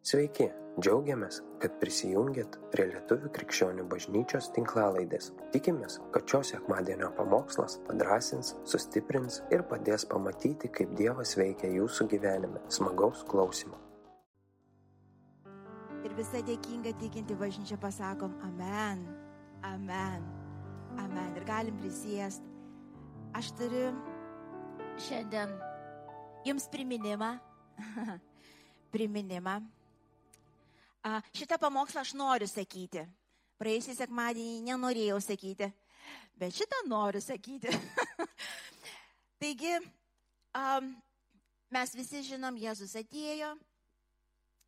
Sveiki, 0.00 0.46
džiaugiamės, 0.80 1.42
kad 1.60 1.74
prisijungiat 1.76 2.54
prie 2.72 2.86
Lietuvių 2.88 3.28
krikščionių 3.36 3.82
bažnyčios 3.90 4.46
tinklalaidės. 4.56 5.26
Tikimės, 5.52 5.98
kad 6.14 6.24
šios 6.24 6.54
sekmadienio 6.54 7.10
pamokslas 7.18 7.74
padrasins, 7.84 8.54
sustiprins 8.64 9.42
ir 9.52 9.60
padės 9.68 10.06
pamatyti, 10.08 10.70
kaip 10.72 10.94
Dievas 10.96 11.34
veikia 11.36 11.68
jūsų 11.74 12.06
gyvenime. 12.14 12.62
Smagaus 12.72 13.20
klausimų. 13.28 13.76
Ir 16.08 16.14
visą 16.16 16.40
dėkingą 16.48 16.94
tikinti 17.02 17.36
bažnyčią 17.36 17.76
pasakom 17.82 18.32
Amen, 18.46 19.02
Amen, 19.68 20.24
Amen. 20.96 21.34
Ir 21.36 21.44
galim 21.44 21.76
prisėsti. 21.82 22.48
Aš 23.36 23.52
turiu 23.60 23.92
šiandien 25.10 25.52
jums 26.48 26.70
priminimą, 26.72 27.34
priminimą. 28.96 29.58
Šitą 31.32 31.56
pamokslą 31.56 32.02
aš 32.02 32.12
noriu 32.12 32.48
sakyti. 32.48 33.06
Praėjusį 33.60 33.94
sekmadienį 33.96 34.60
nenorėjau 34.66 35.16
sakyti, 35.24 35.68
bet 36.36 36.56
šitą 36.56 36.82
noriu 36.88 37.20
sakyti. 37.24 37.72
Taigi, 39.40 39.72
a, 40.56 40.80
mes 41.72 41.92
visi 41.96 42.22
žinom, 42.24 42.56
Jėzus 42.60 42.92
atėjo 43.00 43.54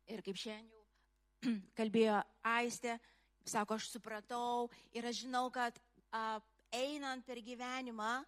ir 0.09 0.21
kaip 0.25 0.37
šiandien 0.37 0.69
jau 0.73 1.53
kalbėjo 1.77 2.19
Aistė, 2.53 2.97
sako, 3.45 3.77
aš 3.77 3.91
supratau 3.93 4.69
ir 4.93 5.05
aš 5.05 5.23
žinau, 5.25 5.47
kad 5.53 5.77
a, 6.09 6.41
einant 6.73 7.25
per 7.25 7.41
gyvenimą, 7.45 8.23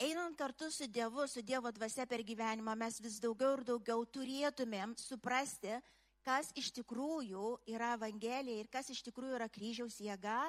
einant 0.00 0.36
kartu 0.40 0.70
su 0.72 0.88
Dievu, 0.88 1.28
su 1.28 1.44
Dievo 1.44 1.72
dvasia 1.72 2.08
per 2.08 2.24
gyvenimą, 2.24 2.76
mes 2.80 3.00
vis 3.04 3.20
daugiau 3.20 3.58
ir 3.58 3.64
daugiau 3.74 4.04
turėtumėm 4.08 4.96
suprasti, 4.96 5.76
kas 6.26 6.50
iš 6.58 6.70
tikrųjų 6.76 7.54
yra 7.70 7.94
Evangelija 7.96 8.62
ir 8.62 8.68
kas 8.72 8.90
iš 8.92 9.02
tikrųjų 9.06 9.38
yra 9.38 9.48
kryžiaus 9.52 9.98
jėga, 10.02 10.42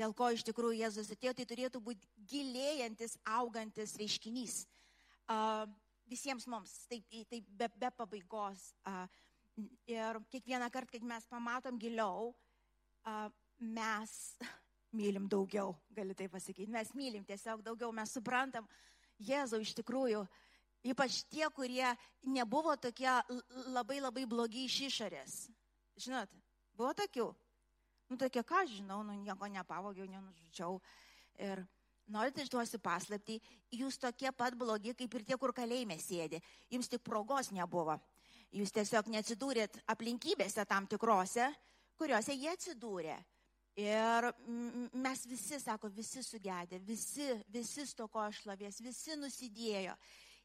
dėl 0.00 0.14
ko 0.16 0.30
iš 0.34 0.44
tikrųjų 0.48 0.80
Jėzus 0.80 1.10
atėjo, 1.12 1.34
tai 1.36 1.46
turėtų 1.48 1.82
būti 1.84 2.08
gilėjantis, 2.30 3.18
augantis 3.28 3.96
reiškinys. 4.00 4.62
Uh, 5.30 5.66
visiems 6.10 6.46
mums, 6.50 6.72
taip, 6.90 7.04
taip 7.30 7.50
be, 7.58 7.68
be 7.76 7.90
pabaigos. 7.98 8.70
Uh, 8.88 9.04
ir 9.90 10.20
kiekvieną 10.32 10.70
kartą, 10.72 10.96
kai 10.96 11.12
mes 11.12 11.26
pamatom 11.30 11.78
giliau, 11.78 12.30
uh, 13.04 13.26
mes 13.60 14.14
mylim 14.98 15.28
daugiau, 15.30 15.74
galiu 15.94 16.16
tai 16.16 16.30
pasakyti. 16.32 16.70
Mes 16.72 16.94
mylim 16.96 17.26
tiesiog 17.26 17.66
daugiau, 17.66 17.92
mes 17.94 18.16
suprantam, 18.16 18.68
Jėzau 19.20 19.60
iš 19.60 19.74
tikrųjų 19.76 20.22
uh, 20.24 20.49
Ypač 20.86 21.22
tie, 21.28 21.44
kurie 21.52 21.84
nebuvo 22.24 22.72
tokie 22.80 23.10
labai 23.68 24.00
labai 24.00 24.24
blogi 24.28 24.64
iš 24.64 24.78
išorės. 24.88 25.34
Žinot, 26.00 26.32
buvo 26.76 26.94
tokių. 26.96 27.26
Nu, 28.10 28.16
tokie, 28.18 28.42
ką 28.42 28.64
žinau, 28.66 29.02
nu, 29.06 29.14
nieko 29.20 29.46
nepavogiau, 29.46 30.08
nenužudžiau. 30.08 30.80
Ir 31.38 31.60
norite 32.10 32.42
išduosiu 32.42 32.80
paslapti, 32.82 33.36
jūs 33.70 34.00
tokie 34.00 34.32
pat 34.34 34.56
blogi, 34.58 34.96
kaip 34.98 35.14
ir 35.14 35.26
tie, 35.28 35.36
kur 35.38 35.52
kalėjime 35.54 35.98
sėdi. 36.00 36.40
Jums 36.72 36.90
tik 36.90 37.04
progos 37.06 37.52
nebuvo. 37.54 38.00
Jūs 38.50 38.72
tiesiog 38.74 39.12
neatsidūrėt 39.12 39.78
aplinkybėse 39.92 40.64
tam 40.66 40.88
tikrose, 40.90 41.52
kuriuose 42.00 42.34
jie 42.34 42.50
atsidūrė. 42.50 43.20
Ir 43.78 44.26
mes 44.98 45.22
visi, 45.30 45.60
sako, 45.62 45.88
visi 45.94 46.24
sugedė, 46.26 46.80
visi, 46.82 47.28
visi 47.52 47.86
stoko 47.86 48.24
šlovės, 48.40 48.80
visi 48.82 49.14
nusidėjo. 49.16 49.94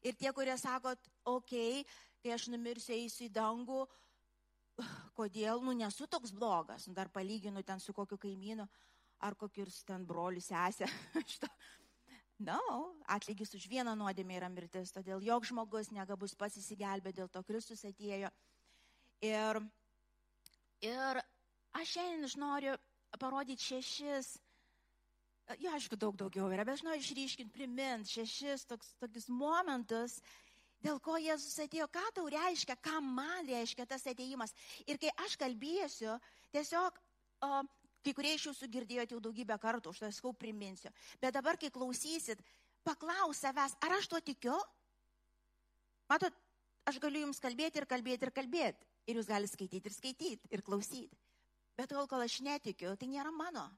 Ir 0.06 0.14
tie, 0.14 0.30
kurie 0.34 0.54
sako, 0.58 0.94
okei, 1.26 1.80
okay, 1.82 2.02
kai 2.22 2.34
aš 2.36 2.48
numirsiu, 2.52 2.94
eisiu 2.94 3.26
į 3.26 3.32
dangų, 3.34 3.84
kodėl, 5.16 5.62
nu, 5.64 5.74
nesu 5.76 6.06
toks 6.10 6.34
blogas, 6.36 6.86
nu, 6.86 6.94
dar 6.94 7.10
palyginu 7.12 7.62
ten 7.66 7.80
su 7.82 7.94
kokiu 7.96 8.18
kaimynu, 8.20 8.66
ar 9.26 9.36
kokius 9.38 9.80
ten 9.88 10.04
broliu 10.06 10.42
sesė. 10.44 10.88
Na, 11.16 11.52
no, 12.50 12.60
atlygis 13.16 13.54
už 13.56 13.68
vieną 13.72 13.96
nuodėmę 13.98 14.36
yra 14.38 14.50
mirtis, 14.52 14.92
todėl 14.94 15.24
jog 15.24 15.48
žmogus 15.48 15.90
negabus 15.94 16.36
pats 16.38 16.60
įsigelbė, 16.60 17.14
dėl 17.16 17.32
to 17.32 17.42
Kristus 17.48 17.86
atėjo. 17.88 18.30
Ir, 19.24 19.62
ir 20.84 21.22
aš 21.80 21.94
šiandien 21.96 22.28
aš 22.28 22.36
noriu 22.38 22.76
parodyti 23.16 23.64
šešis 23.72 24.36
Jo, 25.46 25.70
aišku, 25.76 25.94
daug 25.94 26.16
daugiau 26.18 26.48
yra, 26.50 26.64
bet 26.66 26.74
aš 26.74 26.82
noriu 26.82 27.04
išryškinti, 27.04 27.54
priminti 27.54 28.16
šešis 28.16 28.64
toks, 28.66 28.88
tokius 28.98 29.28
momentus, 29.30 30.16
dėl 30.82 30.98
ko 31.02 31.14
Jėzus 31.22 31.60
atėjo, 31.62 31.86
ką 31.94 32.02
tau 32.16 32.26
reiškia, 32.32 32.74
ką 32.82 32.98
man 33.04 33.46
reiškia 33.46 33.86
tas 33.86 34.08
ateimas. 34.10 34.54
Ir 34.90 34.98
kai 34.98 35.12
aš 35.22 35.36
kalbėsiu, 35.38 36.16
tiesiog, 36.56 36.98
o, 37.46 37.62
kai 38.02 38.16
kurie 38.18 38.34
iš 38.34 38.48
jūsų 38.50 38.70
girdėjote 38.74 39.14
jau 39.14 39.22
daugybę 39.22 39.58
kartų, 39.62 39.94
už 39.94 40.02
tai 40.02 40.10
skau 40.18 40.34
priminsiu. 40.34 40.90
Bet 41.22 41.38
dabar, 41.38 41.60
kai 41.62 41.70
klausysit, 41.70 42.42
paklaus 42.86 43.44
savęs, 43.46 43.78
ar 43.86 43.96
aš 44.00 44.10
tuo 44.10 44.22
tikiu? 44.26 44.58
Matot, 46.10 46.34
aš 46.90 46.98
galiu 47.02 47.22
jums 47.22 47.42
kalbėti 47.42 47.82
ir 47.82 47.86
kalbėti 47.86 48.26
ir 48.26 48.34
kalbėti. 48.34 48.92
Ir 49.06 49.20
jūs 49.20 49.30
galite 49.30 49.54
skaityti 49.54 49.86
ir 49.86 49.94
skaityti 49.94 50.54
ir 50.54 50.66
klausyti. 50.66 51.14
Bet 51.78 51.92
tol, 51.94 52.08
kol 52.10 52.22
aš 52.24 52.40
netikiu, 52.42 52.96
tai 52.98 53.06
nėra 53.14 53.30
mano. 53.30 53.68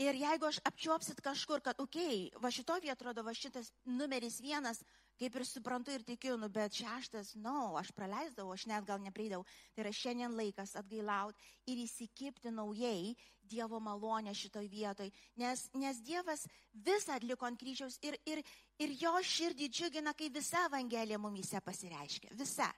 Ir 0.00 0.16
jeigu 0.16 0.48
aš 0.48 0.58
apčiopsit 0.64 1.20
kažkur, 1.20 1.60
kad, 1.60 1.80
okei, 1.80 2.28
okay, 2.30 2.40
va 2.40 2.50
šito 2.50 2.72
vietoje 2.80 2.92
atrodo, 2.94 3.22
va 3.26 3.34
šitas 3.36 3.68
numeris 3.84 4.40
vienas, 4.40 4.80
kaip 5.20 5.36
ir 5.36 5.44
suprantu 5.46 5.92
ir 5.92 6.04
tikiu, 6.06 6.38
nu, 6.40 6.48
bet 6.48 6.72
šeštas, 6.74 7.34
no, 7.36 7.74
aš 7.76 7.92
praleisdavau, 7.92 8.54
aš 8.54 8.64
net 8.70 8.86
gal 8.88 9.02
neprieidavau. 9.04 9.44
Tai 9.74 9.84
yra 9.84 9.92
šiandien 9.92 10.32
laikas 10.38 10.72
atgailaut 10.80 11.36
ir 11.68 11.84
įsikipti 11.84 12.54
naujai 12.54 13.14
Dievo 13.52 13.80
malonę 13.82 14.32
šitoj 14.38 14.68
vietoj, 14.70 15.10
nes, 15.36 15.66
nes 15.76 15.98
Dievas 16.00 16.46
visą 16.72 17.18
atliko 17.18 17.44
ant 17.44 17.58
kryžiaus 17.60 17.98
ir, 18.06 18.16
ir, 18.24 18.40
ir 18.80 18.94
jo 18.96 19.12
širdį 19.18 19.68
džiugina, 19.68 20.14
kai 20.16 20.30
visa 20.32 20.62
Evangelija 20.70 21.18
mumise 21.20 21.60
pasireiškia. 21.60 22.32
Visa 22.38 22.70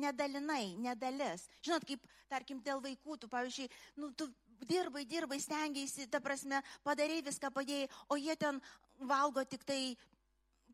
nedalinai, 0.00 0.76
nedalis. 0.78 1.48
Žinot, 1.64 1.86
kaip, 1.88 2.06
tarkim, 2.30 2.60
dėl 2.64 2.82
vaikų, 2.84 3.16
tu, 3.20 3.30
pavyzdžiui, 3.32 3.68
nu, 3.98 4.12
tu 4.14 4.28
dirbai, 4.68 5.04
dirbai, 5.08 5.40
stengiaisi, 5.40 6.08
ta 6.10 6.20
prasme, 6.20 6.60
padarai 6.86 7.20
viską, 7.24 7.50
padėjai, 7.54 7.88
o 8.08 8.18
jie 8.20 8.36
ten 8.36 8.60
valgo 9.08 9.44
tik 9.44 9.64
tai, 9.64 9.96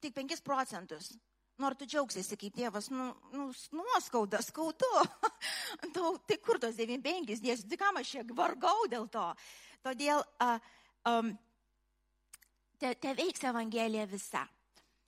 tik 0.01 0.15
5 0.17 0.43
procentus. 0.45 1.15
Nors 1.57 1.79
tu 1.81 1.87
džiaugsiesi 1.89 2.37
kaip 2.37 2.53
tėvas, 2.53 2.91
nu, 2.93 3.07
nu 3.33 3.47
nuoskauda, 3.79 4.43
skaudu. 4.45 4.91
Tau, 5.97 6.19
tai 6.29 6.37
kur 6.45 6.61
tos 6.61 6.77
95 6.77 7.41
dėsiu, 7.41 7.69
tai 7.71 7.79
kam 7.81 7.97
aš 7.97 8.11
čia 8.13 8.25
vargau 8.37 8.85
dėl 8.93 9.07
to. 9.09 9.25
Todėl 9.87 10.21
uh, 10.21 10.59
um, 11.09 11.31
te, 12.77 12.93
te 13.01 13.15
veiks 13.17 13.47
Evangelija 13.49 14.05
visa. 14.11 14.45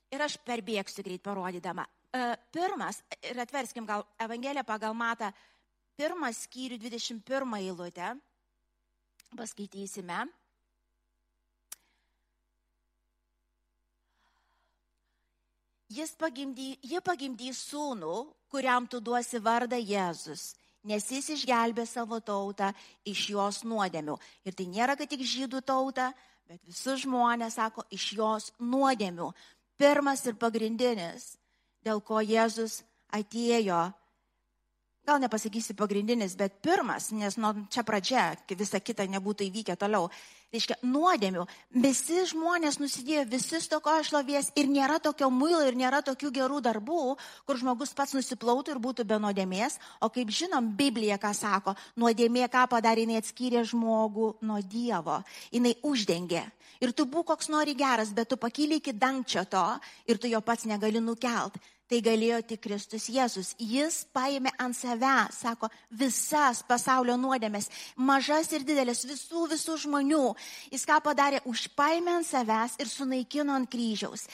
Ir 0.09 0.25
aš 0.25 0.39
perbėgsiu 0.41 1.05
greit 1.05 1.21
parodydama. 1.27 1.85
Uh, 2.17 2.33
pirmas, 2.55 3.03
ir 3.21 3.37
atverskim 3.45 3.85
gal 3.85 4.07
Evangeliją 4.25 4.65
pagal 4.65 4.97
matą, 4.97 5.29
pirmas 6.01 6.47
skyrių 6.47 6.81
21 6.81 7.59
eilutę 7.61 8.15
paskaitysime. 9.37 10.27
Jis 15.89 16.13
pagimdy, 16.21 16.75
ji 16.85 17.01
pagimdys 17.01 17.63
sūnų, 17.71 18.15
kuriam 18.53 18.85
tu 18.87 19.01
duosi 19.01 19.41
vardą 19.41 19.79
Jėzus, 19.81 20.53
nes 20.85 21.07
jis 21.09 21.31
išgelbė 21.33 21.87
savo 21.89 22.19
tautą 22.21 22.75
iš 23.09 23.31
jos 23.33 23.63
nuodėmių. 23.65 24.19
Ir 24.45 24.57
tai 24.57 24.67
nėra, 24.69 24.99
kad 25.01 25.09
tik 25.09 25.25
žydų 25.25 25.63
tauta, 25.65 26.11
bet 26.45 26.61
visus 26.69 27.07
žmonės 27.07 27.57
sako 27.57 27.87
iš 27.89 28.13
jos 28.21 28.51
nuodėmių. 28.61 29.31
Pirmas 29.81 30.27
ir 30.29 30.37
pagrindinis, 30.37 31.39
dėl 31.81 32.05
ko 32.05 32.21
Jėzus 32.21 32.83
atėjo 33.09 33.89
gal 35.09 35.21
nepasakysiu 35.23 35.77
pagrindinis, 35.79 36.37
bet 36.37 36.61
pirmas, 36.65 37.09
nes 37.17 37.39
nuo 37.41 37.55
čia 37.73 37.85
pradžia, 37.87 38.35
visa 38.53 38.81
kita 38.81 39.09
nebūtų 39.09 39.49
įvykę 39.49 39.77
toliau. 39.81 40.11
Reiškia, 40.49 40.79
nuodėmių. 40.81 41.43
Visi 41.77 42.23
žmonės 42.31 42.79
nusidėjo, 42.81 43.27
visi 43.29 43.59
stoko 43.61 43.93
šlovės 44.01 44.49
ir 44.57 44.71
nėra 44.73 44.97
tokio 45.05 45.29
muilo 45.29 45.61
ir 45.69 45.77
nėra 45.77 46.01
tokių 46.07 46.31
gerų 46.39 46.63
darbų, 46.65 47.03
kur 47.45 47.61
žmogus 47.61 47.93
pats 47.93 48.17
nusiplautų 48.17 48.73
ir 48.73 48.81
būtų 48.81 49.05
be 49.11 49.19
nuodėmės. 49.21 49.77
O 50.01 50.09
kaip 50.13 50.33
žinom, 50.33 50.73
Biblija 50.79 51.21
ką 51.21 51.35
sako, 51.37 51.77
nuodėmė 52.01 52.49
ką 52.49 52.65
padarė, 52.73 53.05
jinai 53.05 53.21
atskyrė 53.21 53.67
žmogų 53.69 54.31
nuo 54.49 54.63
Dievo. 54.65 55.21
Jinai 55.53 55.77
uždengė. 55.85 56.47
Ir 56.81 56.97
tu 56.97 57.05
būk 57.05 57.29
koks 57.29 57.53
nori 57.53 57.77
geras, 57.77 58.15
bet 58.17 58.33
tu 58.33 58.41
pakyli 58.41 58.81
iki 58.81 58.97
dangčio 58.97 59.45
to 59.53 59.67
ir 60.09 60.17
tu 60.17 60.33
jo 60.33 60.41
pats 60.41 60.65
negali 60.65 61.03
nukelt 61.05 61.61
tai 61.89 62.01
galėjo 62.05 62.43
tik 62.45 62.61
Kristus 62.67 63.09
Jėzus. 63.09 63.55
Jis 63.59 64.03
paėmė 64.15 64.53
ant 64.61 64.77
savęs, 64.77 65.41
sako, 65.43 65.71
visas 65.91 66.61
pasaulio 66.69 67.17
nuodėmės, 67.21 67.71
mažas 67.97 68.53
ir 68.53 68.67
didelės, 68.69 69.07
visų, 69.09 69.47
visų 69.55 69.79
žmonių. 69.87 70.25
Jis 70.73 70.85
ką 70.89 71.01
padarė, 71.05 71.43
užpaėmė 71.49 72.19
ant 72.21 72.29
savęs 72.29 72.79
ir 72.83 72.93
sunaikino 72.93 73.57
ant 73.57 73.71
kryžiaus. 73.73 74.29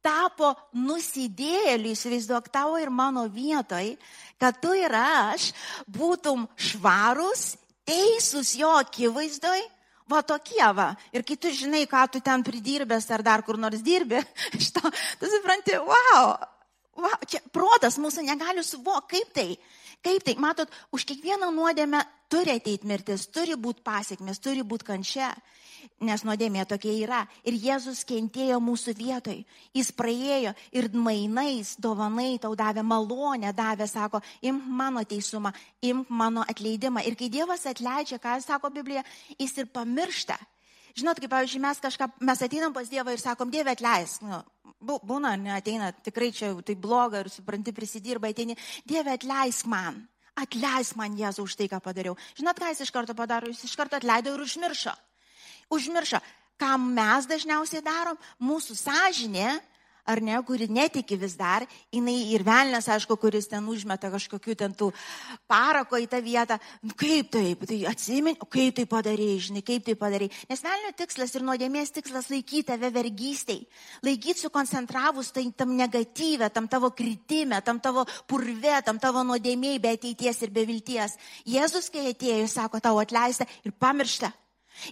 tapo 0.00 0.54
nusidėliu, 0.72 1.90
įsivaizduok 1.92 2.46
tavo 2.48 2.78
ir 2.80 2.88
mano 2.88 3.26
vietoj, 3.28 3.98
kad 4.40 4.56
tu 4.56 4.72
ir 4.72 4.94
aš 4.96 5.50
būtum 5.84 6.46
švarus, 6.56 7.58
teisūs 7.84 8.54
jo 8.56 8.70
akivaizdoj, 8.80 9.60
va 10.08 10.22
tokie 10.26 10.64
va. 10.74 10.94
Ir 11.12 11.20
kai 11.26 11.36
tu 11.36 11.52
žinai, 11.52 11.84
ką 11.84 12.06
tu 12.12 12.22
ten 12.24 12.40
pridirbęs 12.46 13.10
ar 13.12 13.22
dar 13.26 13.44
kur 13.44 13.60
nors 13.60 13.84
dirbi, 13.84 14.22
šito, 14.62 14.88
tu 15.20 15.30
supranti, 15.30 15.76
wow, 15.84 16.32
wow, 17.02 17.20
čia 17.26 17.42
protas 17.52 17.98
mūsų 18.00 18.24
negali 18.26 18.64
suvokti, 18.66 19.20
kaip 19.20 19.34
tai. 19.36 19.48
Kaip 20.00 20.24
tai, 20.24 20.34
matot, 20.40 20.70
už 20.96 21.04
kiekvieną 21.08 21.50
nuodėmę 21.52 22.00
turi 22.32 22.54
ateiti 22.56 22.88
mirtis, 22.88 23.26
turi 23.28 23.58
būti 23.60 23.84
pasiekmes, 23.84 24.40
turi 24.40 24.64
būti 24.64 24.88
kančia 24.88 25.34
nes 26.04 26.22
nuodėmė 26.24 26.64
tokia 26.68 26.92
yra. 27.04 27.20
Ir 27.46 27.56
Jėzus 27.60 28.02
kentėjo 28.08 28.58
mūsų 28.62 28.94
vietoj. 28.98 29.40
Jis 29.76 29.90
praėjo 29.96 30.54
ir 30.76 30.88
mainais, 30.94 31.74
dovanai 31.80 32.38
tau 32.42 32.54
davė 32.58 32.84
malonę, 32.86 33.52
davė, 33.56 33.88
sako, 33.90 34.22
imk 34.42 34.68
mano 34.80 35.04
teisumą, 35.04 35.52
imk 35.84 36.10
mano 36.10 36.44
atleidimą. 36.48 37.04
Ir 37.06 37.18
kai 37.18 37.30
Dievas 37.32 37.66
atleidžia, 37.68 38.20
ką 38.22 38.38
sako 38.44 38.72
Biblija, 38.74 39.04
jis 39.38 39.56
ir 39.60 39.70
pamiršta. 39.72 40.38
Žinot, 40.98 41.20
kaip, 41.22 41.30
pavyzdžiui, 41.32 41.62
mes 41.62 41.82
kažką, 41.82 42.08
mes 42.26 42.46
ateinam 42.46 42.74
pas 42.74 42.88
Dievą 42.90 43.14
ir 43.14 43.22
sakom, 43.22 43.50
Dieve 43.52 43.74
atleisk. 43.74 44.24
Nu, 44.26 44.40
būna, 44.80 45.36
neateina, 45.40 45.92
tikrai 45.92 46.32
čia 46.34 46.54
tai 46.66 46.74
bloga 46.74 47.20
ir 47.24 47.30
supranti, 47.32 47.74
prisidirba, 47.76 48.32
ateini, 48.32 48.58
Dieve 48.88 49.14
atleisk 49.14 49.68
man. 49.70 50.02
Atleisk 50.40 50.96
man 50.96 51.18
Jėzų 51.18 51.44
už 51.44 51.58
tai, 51.58 51.68
ką 51.68 51.82
padariau. 51.84 52.16
Žinot, 52.38 52.58
ką 52.58 52.72
jis 52.72 52.86
iš 52.86 52.92
karto 52.94 53.14
padaro? 53.18 53.50
Jis 53.50 53.66
iš 53.68 53.76
karto 53.76 53.98
atleido 53.98 54.32
ir 54.34 54.42
užmiršo 54.46 54.96
užmiršo, 55.70 56.18
ką 56.60 56.76
mes 56.78 57.28
dažniausiai 57.30 57.82
darom, 57.84 58.18
mūsų 58.42 58.76
sąžinė, 58.76 59.54
ar 60.08 60.20
ne, 60.24 60.36
kuri 60.46 60.68
netiki 60.70 61.18
vis 61.20 61.36
dar, 61.38 61.66
jinai 61.92 62.16
ir 62.34 62.44
velnės, 62.46 62.88
aišku, 62.90 63.16
kuris 63.20 63.48
ten 63.50 63.66
užmeta 63.70 64.10
kažkokiu 64.12 64.56
ten 64.58 64.74
tų 64.76 64.90
parako 65.50 66.00
į 66.00 66.08
tą 66.10 66.20
vietą, 66.24 66.58
nu, 66.84 66.94
kaip 66.98 67.30
taip, 67.34 67.64
tai 67.68 67.80
atsimeni, 67.90 68.38
kaip 68.50 68.76
tai 68.78 68.86
padarėjai, 68.90 69.38
žinai, 69.48 69.64
kaip 69.66 69.86
tai 69.86 69.96
padarėjai. 70.00 70.44
Nes 70.50 70.64
velnio 70.64 70.92
tikslas 70.98 71.34
ir 71.36 71.46
nuodėmės 71.46 71.94
tikslas 71.96 72.30
laikyti 72.32 72.68
tave 72.72 72.92
vergystiai, 72.94 73.64
laikyti 74.06 74.46
sukoncentravus 74.46 75.32
tai 75.36 75.46
tam 75.56 75.76
negatyvę, 75.78 76.50
tam 76.54 76.68
tavo 76.70 76.92
kritime, 76.96 77.60
tam 77.66 77.80
tavo 77.80 78.06
purve, 78.28 78.76
tam 78.86 79.00
tavo 79.02 79.24
nuodėmėjai 79.26 79.82
be 79.82 79.96
ateities 79.96 80.44
ir 80.46 80.54
be 80.54 80.66
vilties. 80.68 81.16
Jėzus, 81.48 81.90
kai 81.92 82.10
atėjo, 82.12 82.46
sako, 82.50 82.80
tau 82.82 82.98
atleista 83.02 83.46
ir 83.64 83.74
pamiršta. 83.76 84.32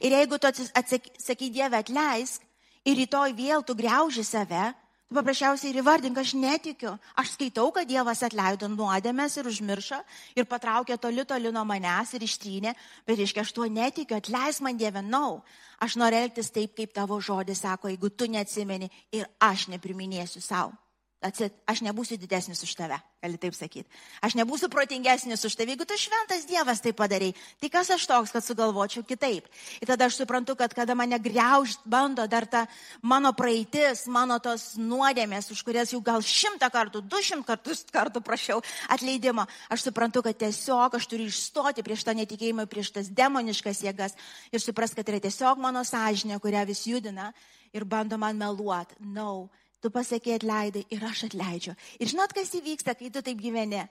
Ir 0.02 0.12
jeigu 0.12 0.38
tu 0.38 0.48
atsakai 0.50 1.48
Dievę 1.54 1.80
atleisk 1.80 2.42
ir 2.84 2.98
rytoj 2.98 3.32
vėl 3.36 3.64
tu 3.64 3.76
greuži 3.78 4.24
save, 4.26 4.72
tu 5.08 5.16
paprasčiausiai 5.16 5.72
ir 5.72 5.80
įvardink, 5.80 6.18
aš 6.20 6.34
netikiu. 6.36 6.92
Aš 7.16 7.34
skaitau, 7.36 7.70
kad 7.72 7.88
Dievas 7.88 8.20
atleido 8.26 8.68
nuodėmės 8.68 9.38
ir 9.40 9.48
užmiršo 9.48 10.00
ir 10.36 10.48
patraukė 10.48 10.98
toli 11.00 11.24
toli 11.24 11.52
nuo 11.52 11.64
manęs 11.68 12.12
ir 12.14 12.26
ištrynė, 12.26 12.74
bet 13.08 13.16
reiškia, 13.16 13.46
aš 13.46 13.54
tuo 13.56 13.68
netikiu, 13.72 14.18
atleisk 14.18 14.64
man 14.64 14.76
Dieve, 14.76 15.02
nau. 15.02 15.40
Aš 15.80 15.96
noriu 15.96 16.20
elgtis 16.24 16.52
taip, 16.52 16.74
kaip 16.76 16.92
tavo 16.92 17.20
žodis 17.20 17.62
sako, 17.64 17.88
jeigu 17.88 18.10
tu 18.10 18.28
neatsimeni 18.28 18.90
ir 19.14 19.24
aš 19.40 19.68
nepriminėsiu 19.72 20.44
savo. 20.44 20.76
Atsit, 21.18 21.50
aš 21.66 21.80
nebūsiu 21.82 22.14
didesnis 22.14 22.60
už 22.62 22.76
tave, 22.78 22.94
gali 23.18 23.38
taip 23.42 23.54
sakyti. 23.58 23.90
Aš 24.22 24.36
nebūsiu 24.38 24.68
protingesnis 24.70 25.42
už 25.42 25.56
tave, 25.58 25.74
jeigu 25.74 25.82
tu 25.82 25.96
šventas 25.98 26.46
Dievas 26.46 26.78
tai 26.78 26.92
padarai. 26.94 27.32
Tai 27.58 27.70
kas 27.74 27.90
aš 27.90 28.04
toks, 28.06 28.30
kad 28.30 28.46
sugalvočiau 28.46 29.02
kitaip. 29.02 29.48
Ir 29.82 29.90
tada 29.90 30.06
aš 30.06 30.20
suprantu, 30.20 30.54
kad 30.54 30.70
kada 30.78 30.94
mane 30.94 31.18
greužt 31.18 31.82
bando 31.82 32.22
dar 32.30 32.46
ta 32.46 32.68
mano 33.02 33.34
praeitis, 33.34 34.06
mano 34.06 34.38
tos 34.38 34.78
nuodėmės, 34.78 35.50
už 35.50 35.66
kurias 35.66 35.90
jau 35.90 35.98
gal 35.98 36.22
šimtą 36.22 36.70
kartų, 36.70 37.02
du 37.02 37.18
šimt 37.18 37.50
kartus 37.50 37.82
kartų 37.90 38.22
prašiau 38.22 38.62
atleidimo, 38.86 39.50
aš 39.74 39.90
suprantu, 39.90 40.22
kad 40.22 40.38
tiesiog 40.38 41.02
aš 41.02 41.10
turiu 41.10 41.26
išstoti 41.26 41.82
prieš 41.82 42.06
tą 42.06 42.14
netikėjimą, 42.14 42.70
prieš 42.70 42.94
tas 42.94 43.10
demoniškas 43.10 43.82
jėgas 43.90 44.14
ir 44.54 44.62
supras, 44.62 44.94
kad 44.94 45.02
tai 45.02 45.18
yra 45.18 45.26
tiesiog 45.26 45.58
mano 45.58 45.82
sąžinė, 45.82 46.38
kurią 46.38 46.62
vis 46.70 46.86
judina 46.86 47.32
ir 47.74 47.82
bando 47.82 48.14
man 48.14 48.38
meluoti. 48.38 48.94
No 49.02 49.48
tu 49.82 49.90
pasakė 49.94 50.36
atleidai 50.38 50.84
ir 50.94 51.04
aš 51.04 51.28
atleidžiu. 51.28 51.74
Ir 51.98 52.10
žinot, 52.10 52.34
kas 52.36 52.54
įvyksta, 52.58 52.96
kai 52.98 53.10
tu 53.14 53.22
taip 53.24 53.40
gyveni? 53.42 53.84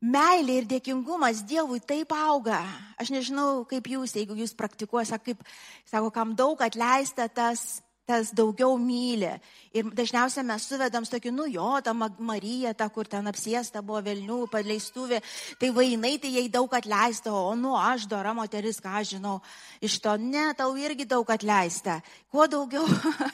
Meilė 0.00 0.62
ir 0.62 0.68
dėkingumas 0.68 1.42
Dievui 1.44 1.82
taip 1.84 2.14
auga. 2.16 2.62
Aš 2.96 3.10
nežinau, 3.12 3.66
kaip 3.68 3.90
jūs, 3.92 4.14
jeigu 4.16 4.38
jūs 4.38 4.56
praktikuosite, 4.56 5.18
kaip, 5.26 5.42
sako, 5.84 6.08
kam 6.14 6.32
daug 6.38 6.62
atleista, 6.64 7.28
tas 7.28 7.82
tas 8.10 8.32
daugiau 8.34 8.74
myli. 8.78 9.30
Ir 9.70 9.86
dažniausiai 9.94 10.42
mes 10.46 10.64
suvedam 10.66 11.04
tokį, 11.06 11.30
nu 11.30 11.46
jo, 11.46 11.68
ta 11.84 11.94
Marija, 11.94 12.72
ta, 12.74 12.88
kur 12.90 13.06
ten 13.06 13.30
apsiesta 13.30 13.82
buvo 13.86 14.00
Vilnių, 14.02 14.40
paleistuvė, 14.50 15.20
tai 15.60 15.70
vainai 15.76 16.16
tai 16.18 16.32
jai 16.34 16.48
daug 16.50 16.74
atleista, 16.74 17.30
o 17.30 17.54
nu 17.54 17.76
aš, 17.78 18.08
dora 18.10 18.34
moteris, 18.34 18.82
ką 18.82 19.04
žinau, 19.12 19.36
iš 19.78 20.00
to 20.02 20.16
ne, 20.18 20.48
tau 20.58 20.74
irgi 20.74 21.06
daug 21.06 21.30
atleista. 21.30 22.00
Kuo 22.34 22.48
daugiau, 22.50 22.88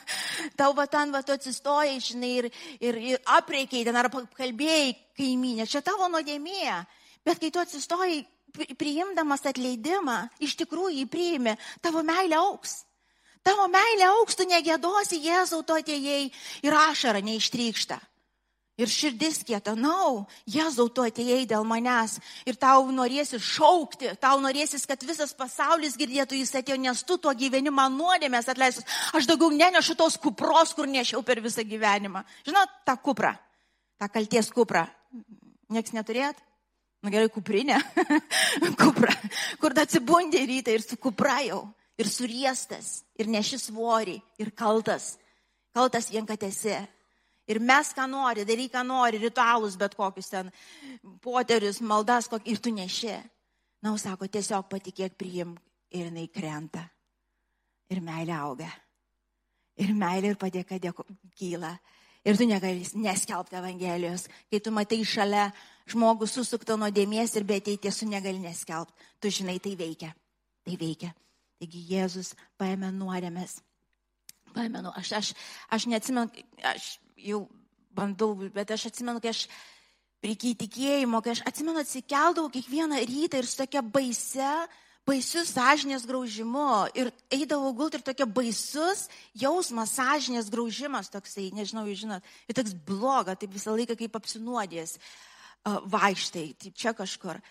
tau 0.59 0.77
va 0.77 0.85
ten 0.85 1.13
va 1.15 1.23
tu 1.25 1.33
atsistojai, 1.33 1.97
žinai, 1.97 2.33
ir, 2.43 2.51
ir, 2.77 3.03
ir 3.15 3.21
apreikiai 3.39 3.87
ten 3.87 3.97
ar 3.97 4.11
kalbėjai 4.13 4.93
kaiminė, 5.17 5.65
čia 5.65 5.81
tavo 5.81 6.05
nuodėmė. 6.13 6.83
Bet 7.25 7.41
kai 7.41 7.49
tu 7.49 7.59
atsistojai, 7.59 8.21
priimdamas 8.77 9.45
atleidimą, 9.49 10.27
iš 10.37 10.53
tikrųjų 10.61 11.01
jį 11.01 11.07
priimi, 11.11 11.57
tavo 11.81 12.05
meilė 12.05 12.37
auks. 12.39 12.83
Tavo 13.47 13.69
meilė 13.71 14.09
aukstų 14.11 14.49
negėdosi, 14.49 15.21
Jėzau, 15.23 15.61
tu 15.63 15.75
atėjai 15.77 16.27
ir 16.67 16.73
ašara 16.75 17.21
neištrykšta. 17.23 17.95
Ir 18.77 18.91
širdis 18.91 19.39
kieta, 19.47 19.71
nau, 19.73 20.27
Jėzau, 20.45 20.85
tu 20.93 21.01
atėjai 21.01 21.47
dėl 21.49 21.63
manęs 21.65 22.17
ir 22.45 22.59
tau 22.59 22.83
norėsi 22.93 23.39
šaukti, 23.41 24.11
tau 24.21 24.41
norėsis, 24.43 24.83
kad 24.85 25.01
visas 25.01 25.31
pasaulis 25.33 25.95
girdėtų, 25.97 26.37
jis 26.37 26.53
atėjo, 26.59 26.77
nes 26.83 27.01
tu 27.07 27.17
tuo 27.17 27.33
gyvenimą 27.33 27.87
nuodėmės 27.95 28.51
atleistus. 28.51 28.85
Aš 29.17 29.31
daugiau 29.31 29.49
nenešu 29.55 29.95
tos 29.97 30.19
kupros, 30.21 30.75
kur 30.77 30.85
nešiau 30.91 31.23
per 31.25 31.41
visą 31.41 31.65
gyvenimą. 31.65 32.21
Žinot, 32.45 32.75
tą 32.85 32.97
kuprą, 33.01 33.31
tą 33.97 34.11
kalties 34.11 34.51
kuprą. 34.53 34.85
Niekas 35.73 35.95
neturėt? 35.95 36.43
Na 37.01 37.07
nu, 37.07 37.15
gerai, 37.15 37.31
kuprinė. 37.31 37.79
kupra, 38.83 39.15
kur 39.63 39.73
atsibundi 39.79 40.43
rytą 40.51 40.75
ir 40.75 40.85
su 40.85 40.99
kupra 41.01 41.39
jau 41.47 41.63
ir 41.97 42.09
suriestas, 42.09 43.01
ir 43.17 43.29
neši 43.31 43.59
svorį, 43.67 44.17
ir 44.41 44.53
kaltas. 44.55 45.15
Kaltas 45.75 46.11
vien, 46.13 46.25
kad 46.25 46.41
esi. 46.45 46.75
Ir 47.47 47.61
mes 47.63 47.93
ką 47.95 48.07
nori, 48.11 48.43
daryk 48.47 48.73
ką 48.73 48.83
nori, 48.83 49.21
ritualus 49.21 49.77
bet 49.79 49.95
kokius 49.95 50.29
ten, 50.33 50.49
poterius, 51.23 51.79
maldas, 51.79 52.27
kokį, 52.27 52.51
ir 52.51 52.61
tu 52.63 52.73
neši. 52.75 53.15
Na, 53.85 53.93
sako, 54.01 54.27
tiesiog 54.27 54.67
patikėk 54.71 55.15
priimk 55.15 55.61
ir 55.95 56.09
jinai 56.09 56.27
krenta. 56.33 56.83
Ir 57.93 58.01
meilė 58.03 58.35
auga. 58.35 58.67
Ir 59.79 59.93
meilė 59.95 60.33
ir 60.33 60.41
padėka 60.41 60.79
dėko, 60.81 61.05
kyla. 61.37 61.77
Ir 62.27 62.35
tu 62.35 62.47
negali 62.49 62.83
neskelbti 62.99 63.55
Evangelijos. 63.55 64.25
Kai 64.51 64.59
tu 64.59 64.73
matai 64.75 64.99
šalia 65.07 65.45
žmogus 65.87 66.33
susukto 66.35 66.75
nuo 66.75 66.89
dėmies 66.91 67.37
ir 67.37 67.45
be 67.47 67.61
ateities, 67.61 68.01
tu 68.01 68.09
negali 68.09 68.41
neskelbti. 68.43 69.07
Tu 69.21 69.31
žinai, 69.39 69.61
tai 69.63 69.77
veikia. 69.79 70.11
Tai 70.65 70.75
veikia. 70.81 71.13
Taigi 71.57 71.81
Jėzus 71.89 72.33
paėmė 72.61 72.91
nuodėmės. 72.93 73.59
Paėmė, 74.53 74.83
nu, 74.85 74.91
aš, 74.97 75.13
aš, 75.19 75.31
aš 75.73 75.87
neatsimenu, 75.89 76.29
aš 76.65 76.97
jau 77.17 77.45
bandau, 77.97 78.33
bet 78.53 78.71
aš 78.73 78.89
atsimenu, 78.91 79.21
kai 79.23 79.33
aš 79.33 79.47
reikia 80.23 80.53
įtikėjimo, 80.53 81.21
kai 81.25 81.33
aš 81.35 81.43
atsimenu 81.49 81.81
atsikeldavau 81.81 82.51
kiekvieną 82.53 83.01
rytą 83.09 83.41
ir 83.41 83.49
su 83.49 83.57
tokia 83.59 83.81
baise, 83.81 84.51
baisiu 85.07 85.43
sąžinės 85.47 86.05
graužimu. 86.07 86.69
Ir 86.99 87.11
eidavau 87.33 87.71
gult 87.77 87.97
ir 87.97 88.03
tokia 88.05 88.27
baisus 88.29 89.07
jausmas, 89.37 89.95
sąžinės 89.97 90.51
graužimas 90.53 91.11
toksai, 91.13 91.49
nežinau, 91.55 91.87
jūs 91.89 92.03
žinot, 92.03 92.33
ir 92.49 92.57
toks 92.57 92.75
bloga, 92.87 93.37
taip 93.39 93.55
visą 93.55 93.75
laiką 93.77 93.97
kaip 93.99 94.19
apsinuodės 94.19 94.97
uh, 94.97 95.79
vaikštai, 95.89 96.49
taip 96.59 96.77
čia 96.77 96.93
kažkur 96.97 97.41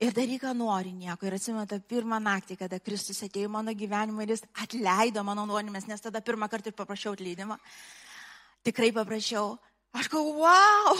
ir 0.00 0.14
daryk, 0.16 0.42
ką 0.44 0.54
nori 0.56 0.92
nieko. 0.96 1.28
Ir 1.28 1.36
atsimenu 1.36 1.66
tą 1.68 1.78
pirmą 1.92 2.18
naktį, 2.24 2.56
kada 2.62 2.80
Kristus 2.80 3.20
atėjo 3.26 3.50
į 3.50 3.54
mano 3.56 3.74
gyvenimą 3.76 4.24
ir 4.24 4.34
jis 4.34 4.44
atleido 4.64 5.24
mano 5.26 5.46
nuodėmės, 5.48 5.88
nes 5.90 6.02
tada 6.02 6.22
pirmą 6.24 6.48
kartą 6.52 6.72
ir 6.72 6.78
paprašiau 6.78 7.14
atleidimą. 7.16 7.58
Tikrai 8.66 8.90
paprašiau. 8.96 9.54
Aš 9.96 10.10
galvoju, 10.12 10.40
wow! 10.40 10.98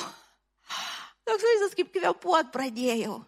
Toks 1.29 1.47
vaizdas, 1.47 1.77
kaip 1.79 1.93
kvepuot 1.95 2.55
pradėjau. 2.55 3.21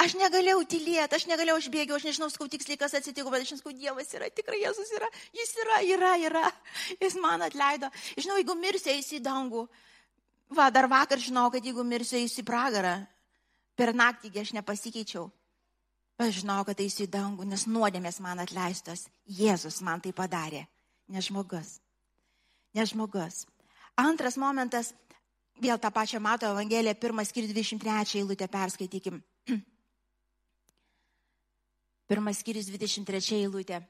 Aš 0.00 0.14
negalėjau 0.16 0.62
tylėti, 0.64 1.16
aš 1.18 1.26
negalėjau, 1.28 1.58
aš 1.60 1.66
bėgiau, 1.72 1.98
aš 1.98 2.06
nežinau, 2.08 2.30
skau 2.32 2.46
tiksliai, 2.48 2.78
kas 2.80 2.94
atsitiko, 2.96 3.28
bet 3.32 3.42
aš 3.44 3.50
žinau, 3.52 3.72
Dievas 3.76 4.14
yra, 4.16 4.30
tikrai 4.32 4.62
Jėzus 4.62 4.92
yra, 4.96 5.08
Jis 5.36 5.52
yra, 5.60 5.80
yra, 5.84 6.12
yra, 6.24 6.44
Jis 7.02 7.18
man 7.20 7.44
atleido. 7.44 7.90
Žinau, 8.16 8.38
jeigu 8.40 8.56
mirsiu, 8.56 8.94
eisi 8.94 9.18
į 9.18 9.24
dangų. 9.26 9.66
Va, 10.56 10.70
dar 10.72 10.88
vakar 10.88 11.20
žinau, 11.20 11.50
kad 11.52 11.64
jeigu 11.64 11.84
mirsiu, 11.84 12.16
eisi 12.22 12.40
į 12.40 12.46
pragarą. 12.48 12.94
Per 13.74 13.94
naktį 13.94 14.30
aš 14.40 14.52
nepasikeičiau. 14.54 15.28
Aš 16.22 16.42
žinau, 16.42 16.60
kad 16.62 16.78
eisiu 16.78 17.08
į 17.08 17.10
dangų, 17.10 17.46
nes 17.50 17.66
nuodėmės 17.66 18.20
man 18.22 18.38
atleistos. 18.38 19.08
Jėzus 19.26 19.80
man 19.82 20.00
tai 20.00 20.12
padarė. 20.14 20.62
Ne 21.10 21.20
žmogus. 21.20 21.80
Ne 22.74 22.86
žmogus. 22.86 23.44
Antras 23.98 24.38
momentas, 24.38 24.92
vėl 25.58 25.78
tą 25.78 25.90
pačią 25.94 26.20
mato 26.22 26.46
Evangeliją, 26.46 26.94
pirmas 26.94 27.30
skyrius 27.30 27.54
23 27.54 28.20
eilutę 28.20 28.48
perskaitykim. 28.50 29.18
Pirmas 32.10 32.38
skyrius 32.42 32.70
23 32.70 33.40
eilutė. 33.40 33.82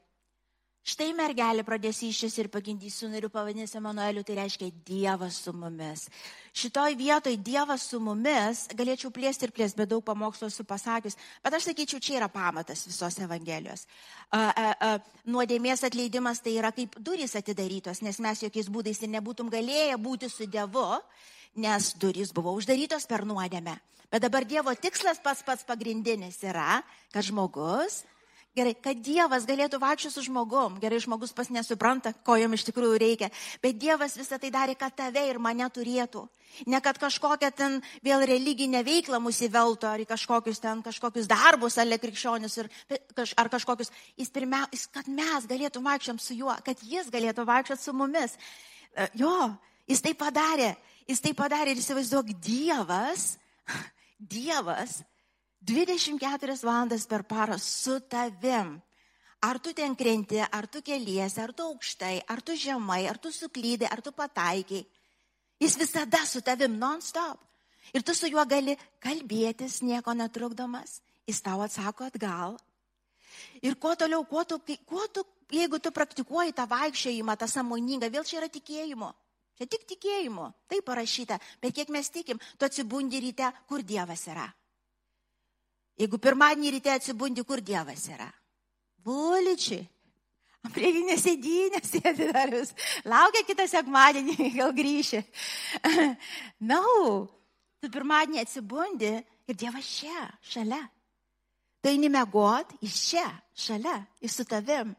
Štai 0.85 1.15
mergelė 1.17 1.63
pradės 1.65 1.97
iššis 2.05 2.35
ir 2.43 2.47
pagimdys 2.53 2.99
sūnų 3.01 3.17
ir 3.17 3.25
pavadins 3.33 3.71
Emanueliu, 3.73 4.21
tai 4.21 4.35
reiškia 4.37 4.67
Dievas 4.85 5.39
su 5.41 5.49
mumis. 5.57 6.03
Šitoj 6.53 6.93
vietoj 6.99 7.33
Dievas 7.41 7.87
su 7.89 7.97
mumis, 7.97 8.67
galėčiau 8.77 9.09
plėsti 9.09 9.47
ir 9.47 9.53
plėsti, 9.55 9.79
bet 9.81 9.89
daug 9.89 10.03
pamokslo 10.05 10.45
esu 10.53 10.61
pasakius, 10.61 11.17
bet 11.41 11.57
aš 11.57 11.71
sakyčiau, 11.71 11.97
čia 11.97 12.19
yra 12.19 12.29
pamatas 12.29 12.85
visos 12.85 13.17
Evangelijos. 13.17 13.87
Nuodėmės 15.25 15.81
atleidimas 15.89 16.45
tai 16.45 16.53
yra 16.59 16.69
kaip 16.69 17.01
durys 17.01 17.33
atidarytos, 17.41 18.05
nes 18.05 18.21
mes 18.21 18.45
jokiais 18.45 18.69
būdais 18.69 19.01
ir 19.01 19.15
nebūtum 19.17 19.49
galėję 19.49 19.97
būti 19.97 20.29
su 20.29 20.45
Dievu, 20.45 21.01
nes 21.65 21.95
durys 21.97 22.29
buvo 22.29 22.53
uždarytos 22.61 23.09
per 23.09 23.25
nuodėmę. 23.25 23.79
Bet 24.13 24.21
dabar 24.21 24.45
Dievo 24.45 24.69
tikslas 24.77 25.17
pats 25.17 25.41
pats 25.41 25.65
pagrindinis 25.65 26.43
yra, 26.45 26.83
kad 27.09 27.25
žmogus 27.25 28.03
Gerai, 28.55 28.71
kad 28.79 28.99
Dievas 29.03 29.43
galėtų 29.43 29.81
vaikščioti 29.81 30.15
su 30.15 30.21
žmogum. 30.29 30.77
Gerai, 30.79 31.01
žmogus 31.03 31.33
pas 31.35 31.49
nesupranta, 31.51 32.13
ko 32.23 32.37
jam 32.39 32.53
iš 32.55 32.63
tikrųjų 32.69 32.99
reikia. 33.01 33.27
Bet 33.59 33.75
Dievas 33.81 34.13
visą 34.15 34.37
tai 34.39 34.47
darė, 34.53 34.77
kad 34.79 34.93
tave 34.95 35.25
ir 35.27 35.41
mane 35.43 35.65
turėtų. 35.75 36.21
Ne 36.71 36.79
kad 36.79 36.95
kažkokią 36.95 37.49
ten 37.51 37.81
vėl 38.05 38.21
religinę 38.23 38.79
veiklą 38.87 39.19
mus 39.19 39.41
įveltų, 39.43 39.89
ar 39.89 40.03
kažkokius 40.07 40.63
ten 40.63 40.79
kažkokius 40.85 41.27
darbus, 41.27 41.75
ale 41.83 41.97
krikščionius, 41.99 42.55
ir, 42.61 42.69
ar 43.35 43.49
kažkokius. 43.51 43.91
Jis 44.15 44.31
pirmiausia, 44.31 44.87
kad 44.95 45.09
mes 45.11 45.49
galėtum 45.49 45.83
vaikščiam 45.83 46.21
su 46.23 46.37
juo, 46.37 46.55
kad 46.63 46.79
jis 46.79 47.09
galėtų 47.11 47.43
vaikščioti 47.49 47.83
su 47.83 47.95
mumis. 47.97 48.37
E, 48.95 49.09
jo, 49.19 49.35
jis 49.91 50.05
tai 50.05 50.15
padarė. 50.15 50.71
Jis 51.11 51.19
tai 51.21 51.35
padarė 51.35 51.75
ir 51.75 51.83
įsivaizduok, 51.83 52.31
Dievas, 52.47 53.33
Dievas 54.37 55.01
24 55.65 56.61
valandas 56.61 57.07
per 57.09 57.23
parą 57.25 57.57
su 57.57 57.99
tavim. 58.01 58.81
Ar 59.41 59.59
tu 59.59 59.73
ten 59.73 59.95
krenti, 59.95 60.39
ar 60.39 60.67
tu 60.67 60.81
keliesi, 60.81 61.41
ar 61.41 61.53
tu 61.53 61.63
aukštai, 61.63 62.21
ar 62.27 62.41
tu 62.41 62.55
žemai, 62.55 63.07
ar 63.07 63.17
tu 63.17 63.31
suklydai, 63.31 63.89
ar 63.89 64.01
tu 64.01 64.11
pataikiai. 64.11 64.85
Jis 65.59 65.77
visada 65.77 66.25
su 66.25 66.41
tavim 66.41 66.77
non-stop. 66.77 67.39
Ir 67.93 68.03
tu 68.03 68.13
su 68.13 68.27
juo 68.27 68.45
gali 68.45 68.77
kalbėtis, 68.99 69.81
nieko 69.81 70.13
netrukdomas. 70.13 71.01
Jis 71.25 71.41
tau 71.41 71.61
atsako 71.61 72.05
atgal. 72.09 72.57
Ir 73.61 73.77
kuo 73.81 73.95
toliau, 73.95 74.25
kuo 74.25 74.43
tu, 74.45 74.59
kuo 74.85 75.07
tu, 75.07 75.25
jeigu 75.49 75.79
tu 75.79 75.91
praktikuoji 75.91 76.53
tą 76.53 76.65
vaikščiojimą, 76.69 77.37
tą 77.37 77.47
samoningą, 77.49 78.09
vėl 78.09 78.25
čia 78.25 78.41
yra 78.41 78.49
tikėjimo. 78.49 79.13
Čia 79.57 79.65
tik 79.71 79.85
tikėjimo. 79.87 80.51
Tai 80.67 80.81
parašyta. 80.85 81.39
Bet 81.61 81.73
kiek 81.73 81.89
mes 81.89 82.09
tikim, 82.09 82.41
tu 82.57 82.65
atsibundi 82.65 83.21
ryte, 83.23 83.49
kur 83.69 83.81
Dievas 83.81 84.27
yra. 84.27 84.45
Jeigu 85.99 86.19
pirmadienį 86.19 86.73
ryte 86.75 86.91
atsibundi, 86.91 87.43
kur 87.47 87.61
Dievas 87.63 88.07
yra? 88.11 88.27
Buličiai. 89.05 89.85
Prieginė 90.73 91.15
sėdynė 91.21 91.81
sėdi 91.85 92.29
dar 92.35 92.51
vis. 92.53 92.73
Laukia 93.05 93.43
kitą 93.47 93.67
sekmadienį, 93.69 94.35
gal 94.59 94.73
grįši. 94.75 95.21
Na, 96.69 96.81
no. 96.81 97.25
tu 97.79 97.91
pirmadienį 97.93 98.41
atsibundi 98.41 99.13
ir 99.21 99.57
Dievas 99.57 99.87
čia, 99.99 100.27
šalia. 100.41 100.81
Tai 101.85 101.93
nemegot, 102.01 102.71
jis 102.81 103.01
čia, 103.11 103.25
šalia, 103.53 103.99
jis 104.23 104.39
su 104.39 104.45
tavim. 104.49 104.95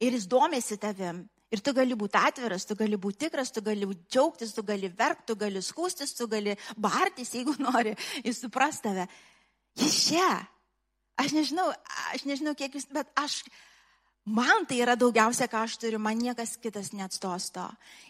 Ir 0.00 0.14
jis 0.16 0.24
domėsi 0.30 0.78
tavim. 0.80 1.26
Ir 1.52 1.60
tu 1.64 1.72
gali 1.76 1.96
būti 1.96 2.16
atviras, 2.20 2.66
tu 2.68 2.76
gali 2.76 2.96
būti 3.00 3.24
tikras, 3.24 3.50
tu 3.52 3.62
gali 3.64 3.86
džiaugtis, 4.08 4.52
tu 4.56 4.64
gali 4.64 4.88
verkti, 4.92 5.30
tu 5.30 5.36
gali 5.40 5.60
skūstis, 5.64 6.12
tu 6.16 6.26
gali 6.28 6.56
bartis, 6.76 7.32
jeigu 7.36 7.54
nori, 7.60 7.94
jis 8.24 8.42
supras 8.44 8.82
tave. 8.84 9.06
Jis 9.78 9.98
čia. 10.08 10.30
Aš 11.18 11.34
nežinau, 11.34 11.66
aš 12.14 12.24
nežinau, 12.28 12.54
kiek 12.54 12.74
jūs, 12.78 12.86
bet 12.94 13.08
aš, 13.18 13.40
man 14.26 14.66
tai 14.70 14.78
yra 14.84 14.94
daugiausia, 14.98 15.48
ką 15.50 15.64
aš 15.66 15.78
turiu, 15.82 15.98
man 16.02 16.20
niekas 16.20 16.56
kitas 16.62 16.92
neatstos 16.94 17.50
to. 17.54 17.64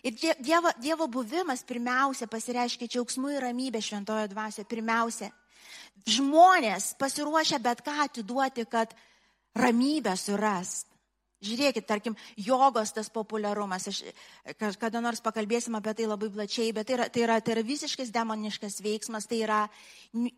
Ir 0.05 0.17
dievo, 0.45 0.73
dievo 0.81 1.09
buvimas 1.09 1.65
pirmiausia 1.69 2.29
pasireiškia 2.29 2.91
džiaugsmu 2.91 3.33
ir 3.33 3.47
ramybė 3.49 3.81
šventojo 3.85 4.27
dvasioje. 4.35 4.69
Pirmiausia, 4.69 5.31
žmonės 6.09 6.93
pasiruošia 7.01 7.63
bet 7.65 7.81
ką 7.87 7.97
atiduoti, 8.09 8.69
kad 8.69 8.93
ramybę 9.57 10.17
surast. 10.17 10.88
Žiūrėkit, 11.39 11.85
tarkim, 11.87 12.17
jogos 12.35 12.91
tas 12.91 13.07
populiarumas, 13.15 13.85
aš 13.87 14.73
kada 14.81 14.99
nors 14.99 15.21
pakalbėsim 15.23 15.77
apie 15.79 15.93
tai 15.95 16.09
labai 16.11 16.33
plačiai, 16.35 16.73
bet 16.75 16.89
tai 16.89 16.97
yra, 16.97 17.07
tai 17.15 17.23
yra, 17.23 17.37
tai 17.39 17.53
yra 17.55 17.63
visiškas 17.63 18.11
demoniškas 18.11 18.81
veiksmas, 18.83 19.29
tai 19.31 19.45
yra 19.45 19.61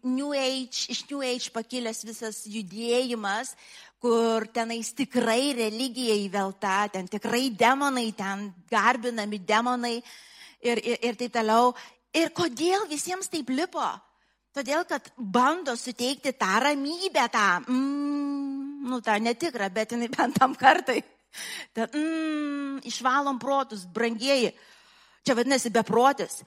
New 0.05 0.35
Age, 0.37 0.91
iš 0.93 1.07
New 1.09 1.23
Age 1.25 1.55
pakilęs 1.55 2.05
visas 2.05 2.43
judėjimas, 2.45 3.55
kur 4.01 4.45
tenais 4.53 4.93
tikrai 4.93 5.55
religija 5.57 6.19
įvelta, 6.21 6.91
ten 6.93 7.09
tikrai 7.09 7.49
demonai, 7.49 8.11
ten 8.13 8.51
garbinami 8.69 9.41
demonai 9.41 9.97
ir, 10.61 10.85
ir, 10.85 11.01
ir 11.01 11.17
taip 11.17 11.33
toliau. 11.33 11.73
Ir 12.13 12.29
kodėl 12.37 12.85
visiems 12.93 13.33
taip 13.33 13.49
lipo? 13.57 13.89
Todėl, 14.51 14.83
kad 14.89 15.13
bando 15.15 15.77
suteikti 15.79 16.33
tą 16.35 16.59
ramybę, 16.65 17.29
tą, 17.31 17.47
mm, 17.71 18.83
nu, 18.91 18.99
tą 19.01 19.15
netikrą, 19.23 19.71
bet 19.71 19.93
jinai 19.95 20.09
bent 20.11 20.39
tam 20.39 20.57
kartai. 20.59 21.03
Ta, 21.73 21.87
mm, 21.87 22.81
išvalom 22.83 23.39
protus, 23.39 23.87
brangieji. 23.87 24.51
Čia 25.23 25.37
vadinasi 25.39 25.71
beprotis. 25.71 26.43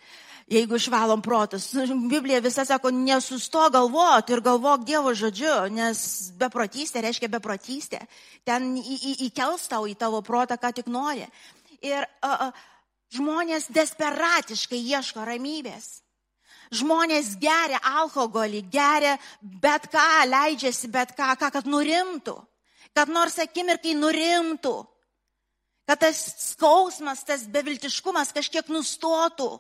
Jeigu 0.52 0.76
išvalom 0.76 1.22
protus, 1.24 1.70
nu, 1.74 2.10
Biblija 2.12 2.42
visą 2.44 2.66
sako, 2.68 2.92
nesusto 2.92 3.70
galvoti 3.72 4.34
ir 4.36 4.42
galvok 4.44 4.84
Dievo 4.84 5.14
žodžiu, 5.16 5.70
nes 5.72 6.34
beprotystė 6.36 7.06
reiškia 7.06 7.32
beprotystė. 7.32 8.02
Ten 8.44 8.76
į, 8.76 8.98
į, 8.98 9.14
įkels 9.30 9.70
tau 9.72 9.88
į 9.88 9.96
tavo 9.96 10.20
protą, 10.22 10.60
ką 10.60 10.74
tik 10.76 10.92
nori. 10.92 11.24
Ir 11.80 12.04
a, 12.20 12.50
a, 12.50 12.52
žmonės 13.16 13.72
desperatiškai 13.72 14.84
ieško 14.92 15.24
ramybės. 15.24 16.03
Žmonės 16.72 17.36
geria 17.42 17.82
alkoholį, 17.84 18.64
geria 18.72 19.18
bet 19.42 19.90
ką, 19.92 20.08
leidžiasi 20.30 20.90
bet 20.94 21.12
ką, 21.18 21.34
ką 21.40 21.52
kad 21.58 21.68
nurimtų. 21.68 22.38
Kad 22.94 23.10
nors 23.10 23.40
akimirkai 23.42 23.96
nurimtų. 23.98 24.74
Kad 25.90 26.00
tas 26.00 26.20
skausmas, 26.54 27.26
tas 27.28 27.44
beviltiškumas 27.52 28.32
kažkiek 28.32 28.70
nustotų. 28.72 29.58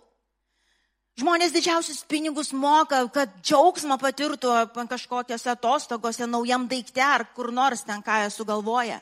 Žmonės 1.19 1.51
didžiausius 1.53 2.05
pinigus 2.09 2.49
moka, 2.57 3.03
kad 3.13 3.33
džiaugsmą 3.43 3.99
patirtų 4.01 4.53
kažkokiose 4.89 5.51
atostogose, 5.51 6.25
naujam 6.25 6.65
daikte 6.67 7.03
ar 7.05 7.27
kur 7.35 7.51
nors 7.53 7.83
ten 7.85 8.01
ką 8.01 8.23
jie 8.23 8.31
sugalvoja. 8.33 9.01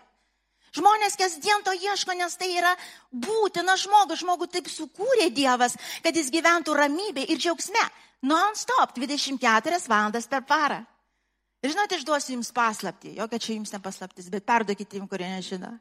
Žmonės 0.71 1.17
kasdien 1.19 1.63
to 1.65 1.73
ieško, 1.75 2.15
nes 2.15 2.37
tai 2.39 2.53
yra 2.55 2.71
būtina 3.11 3.75
žmogui. 3.79 4.15
Žmogų 4.21 4.47
taip 4.53 4.69
sukūrė 4.71 5.27
Dievas, 5.35 5.75
kad 6.03 6.15
jis 6.15 6.31
gyventų 6.31 6.75
ramybė 6.77 7.25
ir 7.27 7.41
džiaugsme. 7.41 7.83
Non-stop, 8.23 8.95
24 8.95 9.81
valandas 9.89 10.29
per 10.31 10.45
parą. 10.47 10.79
Ir 11.61 11.73
žinote, 11.73 11.97
aš 11.97 12.05
duosiu 12.05 12.35
jums 12.37 12.51
paslapti, 12.55 13.15
jokia 13.17 13.39
čia 13.41 13.53
jums 13.53 13.73
nepaslaptis, 13.75 14.29
bet 14.33 14.45
perduokite 14.47 14.97
jums, 14.97 15.09
kurie 15.11 15.27
nežino. 15.29 15.75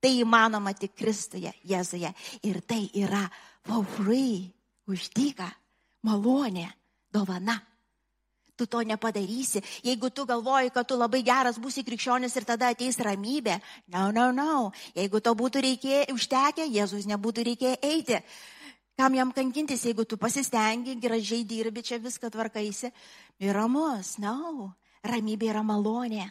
Tai 0.00 0.10
įmanoma 0.16 0.72
tik 0.74 0.96
Kristuje, 0.96 1.52
Jėzuje. 1.68 2.10
Ir 2.48 2.62
tai 2.66 2.86
yra 2.98 3.26
for 3.68 3.84
free, 3.98 4.48
uždyka, 4.90 5.50
malonė, 6.08 6.70
dovana 7.12 7.60
tu 8.60 8.68
to 8.68 8.84
nepadarysi. 8.84 9.62
Jeigu 9.86 10.10
tu 10.12 10.26
galvoji, 10.28 10.72
kad 10.74 10.88
tu 10.88 10.98
labai 11.00 11.22
geras 11.24 11.58
būsi 11.60 11.84
krikščionis 11.86 12.36
ir 12.36 12.46
tada 12.48 12.70
ateis 12.74 13.00
ramybė. 13.00 13.56
No, 13.94 14.10
no, 14.12 14.28
no. 14.36 14.70
Jeigu 14.94 15.22
to 15.24 15.34
būtų 15.34 15.64
reikėję, 15.64 16.06
užtekę, 16.12 16.68
Jėzus 16.68 17.08
nebūtų 17.08 17.46
reikėję 17.50 17.80
eiti. 17.90 18.20
Kam 19.00 19.16
jam 19.16 19.32
kankintis, 19.32 19.86
jeigu 19.88 20.04
tu 20.04 20.20
pasistengi, 20.20 20.98
gražiai 21.00 21.46
dirbi, 21.48 21.80
čia 21.80 21.96
viską 21.96 22.28
tvarkaisi. 22.30 22.92
Ir 23.40 23.56
ramus, 23.56 24.18
na, 24.20 24.36
no. 24.36 24.74
ramybė 25.02 25.54
yra 25.54 25.64
malonė. 25.64 26.26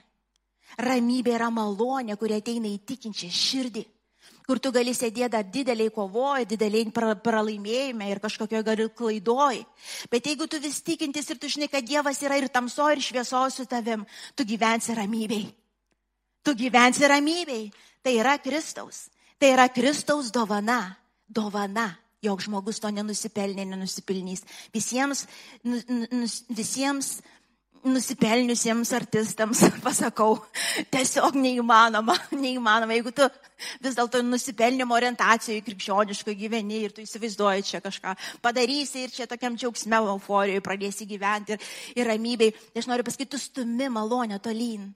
Ramybė 0.77 1.33
yra 1.33 1.49
malonė, 1.49 2.13
kuri 2.21 2.37
ateina 2.37 2.69
įtikinčią 2.69 3.31
širdį 3.33 3.87
kur 4.49 4.57
tu 4.57 4.71
gali 4.73 4.95
sėdėti 4.97 5.29
dar 5.29 5.45
dideliai 5.45 5.91
kovoje, 5.93 6.47
dideliai 6.49 6.89
pralaimėjime 7.21 8.07
ir 8.09 8.21
kažkokioje 8.23 8.65
gali 8.65 8.87
klaidoj. 8.97 9.61
Bet 10.09 10.25
jeigu 10.25 10.47
tu 10.49 10.57
vis 10.63 10.81
tikintis 10.81 11.29
ir 11.29 11.37
tu 11.37 11.51
žinai, 11.53 11.69
kad 11.69 11.85
Dievas 11.85 12.23
yra 12.25 12.39
ir 12.41 12.49
tamso, 12.49 12.87
ir 12.89 13.03
švieso 13.05 13.43
su 13.53 13.67
tavim, 13.69 14.07
tu 14.33 14.47
gyvensi 14.49 14.97
ramybei. 14.97 15.45
Tu 16.41 16.55
gyvensi 16.57 17.05
ramybei. 17.05 17.69
Tai 18.01 18.15
yra 18.17 18.39
Kristaus. 18.41 19.09
Tai 19.37 19.53
yra 19.53 19.67
Kristaus 19.69 20.31
dovana. 20.33 20.97
Dovana. 21.29 21.91
Jok 22.25 22.41
žmogus 22.43 22.81
to 22.81 22.89
nenusipelnė, 22.91 23.67
nenusipelnys. 23.69 24.41
Visiems, 24.73 25.27
nu, 25.63 25.77
nu, 25.87 26.25
visiems 26.57 27.19
nusipelniusiems 27.87 28.91
artistams 28.97 29.61
pasakau, 29.85 30.37
tiesiog 30.91 31.37
neįmanoma, 31.39 32.15
neįmanoma, 32.35 32.95
jeigu 32.97 33.13
tu 33.15 33.27
vis 33.83 33.97
dėlto 33.97 34.21
nusipelnimo 34.25 34.95
orientacijoje 34.95 35.63
krikščioniškai 35.65 36.35
gyveni 36.39 36.83
ir 36.85 36.95
tu 36.95 37.03
įsivaizduoji 37.03 37.67
čia 37.71 37.83
kažką 37.83 38.15
padarysi 38.43 39.05
ir 39.05 39.13
čia 39.15 39.27
tokiam 39.29 39.57
džiaugsme, 39.59 40.01
euforijoje 40.13 40.63
pradėsi 40.65 41.07
gyventi 41.09 41.55
ir, 41.55 41.69
ir 41.99 42.09
ramybei. 42.09 42.51
Tai 42.73 42.83
aš 42.83 42.89
noriu 42.91 43.07
pasakyti, 43.07 43.33
tu 43.35 43.41
stumi 43.41 43.89
malonę 43.91 44.39
tolyn. 44.43 44.89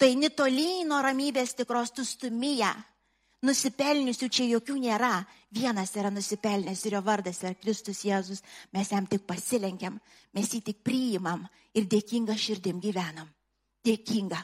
Tu 0.00 0.08
eini 0.08 0.30
tolyn 0.32 0.88
nuo 0.88 1.02
ramybės 1.04 1.56
tikros, 1.58 1.92
tu 1.92 2.06
stumi 2.08 2.56
ją. 2.62 2.72
Nusipelniusių 3.46 4.28
čia 4.28 4.46
jokių 4.50 4.76
nėra. 4.82 5.14
Vienas 5.50 5.94
yra 5.96 6.10
nusipelnęs 6.12 6.84
ir 6.86 6.98
jo 6.98 7.02
vardas 7.02 7.40
yra 7.42 7.54
Kristus 7.56 8.04
Jėzus. 8.04 8.44
Mes 8.76 8.92
jam 8.92 9.08
tik 9.08 9.24
pasilenkiam, 9.26 9.96
mes 10.36 10.52
jį 10.52 10.60
tik 10.68 10.82
priimam 10.84 11.46
ir 11.74 11.88
dėkinga 11.90 12.36
širdim 12.36 12.82
gyvenam. 12.84 13.30
Dėkinga, 13.86 14.38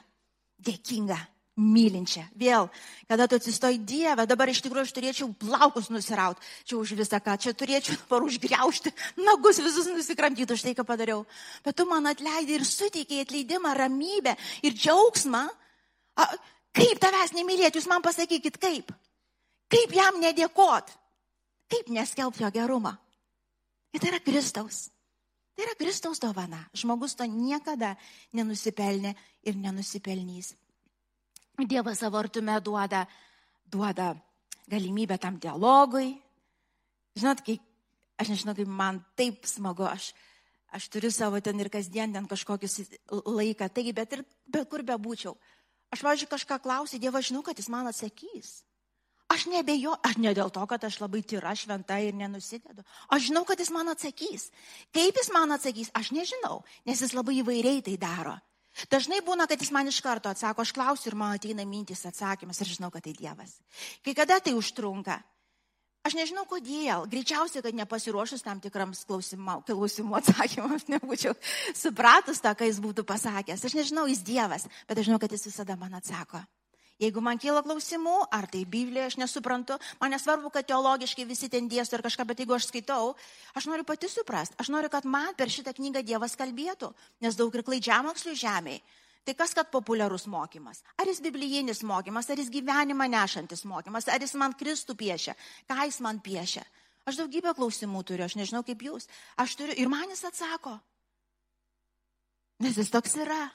dėkinga, 0.65 1.19
mylinčia. 1.57 2.27
Vėl, 2.37 2.69
kada 3.09 3.27
tu 3.29 3.39
atsistoji 3.41 3.81
Dievę, 3.89 4.27
dabar 4.29 4.49
iš 4.53 4.61
tikrųjų 4.65 4.85
aš 4.89 4.93
turėčiau 4.97 5.29
plaukus 5.41 5.89
nusirauti, 5.93 6.45
čia 6.69 6.77
už 6.77 6.93
visą 6.99 7.21
ką, 7.21 7.37
čia 7.41 7.53
turėčiau 7.57 7.97
dabar 8.03 8.27
užgriaužti, 8.29 8.93
nagus 9.21 9.61
visus 9.65 9.89
nusikramtyti 9.93 10.53
už 10.53 10.67
tai, 10.67 10.75
ką 10.77 10.85
padariau. 10.89 11.25
Bet 11.65 11.77
tu 11.77 11.89
man 11.89 12.09
atleidai 12.13 12.59
ir 12.59 12.67
suteikėjai 12.69 13.29
atleidimą, 13.29 13.73
ramybę 13.77 14.37
ir 14.65 14.77
džiaugsmą. 14.77 15.47
A, 16.17 16.29
Kaip 16.77 17.01
tavęs 17.01 17.33
nemylėti, 17.33 17.81
jūs 17.81 17.89
man 17.89 18.05
pasakykit, 18.05 18.59
kaip? 18.61 18.93
Kaip 19.73 19.95
jam 19.97 20.21
nedėkot? 20.21 20.93
Kaip 21.73 21.89
neskelbti 21.91 22.45
jo 22.45 22.51
gerumą? 22.55 22.93
Ir 23.95 24.03
tai 24.03 24.13
yra 24.13 24.21
Kristaus. 24.21 24.87
Tai 25.57 25.65
yra 25.65 25.75
Kristaus 25.79 26.21
dovana. 26.21 26.61
Žmogus 26.77 27.17
to 27.17 27.25
niekada 27.25 27.95
nenusipelnė 28.37 29.15
ir 29.49 29.57
nenusipelnys. 29.57 30.53
Dievas 31.57 32.03
savo 32.05 32.21
artume 32.21 32.59
duoda, 32.61 33.07
duoda 33.65 34.13
galimybę 34.69 35.17
tam 35.19 35.41
dialogui. 35.41 36.13
Žinot, 37.17 37.41
kai, 37.47 37.57
aš 38.21 38.35
nežinau, 38.35 38.53
kaip 38.59 38.69
man 38.69 39.01
taip 39.17 39.49
smagu, 39.49 39.87
aš, 39.89 40.11
aš 40.77 40.91
turiu 40.93 41.09
savo 41.15 41.41
ten 41.41 41.57
ir 41.65 41.73
kasdien 41.73 42.13
ten 42.13 42.29
kažkokius 42.29 42.83
laiką, 43.09 43.71
taigi, 43.73 43.97
bet 43.97 44.13
ir 44.13 44.27
bet 44.53 44.69
kur 44.69 44.85
bebūčiau. 44.85 45.33
Aš, 45.95 46.03
važiuoju, 46.03 46.31
kažką 46.33 46.59
klausiu, 46.63 47.01
Dievas 47.01 47.29
žinau, 47.29 47.43
kad 47.47 47.59
jis 47.59 47.69
man 47.73 47.87
atsakys. 47.91 48.63
Aš 49.27 49.49
nebejo, 49.51 49.97
aš 50.07 50.21
ne 50.23 50.31
dėl 50.39 50.53
to, 50.55 50.63
kad 50.71 50.85
aš 50.87 51.01
labai 51.03 51.21
tyra, 51.27 51.55
šventa 51.59 51.99
ir 51.99 52.15
nenusidedu. 52.15 52.85
Aš 53.11 53.29
žinau, 53.29 53.43
kad 53.47 53.59
jis 53.59 53.73
man 53.75 53.91
atsakys. 53.91 54.51
Kaip 54.95 55.19
jis 55.19 55.31
man 55.35 55.55
atsakys, 55.55 55.91
aš 55.99 56.13
nežinau, 56.15 56.61
nes 56.87 57.03
jis 57.03 57.15
labai 57.15 57.41
įvairiai 57.43 57.83
tai 57.87 57.97
daro. 57.99 58.37
Dažnai 58.93 59.23
būna, 59.25 59.49
kad 59.49 59.59
jis 59.59 59.73
man 59.73 59.89
iš 59.89 59.99
karto 60.05 60.31
atsako, 60.31 60.63
aš 60.63 60.75
klausiu 60.77 61.11
ir 61.11 61.17
man 61.19 61.35
ateina 61.39 61.65
mintis 61.67 62.05
atsakymas 62.07 62.61
ir 62.61 62.71
žinau, 62.77 62.91
kad 62.93 63.07
tai 63.07 63.17
Dievas. 63.17 63.57
Kai 64.05 64.15
kada 64.15 64.39
tai 64.39 64.53
užtrunka, 64.55 65.17
Aš 66.07 66.15
nežinau 66.15 66.45
kodėl. 66.47 67.09
Greičiausiai, 67.11 67.65
kad 67.65 67.75
nepasiruošus 67.75 68.45
tam 68.47 68.61
tikrams 68.63 69.01
klausimų 69.09 70.15
atsakymams 70.21 70.87
nebūčiau 70.95 71.35
supratus 71.75 72.39
tą, 72.45 72.53
ką 72.55 72.69
jis 72.69 72.79
būtų 72.85 73.03
pasakęs. 73.09 73.65
Aš 73.67 73.75
nežinau, 73.75 74.05
jis 74.07 74.23
Dievas, 74.23 74.69
bet 74.87 75.01
aš 75.01 75.09
žinau, 75.09 75.19
kad 75.19 75.35
jis 75.35 75.49
visada 75.49 75.75
man 75.81 75.97
atsako. 75.99 76.45
Jeigu 77.03 77.21
man 77.21 77.41
kyla 77.43 77.61
klausimų, 77.67 78.15
ar 78.33 78.47
tai 78.49 78.63
Biblija, 78.65 79.11
aš 79.11 79.19
nesuprantu, 79.21 79.75
man 80.01 80.15
nesvarbu, 80.15 80.49
kad 80.55 80.69
teologiškai 80.71 81.27
visi 81.29 81.51
ten 81.53 81.67
dėsto 81.69 81.99
ir 81.99 82.05
kažką, 82.07 82.25
bet 82.31 82.39
jeigu 82.41 82.55
aš 82.57 82.71
skaitau, 82.71 83.11
aš 83.59 83.67
noriu 83.69 83.85
pati 83.85 84.09
suprasti, 84.09 84.57
aš 84.63 84.71
noriu, 84.73 84.89
kad 84.93 85.05
man 85.05 85.35
per 85.37 85.53
šitą 85.53 85.75
knygą 85.77 86.01
Dievas 86.07 86.39
kalbėtų, 86.39 86.95
nes 87.27 87.37
daug 87.37 87.53
ir 87.53 87.67
klaidžiamokslių 87.67 88.39
žemėje. 88.41 88.81
Tai 89.27 89.35
kas, 89.35 89.57
kad 89.59 89.71
populiarus 89.75 90.29
mokymas? 90.31 90.85
Ar 90.95 91.09
jis 91.11 91.19
biblijinis 91.25 91.83
mokymas, 91.83 92.29
ar 92.31 92.39
jis 92.39 92.51
gyvenimą 92.55 93.09
nešantis 93.11 93.65
mokymas, 93.67 94.07
ar 94.07 94.23
jis 94.23 94.37
man 94.39 94.55
Kristų 94.55 94.95
piešia, 94.95 95.35
ką 95.67 95.87
jis 95.89 95.99
man 96.05 96.21
piešia? 96.23 96.63
Aš 97.07 97.19
daugybę 97.21 97.51
klausimų 97.59 98.03
turiu, 98.07 98.23
aš 98.27 98.37
nežinau 98.39 98.63
kaip 98.67 98.85
jūs. 98.87 99.09
Aš 99.39 99.57
turiu 99.59 99.75
ir 99.79 99.91
man 99.91 100.11
jis 100.11 100.23
atsako. 100.27 100.77
Nes 102.63 102.79
jis 102.79 102.91
toks 102.91 103.17
yra. 103.23 103.49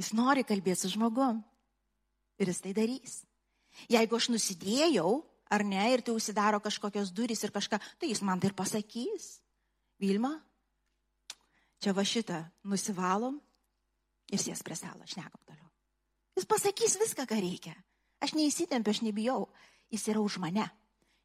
Jis 0.00 0.14
nori 0.16 0.44
kalbėti 0.48 0.86
su 0.86 0.94
žmogum. 0.94 1.42
Ir 2.40 2.48
jis 2.48 2.62
tai 2.64 2.72
darys. 2.76 3.18
Jeigu 3.92 4.16
aš 4.16 4.30
nusidėjau, 4.32 5.12
ar 5.52 5.64
ne, 5.68 5.84
ir 5.92 6.00
tai 6.04 6.16
užsidaro 6.16 6.62
kažkokios 6.64 7.12
durys 7.12 7.44
ir 7.44 7.52
kažką, 7.52 7.76
tai 8.00 8.08
jis 8.08 8.24
man 8.24 8.40
tai 8.40 8.48
ir 8.50 8.56
pasakys. 8.56 9.28
Vilma, 10.00 10.32
čia 11.80 11.92
va 11.92 12.04
šitą 12.08 12.40
nusivalom 12.64 13.36
ir 14.30 14.40
sės 14.40 14.62
prie 14.66 14.76
stalo, 14.78 15.06
šnekam 15.06 15.40
toliau. 15.44 15.68
Jis 16.38 16.46
pasakys 16.48 16.98
viską, 17.00 17.26
ką 17.28 17.40
reikia. 17.42 17.74
Aš 18.22 18.34
neįsitempiu, 18.36 18.94
aš 18.94 19.02
nebijau. 19.04 19.48
Jis 19.90 20.06
yra 20.12 20.22
už 20.22 20.38
mane. 20.42 20.68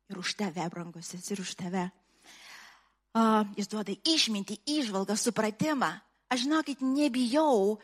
Ir 0.10 0.20
už 0.22 0.36
tave, 0.40 0.66
brangusis, 0.70 1.26
ir 1.32 1.42
už 1.42 1.56
tave. 1.60 1.90
Uh, 3.16 3.48
jis 3.56 3.70
duoda 3.72 3.94
išminti, 4.04 4.60
išvalgą, 4.68 5.16
supratimą. 5.16 5.94
Aš 6.30 6.44
žinokit, 6.44 6.82
nebijau, 6.84 7.78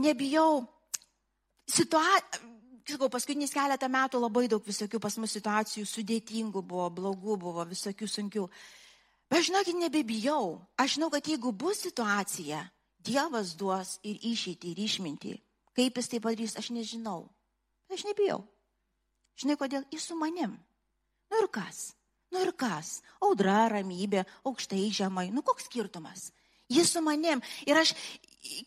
nebijau. 0.00 0.64
Situacija, 1.68 2.40
sakau, 2.88 3.10
paskutinius 3.12 3.52
keletą 3.54 3.88
metų 3.92 4.20
labai 4.20 4.46
daug 4.48 4.64
visokių 4.64 5.00
pas 5.00 5.16
mus 5.20 5.34
situacijų 5.36 5.84
sudėtingų 5.88 6.62
buvo, 6.64 6.88
blogų 6.92 7.36
buvo, 7.40 7.64
visokių 7.68 8.08
sunkių. 8.08 8.46
Bet 9.32 9.46
žinokit, 9.48 9.76
nebebijau. 9.80 10.60
Aš 10.80 10.96
žinau, 10.98 11.10
kad 11.12 11.28
jeigu 11.28 11.52
bus 11.52 11.84
situacija, 11.86 12.60
Dievas 13.04 13.54
duos 13.60 13.98
ir 14.02 14.20
išeitį, 14.24 14.72
ir 14.72 14.84
išmintį. 14.86 15.34
Kaip 15.76 15.98
jis 15.98 16.08
tai 16.10 16.20
padarys, 16.22 16.54
aš 16.56 16.70
nežinau. 16.72 17.26
Aš 17.92 18.06
nebijau. 18.08 18.40
Žinai, 19.40 19.58
kodėl? 19.60 19.84
Jis 19.92 20.08
su 20.08 20.16
manim. 20.16 20.54
Nu 21.30 21.42
ir 21.42 21.48
kas? 21.52 21.92
Nu 22.32 22.40
ir 22.42 22.52
kas? 22.58 23.00
Audra, 23.22 23.64
ramybė, 23.72 24.24
aukštai, 24.46 24.86
žemai. 24.94 25.28
Nu 25.34 25.42
koks 25.42 25.68
skirtumas? 25.68 26.30
Jis 26.70 26.94
su 26.94 27.02
manim. 27.04 27.42
Ir 27.68 27.78
aš, 27.78 27.92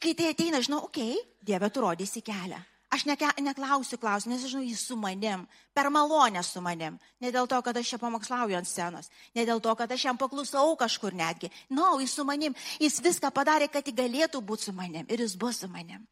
kai 0.03 0.13
tai 0.13 0.31
ateina, 0.33 0.61
žinau, 0.61 0.83
okei, 0.85 1.15
okay, 1.15 1.45
Dieve, 1.47 1.69
tu 1.71 1.81
rodysi 1.81 2.21
kelią. 2.21 2.59
Aš 2.87 3.03
neke, 3.03 3.27
neklausiu 3.43 3.97
klausimų, 3.99 4.31
nes 4.31 4.43
žinau, 4.47 4.63
jis 4.63 4.81
su 4.87 4.95
manim, 4.95 5.43
per 5.75 5.89
malonę 5.91 6.39
su 6.45 6.61
manim. 6.63 6.95
Ne 7.19 7.33
dėl 7.35 7.49
to, 7.51 7.59
kad 7.65 7.75
aš 7.75 7.89
čia 7.91 7.99
pamokslauju 7.99 8.55
ant 8.55 8.69
scenos, 8.69 9.09
ne 9.35 9.43
dėl 9.47 9.59
to, 9.63 9.73
kad 9.75 9.91
aš 9.91 10.05
jam 10.07 10.19
paklusau 10.19 10.71
kažkur 10.79 11.15
netgi. 11.17 11.51
Na, 11.67 11.81
no, 11.81 11.89
jis 11.99 12.15
su 12.15 12.23
manim, 12.27 12.55
jis 12.79 13.01
viską 13.03 13.33
padarė, 13.35 13.67
kad 13.73 13.87
jis 13.87 13.97
galėtų 13.97 14.39
būti 14.39 14.69
su 14.69 14.75
manim 14.77 15.07
ir 15.11 15.25
jis 15.25 15.35
bus 15.35 15.59
su 15.65 15.71
manim. 15.71 16.07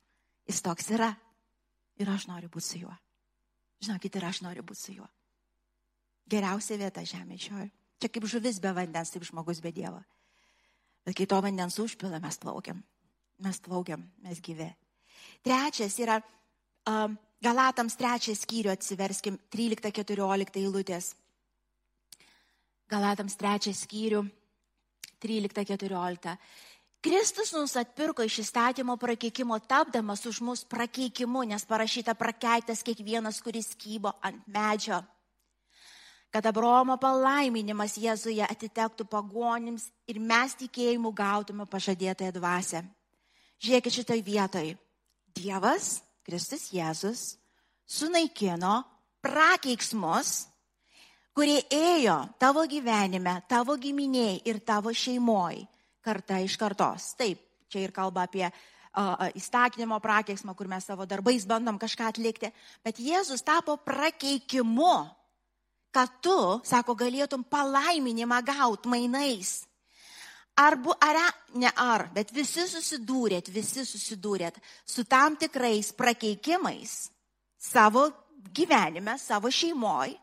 Jis 0.50 0.60
toks 0.66 0.92
yra. 0.92 1.14
Ir 1.96 2.12
aš 2.12 2.28
noriu 2.28 2.52
būti 2.52 2.68
su 2.68 2.84
juo. 2.84 2.92
Žinokit, 3.86 4.20
ir 4.20 4.28
aš 4.28 4.44
noriu 4.44 4.68
būti 4.68 4.82
su 4.82 4.98
juo. 4.98 5.08
Geriausia 6.28 6.76
vieta 6.82 7.06
žemė 7.08 7.40
šioje. 7.40 7.72
Čia 8.02 8.12
kaip 8.12 8.28
žuvis 8.28 8.60
be 8.60 8.76
vandens, 8.76 9.14
taip 9.14 9.24
žmogus 9.24 9.62
be 9.64 9.72
Dievo. 9.72 10.02
Bet 11.08 11.16
kai 11.16 11.28
to 11.30 11.40
vandens 11.40 11.80
užpila, 11.80 12.20
mes 12.20 12.38
plaukiam. 12.42 12.84
Mes 13.40 13.60
plaukiam, 13.64 14.04
mes 14.26 14.42
gyvi. 14.44 14.68
Trečias 15.46 15.96
yra 16.04 16.20
Galatams 16.86 17.98
trečią 17.98 18.36
skyrių 18.38 18.71
atsiverskim 18.74 19.39
13-14 19.54 20.62
eilutės. 20.62 21.13
Galatams 22.89 23.36
trečią 23.38 23.74
skyrių 23.74 24.21
13-14. 25.21 26.38
Kristus 27.06 27.52
mums 27.54 27.76
atpirko 27.78 28.26
iš 28.26 28.39
įstatymo 28.41 28.95
prakeikimo, 28.98 29.60
tapdamas 29.62 30.24
už 30.26 30.39
mus 30.41 30.63
prakeikimu, 30.65 31.43
nes 31.45 31.65
parašyta 31.65 32.15
prakeiktas 32.17 32.82
kiekvienas, 32.86 33.41
kuris 33.45 33.76
kybo 33.78 34.13
ant 34.26 34.41
medžio. 34.50 35.04
Kad 36.34 36.50
Abromo 36.50 36.98
palaiminimas 36.98 38.00
Jėzuje 38.02 38.45
atitektų 38.45 39.06
pagonims 39.06 39.86
ir 40.10 40.17
mes 40.19 40.58
tikėjimu 40.58 41.13
gautume 41.13 41.69
pažadėtąją 41.69 42.34
dvasę. 42.36 42.82
Žiūrėkit 43.62 44.02
šitoj 44.02 44.26
vietoj. 44.26 44.74
Dievas 45.38 46.02
Kristus 46.26 46.72
Jėzus 46.74 47.36
sunaikino 47.86 48.80
prakeiksmus, 49.26 50.48
kurie 51.36 51.60
ėjo 51.70 52.18
tavo 52.42 52.66
gyvenime, 52.70 53.38
tavo 53.50 53.76
giminiai 53.78 54.40
ir 54.50 54.62
tavo 54.66 54.94
šeimoji 54.94 55.66
karta 56.06 56.40
iš 56.42 56.58
kartos. 56.62 57.12
Taip, 57.18 57.42
čia 57.70 57.84
ir 57.86 57.94
kalba 57.94 58.26
apie 58.26 58.46
uh, 58.48 59.28
įstatymo 59.38 60.00
prakeiksmą, 60.02 60.56
kur 60.58 60.70
mes 60.72 60.86
savo 60.86 61.06
darbais 61.10 61.46
bandom 61.50 61.78
kažką 61.82 62.10
atlikti, 62.14 62.52
bet 62.86 63.02
Jėzus 63.02 63.46
tapo 63.46 63.78
prakeikimu, 63.78 64.98
kad 65.96 66.12
tu, 66.26 66.38
sako, 66.68 66.98
galėtum 67.00 67.46
palaiminimą 67.48 68.42
gauti 68.46 68.92
mainais. 68.92 69.62
Ar, 70.56 70.78
bu, 70.80 70.94
ar, 71.04 71.18
ne 71.60 71.72
ar, 71.76 72.08
bet 72.15 72.32
visi 72.32 72.63
susidūrėt, 72.72 73.50
visi 73.52 73.84
susidūrėt 73.84 74.56
su 74.88 75.04
tam 75.04 75.36
tikrais 75.36 75.91
prakeikimais 75.91 77.10
savo 77.60 78.08
gyvenime, 78.56 79.18
savo 79.20 79.52
šeimoje, 79.52 80.15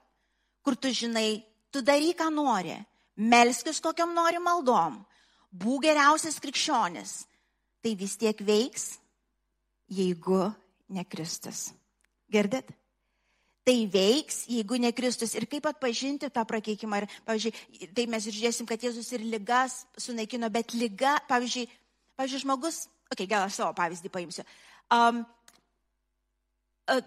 kur 0.65 0.77
tu 0.77 0.89
žinai, 0.89 1.43
tu 1.71 1.83
daryk, 1.85 2.17
ką 2.23 2.31
nori, 2.33 2.79
melskis 3.17 3.81
kokiam 3.85 4.15
nori 4.17 4.41
maldom, 4.41 5.03
būk 5.53 5.85
geriausias 5.89 6.41
krikščionis, 6.41 7.15
tai 7.83 7.93
vis 7.99 8.17
tiek 8.17 8.39
veiks, 8.41 8.95
jeigu 9.93 10.47
ne 10.89 11.05
Kristus. 11.05 11.73
Girdit? 12.33 12.71
Tai 13.63 13.77
veiks, 13.87 14.41
jeigu 14.51 14.79
ne 14.83 14.91
Kristus. 14.91 15.37
Ir 15.39 15.47
kaip 15.51 15.69
atpažinti 15.71 16.27
tą 16.35 16.43
prakeikimą. 16.49 17.05
Ir, 17.05 17.07
pavyzdžiui, 17.29 17.91
tai 17.95 18.09
mes 18.11 18.27
ir 18.27 18.35
žiūrėsim, 18.35 18.67
kad 18.67 18.83
Jėzus 18.83 19.13
ir 19.15 19.23
lygas 19.23 19.85
sunaikino, 20.03 20.51
bet 20.51 20.75
lyga, 20.75 21.15
pavyzdžiui, 21.31 21.69
pavyzdžiui 22.19 22.43
žmogus, 22.43 22.85
okei, 23.07 23.23
okay, 23.23 23.31
gal 23.31 23.47
aš 23.47 23.61
savo 23.61 23.71
pavyzdį 23.79 24.11
paimsiu. 24.11 24.47
Um, 24.93 25.23
uh, 26.91 27.05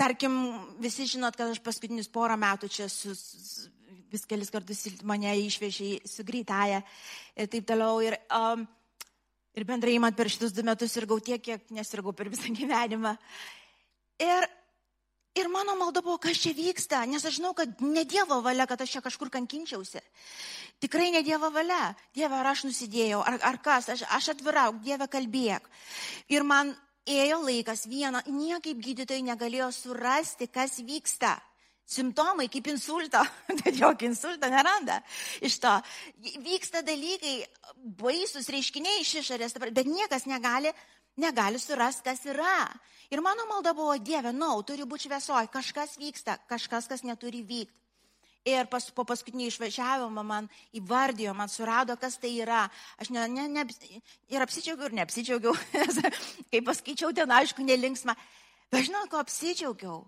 tarkim, 0.00 0.38
visi 0.80 1.04
žinot, 1.10 1.36
kad 1.36 1.52
aš 1.52 1.60
paskutinius 1.64 2.08
porą 2.08 2.38
metų 2.40 2.72
čia 2.72 2.88
su, 2.88 3.12
su, 3.12 3.68
vis 4.08 4.24
kelis 4.28 4.52
kartus 4.54 4.86
mane 5.04 5.34
išvežė 5.44 5.92
su 6.08 6.24
greitaja 6.24 6.80
ir 7.36 7.52
taip 7.52 7.68
toliau. 7.68 8.00
Ir, 8.04 8.16
um, 8.32 8.64
ir 9.52 9.68
bendrai 9.68 9.98
man 10.00 10.16
per 10.16 10.32
šitus 10.32 10.56
du 10.56 10.64
metus 10.64 10.96
sirgau 10.96 11.20
tiek, 11.20 11.42
kiek 11.42 11.68
nesirgau 11.74 12.16
per 12.16 12.32
visą 12.32 12.48
gyvenimą. 12.54 13.12
Ir, 14.24 14.48
ir 15.38 15.48
mano 15.52 15.76
malda 15.78 16.02
buvo, 16.04 16.18
kas 16.22 16.40
čia 16.42 16.52
vyksta, 16.56 17.04
nes 17.08 17.24
aš 17.24 17.38
žinau, 17.38 17.54
kad 17.56 17.80
ne 17.84 18.04
Dievo 18.08 18.40
valia, 18.44 18.66
kad 18.66 18.80
aš 18.82 18.96
čia 18.96 19.02
kažkur 19.04 19.30
kankinčiausi. 19.34 20.02
Tikrai 20.82 21.10
ne 21.14 21.22
Dievo 21.26 21.50
valia. 21.54 21.94
Dieve, 22.14 22.36
ar 22.38 22.52
aš 22.52 22.66
nusidėjau, 22.68 23.22
ar, 23.26 23.38
ar 23.42 23.58
kas, 23.62 23.88
aš, 23.94 24.04
aš 24.14 24.32
atvirauk, 24.34 24.82
Dieve 24.84 25.08
kalbėk. 25.10 25.66
Ir 26.30 26.46
man 26.46 26.74
ėjo 27.08 27.40
laikas 27.42 27.86
vieną, 27.88 28.22
niekaip 28.30 28.80
gydytojai 28.84 29.24
negalėjo 29.26 29.70
surasti, 29.74 30.50
kas 30.52 30.78
vyksta. 30.84 31.36
Simptomai 31.88 32.50
kaip 32.52 32.66
insulto, 32.68 33.22
bet 33.62 33.72
jokio 33.78 34.10
insulto 34.10 34.50
neranda. 34.52 35.00
Iš 35.40 35.56
to 35.62 35.72
vyksta 36.44 36.82
dalykai, 36.84 37.40
baisus 37.98 38.50
reiškiniai 38.52 39.00
iš 39.00 39.14
išorės, 39.22 39.56
bet 39.56 39.88
niekas 39.88 40.28
negali, 40.28 40.74
negali 41.18 41.58
surasti, 41.60 42.06
kas 42.06 42.24
yra. 42.26 42.68
Ir 43.10 43.22
mano 43.24 43.46
malda 43.48 43.74
buvo, 43.74 43.96
Dieve, 43.98 44.32
nau, 44.32 44.58
no, 44.60 44.64
turi 44.66 44.86
būti 44.88 45.08
šviesoj, 45.08 45.50
kažkas 45.52 45.96
vyksta, 46.00 46.38
kažkas, 46.50 46.88
kas 46.90 47.04
neturi 47.06 47.42
vykti. 47.42 47.74
Ir 48.48 48.68
pas, 48.70 48.84
po 48.94 49.02
paskutinį 49.04 49.48
išvažiavimą 49.50 50.22
man 50.24 50.46
įvardijo, 50.76 51.34
man 51.36 51.50
surado, 51.52 51.96
kas 52.00 52.16
tai 52.22 52.30
yra. 52.40 52.62
Aš 52.96 53.10
ne, 53.12 53.26
ne, 53.28 53.48
ne, 53.50 53.64
ir 54.30 54.44
apsidžiaugiau, 54.44 54.88
ir 54.88 54.96
neapsidžiaugiau. 55.00 55.56
Kai 56.52 56.62
paskaičiau 56.64 57.12
ten, 57.12 57.34
aišku, 57.34 57.66
nelinksma. 57.66 58.14
Bet 58.72 58.86
žinau, 58.88 59.04
ko 59.10 59.20
apsidžiaugiau. 59.20 59.98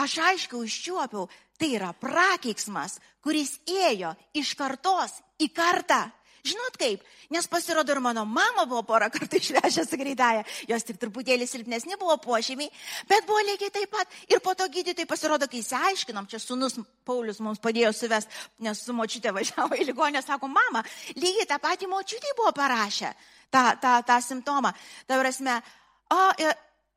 Aš 0.00 0.18
aišku 0.22 0.60
užčiuopiau, 0.60 1.28
tai 1.58 1.72
yra 1.78 1.94
prakeiksmas, 1.96 2.98
kuris 3.24 3.56
ėjo 3.68 4.12
iš 4.36 4.52
kartos 4.58 5.16
į 5.40 5.50
kartą. 5.54 6.04
Žinot 6.46 6.76
kaip, 6.80 7.02
nes 7.30 7.46
pasirodo 7.50 7.92
ir 7.92 8.00
mano 8.00 8.24
mama 8.24 8.64
buvo 8.68 8.80
porą 8.88 9.10
kartų 9.12 9.40
išvežę 9.40 9.84
su 9.84 9.98
greitąją, 10.00 10.44
jos 10.70 10.86
tik 10.88 11.00
truputėlį 11.02 11.48
silpnesni 11.48 11.98
buvo 12.00 12.16
pošymiai, 12.24 12.70
bet 13.10 13.26
buvo 13.28 13.42
lygiai 13.44 13.72
taip 13.74 13.92
pat. 13.92 14.08
Ir 14.32 14.40
po 14.44 14.54
to 14.56 14.68
gydytojai 14.72 15.08
pasirodo, 15.10 15.48
kai 15.50 15.60
įsiaiškinom, 15.60 16.28
čia 16.30 16.40
sunus 16.40 16.78
Paulius 17.04 17.42
mums 17.44 17.60
padėjo 17.60 17.92
suvest, 17.96 18.32
nes 18.64 18.80
su 18.80 18.96
močiutė 18.96 19.34
važiavo 19.36 19.76
į 19.76 19.90
ligonę, 19.90 20.24
sako, 20.24 20.48
mama, 20.48 20.84
lygiai 21.18 21.48
tą 21.50 21.60
patį 21.60 21.90
močiutį 21.92 22.36
buvo 22.38 22.54
parašę, 22.56 23.12
tą, 23.52 23.64
tą, 23.82 23.96
tą 24.08 24.20
simptomą. 24.24 24.72
Ta 25.06 25.20
prasme, 25.20 25.60
o, 26.08 26.20
ir, 26.40 26.54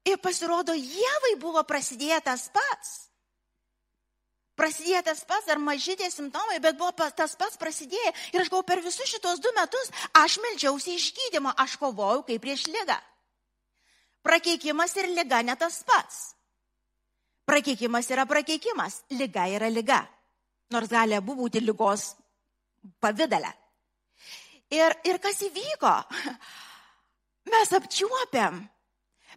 ir 0.08 0.21
pasirodo, 0.23 0.75
Jėvai 0.77 1.36
buvo 1.41 1.65
prasidėtas 1.67 2.47
pats 2.53 3.12
prasidėjo 4.63 5.02
tas 5.04 5.23
pats, 5.28 5.49
ar 5.52 5.60
maži 5.60 5.97
tie 5.99 6.08
simptomai, 6.12 6.62
bet 6.63 6.78
buvo 6.80 6.93
tas 6.95 7.36
pats 7.39 7.60
prasidėję. 7.60 8.13
Ir 8.34 8.43
aš 8.43 8.52
galvoju, 8.52 8.67
per 8.69 8.84
visus 8.86 9.10
šitos 9.12 9.41
du 9.43 9.52
metus 9.58 9.91
aš 10.23 10.39
melžiausi 10.45 10.95
išgydymo, 10.95 11.52
aš 11.60 11.76
kovojau 11.82 12.23
kaip 12.28 12.43
prieš 12.43 12.69
lygą. 12.71 12.97
Prakeikimas 14.23 14.95
ir 15.02 15.10
lyga 15.12 15.41
ne 15.43 15.56
tas 15.60 15.82
pats. 15.84 16.21
Prakeikimas 17.43 18.08
yra 18.13 18.23
prakeikimas, 18.26 19.02
lyga 19.12 19.49
yra 19.52 19.67
lyga. 19.67 19.99
Nors 20.71 20.88
gali 20.88 21.17
abu 21.17 21.36
būti 21.36 21.60
lygos 21.60 22.13
pavydalę. 23.04 23.52
Ir, 24.73 24.95
ir 25.04 25.19
kas 25.21 25.43
įvyko? 25.43 25.91
Mes 27.52 27.73
apčiuopiam, 27.76 28.62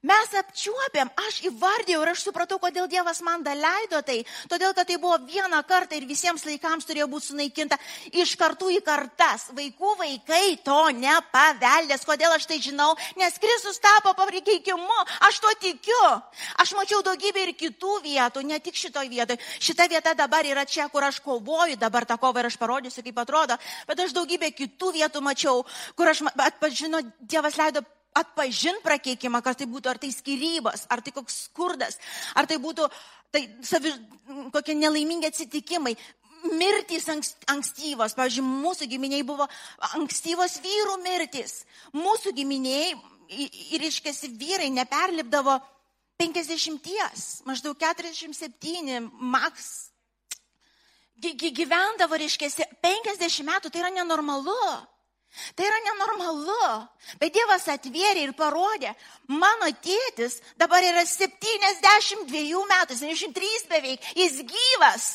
Mes 0.04 0.32
apčiuopėm, 0.36 1.08
aš 1.28 1.40
įvardėjau 1.48 2.02
ir 2.04 2.10
aš 2.12 2.24
supratau, 2.26 2.58
kodėl 2.60 2.88
Dievas 2.90 3.22
man 3.24 3.44
leido 3.46 4.02
tai. 4.04 4.18
Todėl, 4.50 4.74
kad 4.76 4.86
tai 4.88 4.98
buvo 5.00 5.16
vieną 5.24 5.62
kartą 5.68 5.96
ir 5.96 6.06
visiems 6.06 6.44
laikams 6.44 6.84
turėjo 6.84 7.06
būti 7.08 7.30
sunaikinta 7.30 7.78
iš 8.12 8.36
kartų 8.36 8.70
į 8.76 8.80
kartas. 8.84 9.48
Vaikų 9.56 9.94
vaikai 10.00 10.58
to 10.64 10.80
nepaveldės. 11.00 12.04
Kodėl 12.04 12.34
aš 12.36 12.46
tai 12.50 12.60
žinau? 12.60 12.92
Nes 13.16 13.38
Kristus 13.40 13.80
tapo 13.80 14.12
paprikeikimu. 14.18 15.00
Aš 15.28 15.40
to 15.40 15.54
tikiu. 15.60 16.02
Aš 16.60 16.74
mačiau 16.76 17.02
daugybę 17.06 17.46
ir 17.46 17.54
kitų 17.56 18.00
vietų, 18.04 18.44
ne 18.44 18.60
tik 18.60 18.76
šitoje 18.76 19.08
vietoje. 19.08 19.40
Šita 19.60 19.88
vieta 19.88 20.14
dabar 20.14 20.44
yra 20.44 20.66
čia, 20.68 20.88
kur 20.92 21.04
aš 21.06 21.20
kovoju, 21.24 21.78
dabar 21.80 22.04
tą 22.04 22.18
kovą 22.20 22.42
ir 22.42 22.50
aš 22.50 22.60
parodysiu, 22.60 23.04
kaip 23.06 23.24
atrodo. 23.24 23.56
Bet 23.88 24.00
aš 24.04 24.14
daugybę 24.16 24.52
kitų 24.52 24.92
vietų 25.00 25.24
mačiau, 25.24 25.64
kur 25.96 26.12
aš 26.12 26.26
atpažino, 26.36 27.02
Dievas 27.20 27.56
leido 27.58 27.82
atpažinti 28.16 28.84
prakeikimą, 28.84 29.42
kas 29.44 29.60
tai 29.60 29.68
būtų, 29.70 29.92
ar 29.92 30.00
tai 30.02 30.10
skirybos, 30.14 30.86
ar 30.92 31.02
tai 31.04 31.12
koks 31.16 31.46
skurdas, 31.46 31.98
ar 32.34 32.48
tai 32.48 32.58
būtų 32.62 32.88
tai 33.34 33.42
savi, 33.66 33.92
kokie 34.54 34.76
nelaimingi 34.78 35.28
atsitikimai, 35.28 35.96
mirtys 36.56 37.08
ankstyvos. 37.10 38.14
Pavyzdžiui, 38.16 38.46
mūsų 38.46 38.88
giminiai 38.90 39.24
buvo 39.26 39.46
ankstyvos 39.96 40.60
vyrų 40.64 40.98
mirtys. 41.04 41.64
Mūsų 41.96 42.34
giminiai 42.36 42.94
ir 43.28 43.86
iškesi 43.88 44.30
vyrai 44.38 44.70
neperlipdavo 44.74 45.58
50, 46.20 47.44
maždaug 47.48 47.76
47, 47.80 49.10
maks. 49.20 49.90
Gyvendavo, 51.16 52.16
reiškia, 52.20 52.50
50 52.84 53.44
metų, 53.48 53.72
tai 53.72 53.82
yra 53.82 53.90
nenormalu. 53.92 54.56
Tai 55.56 55.66
yra 55.68 55.78
nenormalu. 55.84 56.68
Bet 57.20 57.34
Dievas 57.34 57.66
atvėrė 57.68 58.24
ir 58.24 58.32
parodė, 58.36 58.94
mano 59.28 59.68
tėtis 59.84 60.40
dabar 60.56 60.84
yra 60.84 61.04
72 61.04 62.62
metų, 62.72 62.96
73 62.96 63.68
beveik, 63.70 64.12
jis 64.16 64.40
gyvas. 64.48 65.08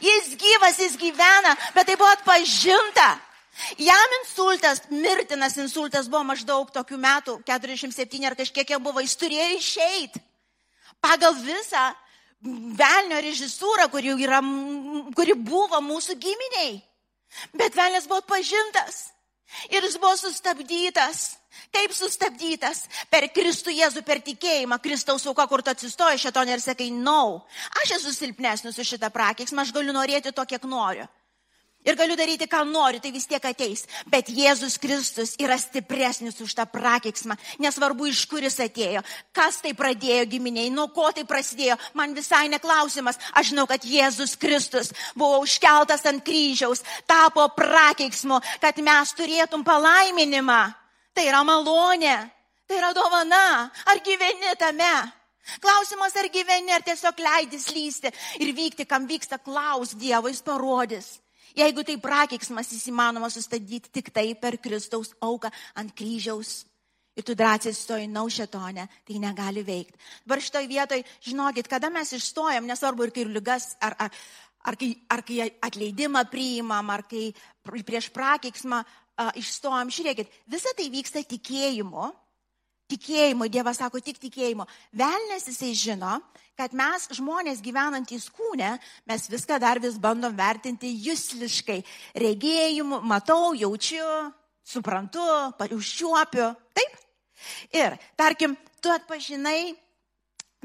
Jis 0.00 0.34
gyvas, 0.40 0.78
jis 0.80 0.94
gyvena, 0.96 1.56
bet 1.74 1.90
tai 1.90 1.96
buvo 1.98 2.12
atpažinta. 2.14 3.08
Jam 3.78 4.14
insultas, 4.20 4.82
mirtinas 4.90 5.58
insultas 5.60 6.08
buvo 6.10 6.24
maždaug 6.32 6.70
tokių 6.74 6.98
metų, 6.98 7.36
47 7.46 8.26
ar 8.26 8.34
kažkiek 8.38 8.74
jau 8.74 8.80
buvo, 8.82 9.02
jis 9.04 9.14
turėjo 9.20 9.50
išeiti. 9.58 10.22
Pagal 11.02 11.36
visą 11.44 11.92
velnio 12.78 13.20
režisūrą, 13.22 13.86
kuri, 13.92 14.14
yra, 14.26 14.40
kuri 15.16 15.36
buvo 15.38 15.80
mūsų 15.84 16.16
giminiai. 16.20 16.78
Bet 17.54 17.76
velnės 17.78 18.08
buvo 18.10 18.22
atpažintas. 18.22 19.13
Ir 19.70 19.84
jis 19.84 19.96
buvo 20.00 20.14
sustabdytas. 20.18 21.24
Kaip 21.74 21.92
sustabdytas? 21.94 22.84
Per 23.10 23.28
Kristų 23.34 23.74
Jėzų, 23.74 24.02
per 24.06 24.20
tikėjimą. 24.24 24.80
Kristaus 24.82 25.26
auka, 25.30 25.46
kur 25.50 25.62
tu 25.62 25.70
atsistoji 25.70 26.22
šetonė 26.22 26.56
ir 26.56 26.64
sakai, 26.64 26.90
nau, 26.90 27.02
no, 27.04 27.60
aš 27.82 27.98
esu 28.00 28.14
silpnesnis 28.14 28.78
už 28.78 28.96
šitą 28.96 29.12
prakeiksmą, 29.14 29.62
aš 29.62 29.74
galiu 29.76 29.94
norėti 29.94 30.34
to, 30.34 30.46
kiek 30.48 30.66
noriu 30.68 31.06
ir 31.84 31.96
galiu 31.96 32.16
daryti, 32.16 32.48
ką 32.48 32.64
noriu, 32.66 33.00
tai 33.00 33.12
vis 33.12 33.26
tiek 33.28 33.44
ateis. 33.44 33.84
Bet 34.10 34.30
Jėzus 34.32 34.78
Kristus 34.80 35.34
yra 35.40 35.58
stipresnis 35.60 36.40
už 36.40 36.54
tą 36.56 36.66
prakeiksmą. 36.68 37.36
Nesvarbu, 37.62 38.08
iš 38.10 38.24
kur 38.30 38.44
jis 38.44 38.58
atėjo, 38.64 39.04
kas 39.36 39.60
tai 39.62 39.74
pradėjo 39.76 40.26
giminiai, 40.34 40.72
nuo 40.72 40.88
ko 40.94 41.10
tai 41.14 41.26
prasidėjo, 41.28 41.76
man 41.94 42.16
visai 42.16 42.46
neklausimas. 42.52 43.20
Aš 43.36 43.52
žinau, 43.52 43.66
kad 43.70 43.84
Jėzus 43.84 44.36
Kristus 44.40 44.92
buvo 45.14 45.42
užkeltas 45.44 46.06
ant 46.08 46.24
kryžiaus, 46.24 46.84
tapo 47.06 47.46
prakeiksmu, 47.56 48.40
kad 48.62 48.80
mes 48.80 49.12
turėtum 49.16 49.66
palaiminimą. 49.66 50.62
Tai 51.14 51.28
yra 51.28 51.44
malonė, 51.46 52.16
tai 52.66 52.80
yra 52.80 52.90
dovana. 52.96 53.70
Ar 53.86 54.00
gyveni 54.02 54.56
tame? 54.58 54.94
Klausimas, 55.60 56.16
ar 56.16 56.26
gyveni, 56.32 56.72
ar 56.72 56.82
tiesiog 56.82 57.20
leidys 57.20 57.68
lysti 57.74 58.10
ir 58.40 58.54
vykti, 58.56 58.86
kam 58.88 59.04
vyksta, 59.06 59.38
klaus 59.38 59.92
Dievo, 59.92 60.32
jis 60.32 60.40
parodys. 60.42 61.10
Jeigu 61.54 61.84
tai 61.86 61.94
prakeiksmas, 62.02 62.72
jis 62.74 62.88
įmanoma 62.90 63.28
sustabdyti 63.30 63.92
tik 63.94 64.10
tai 64.14 64.32
per 64.34 64.58
Kristaus 64.58 65.12
auką 65.22 65.52
ant 65.78 65.92
kryžiaus. 65.94 66.64
Ir 67.14 67.22
tu 67.22 67.36
drąsiai 67.38 67.70
stoji 67.74 68.08
naušetonę, 68.10 68.88
tai 69.06 69.18
negali 69.22 69.62
veikti. 69.62 69.94
Dabar 70.26 70.40
šitoje 70.42 70.66
vietoje, 70.66 71.04
žinokit, 71.22 71.68
kada 71.70 71.86
mes 71.94 72.10
išstojam, 72.10 72.66
nesvarbu 72.66 73.06
ir 73.06 73.12
kai 73.14 73.24
lygas, 73.30 73.68
ar, 73.78 73.94
ar, 74.02 74.10
ar, 74.66 74.76
kai, 74.80 74.88
ar 75.06 75.22
kai 75.22 75.46
atleidimą 75.62 76.24
priimam, 76.32 76.90
ar 76.90 77.04
kai 77.06 77.28
prieš 77.62 78.10
prakeiksmą 78.10 78.82
uh, 78.82 79.30
išstojam, 79.38 79.94
žiūrėkit, 79.94 80.34
visa 80.50 80.74
tai 80.74 80.88
vyksta 80.90 81.22
tikėjimu. 81.22 82.10
Tikėjimu, 82.92 83.48
Dievas 83.48 83.78
sako 83.80 84.00
tik 84.04 84.18
tikėjimu. 84.20 84.66
Velnes 84.92 85.46
jisai 85.48 85.72
žino, 85.72 86.18
kad 86.58 86.74
mes 86.76 87.08
žmonės 87.16 87.62
gyvenantys 87.64 88.28
kūne, 88.34 88.74
mes 89.08 89.26
viską 89.32 89.58
dar 89.62 89.80
vis 89.82 89.96
bandom 89.98 90.34
vertinti 90.36 90.90
jūsliškai. 91.06 91.80
Regėjimu, 92.20 93.00
matau, 93.02 93.54
jaučiu, 93.56 94.04
suprantu, 94.64 95.24
užčiuopiu. 95.64 96.52
Taip? 96.76 97.00
Ir, 97.74 97.96
tarkim, 98.20 98.56
tu 98.80 98.92
atpažinai, 98.92 99.74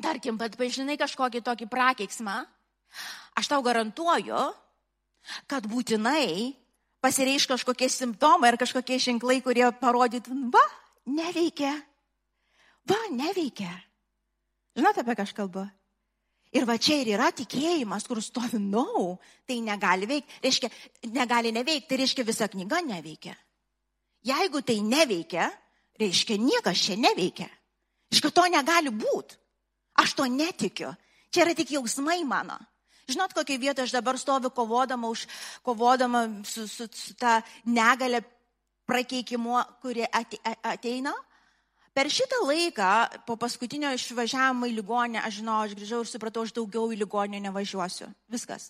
tarkim, 0.04 0.38
atpažinai 0.44 1.00
kažkokį 1.00 1.42
tokį 1.44 1.68
prakeiksmą, 1.72 2.38
aš 3.40 3.52
tau 3.52 3.64
garantuoju, 3.66 4.44
kad 5.50 5.68
būtinai 5.72 6.56
pasireiš 7.04 7.48
kažkokie 7.48 7.90
simptomai 7.92 8.52
ar 8.52 8.60
kažkokie 8.60 9.00
ženklai, 9.00 9.40
kurie 9.44 9.68
parodytų, 9.80 10.36
va, 10.54 10.66
neveikia. 11.08 11.78
Va, 12.90 13.00
neveikia. 13.14 13.72
Žinote, 14.78 15.04
apie 15.04 15.16
ką 15.18 15.26
aš 15.28 15.36
kalbu? 15.38 15.66
Ir 16.56 16.66
va 16.66 16.80
čia 16.82 16.98
ir 17.04 17.12
yra 17.14 17.28
tikėjimas, 17.36 18.08
kur 18.10 18.22
stovi, 18.26 18.58
na, 18.58 18.82
no, 18.82 19.20
tai 19.46 19.60
negali 19.62 20.08
veikti. 20.10 20.40
Reiškia, 20.42 20.70
negali 21.14 21.52
neveikti, 21.54 21.90
tai 21.92 22.00
reiškia 22.02 22.26
visa 22.26 22.48
knyga 22.50 22.82
neveikia. 22.88 23.36
Jeigu 24.26 24.64
tai 24.66 24.80
neveikia, 24.82 25.46
reiškia 26.02 26.40
niekas 26.42 26.82
čia 26.88 26.98
neveikia. 26.98 27.50
Reiškia, 28.10 28.34
to 28.34 28.48
negali 28.50 28.94
būti. 28.96 29.38
Aš 30.02 30.16
to 30.18 30.26
netikiu. 30.32 30.96
Čia 31.30 31.46
yra 31.46 31.54
tik 31.54 31.76
jausmai 31.76 32.24
mano. 32.26 32.58
Žinot, 33.10 33.34
kokią 33.34 33.58
vietą 33.62 33.86
aš 33.86 33.94
dabar 33.94 34.18
stoviu 34.22 34.50
kovodama, 34.54 35.10
už, 35.10 35.26
kovodama 35.66 36.28
su, 36.46 36.66
su, 36.70 36.86
su 36.94 37.14
ta 37.18 37.40
negalė 37.66 38.22
prakeikimu, 38.90 39.58
kuri 39.82 40.06
ateina? 40.10 41.14
Per 41.94 42.10
šitą 42.12 42.44
laiką, 42.46 42.90
po 43.26 43.36
paskutinio 43.40 43.92
išvažiavimo 43.96 44.68
į 44.70 44.76
ligonę, 44.78 45.22
aš 45.26 45.40
žinau, 45.42 45.62
aš 45.66 45.74
grįžau 45.78 46.04
ir 46.04 46.10
supratau, 46.10 46.44
aš 46.46 46.54
daugiau 46.56 46.92
į 46.94 47.00
ligoninę 47.02 47.42
nevažiuosiu. 47.48 48.10
Viskas. 48.30 48.70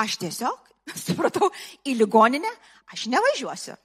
Aš 0.00 0.18
tiesiog 0.20 0.68
supratau, 1.06 1.50
į 1.88 1.96
ligoninę 2.02 2.50
aš 2.92 3.08
nevažiuosiu. 3.12 3.76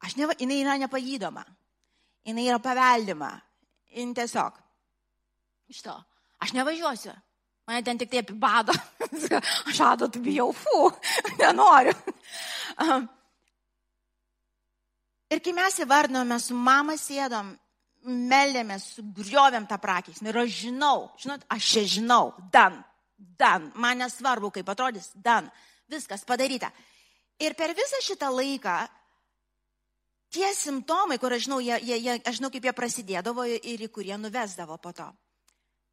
Aš 0.00 0.16
neva, 0.16 0.36
jinai 0.40 0.62
yra 0.62 0.78
nepagydoma. 0.80 1.44
Jinai 2.24 2.46
yra 2.48 2.60
paveldima. 2.62 3.34
Jin 3.92 4.14
tiesiog. 4.16 4.56
Iš 5.68 5.82
to. 5.84 5.96
Aš 6.40 6.54
nevažiuosiu. 6.56 7.12
Mane 7.68 7.84
ten 7.84 7.98
tik 8.00 8.10
tai 8.10 8.24
apibado. 8.24 8.72
aš 9.70 9.80
ado, 9.84 10.08
tu 10.08 10.22
bijau, 10.24 10.52
fu, 10.56 10.88
nenoriu. 11.40 11.94
Ir 15.30 15.42
kai 15.44 15.52
mes 15.54 15.76
įvardinome, 15.84 16.40
su 16.42 16.56
mama 16.56 16.96
sėdom 16.98 17.52
meldėmės, 18.04 18.86
sugriovėm 18.96 19.66
tą 19.68 19.78
prakeismą. 19.80 20.30
Ir 20.30 20.38
aš 20.44 20.54
žinau, 20.66 21.10
žinot, 21.20 21.44
aš 21.52 21.72
čia 21.74 21.82
žinau, 21.98 22.32
dan, 22.52 22.80
dan, 23.16 23.70
man 23.74 24.00
nesvarbu, 24.00 24.52
kaip 24.54 24.68
atrodys, 24.72 25.10
dan, 25.14 25.50
viskas 25.90 26.24
padaryta. 26.24 26.70
Ir 27.40 27.56
per 27.56 27.74
visą 27.76 28.00
šitą 28.04 28.30
laiką 28.32 28.76
tie 30.32 30.52
simptomai, 30.54 31.18
kur 31.18 31.34
aš 31.34 31.46
žinau, 31.48 31.60
jie, 31.64 31.78
jie, 31.82 31.98
jie, 31.98 32.18
aš 32.24 32.40
žinau, 32.40 32.52
kaip 32.52 32.68
jie 32.68 32.76
prasidėdavo 32.76 33.46
ir 33.48 33.86
į 33.86 33.90
kurie 33.92 34.16
nuvesdavo 34.20 34.78
po 34.78 34.92
to. 34.96 35.08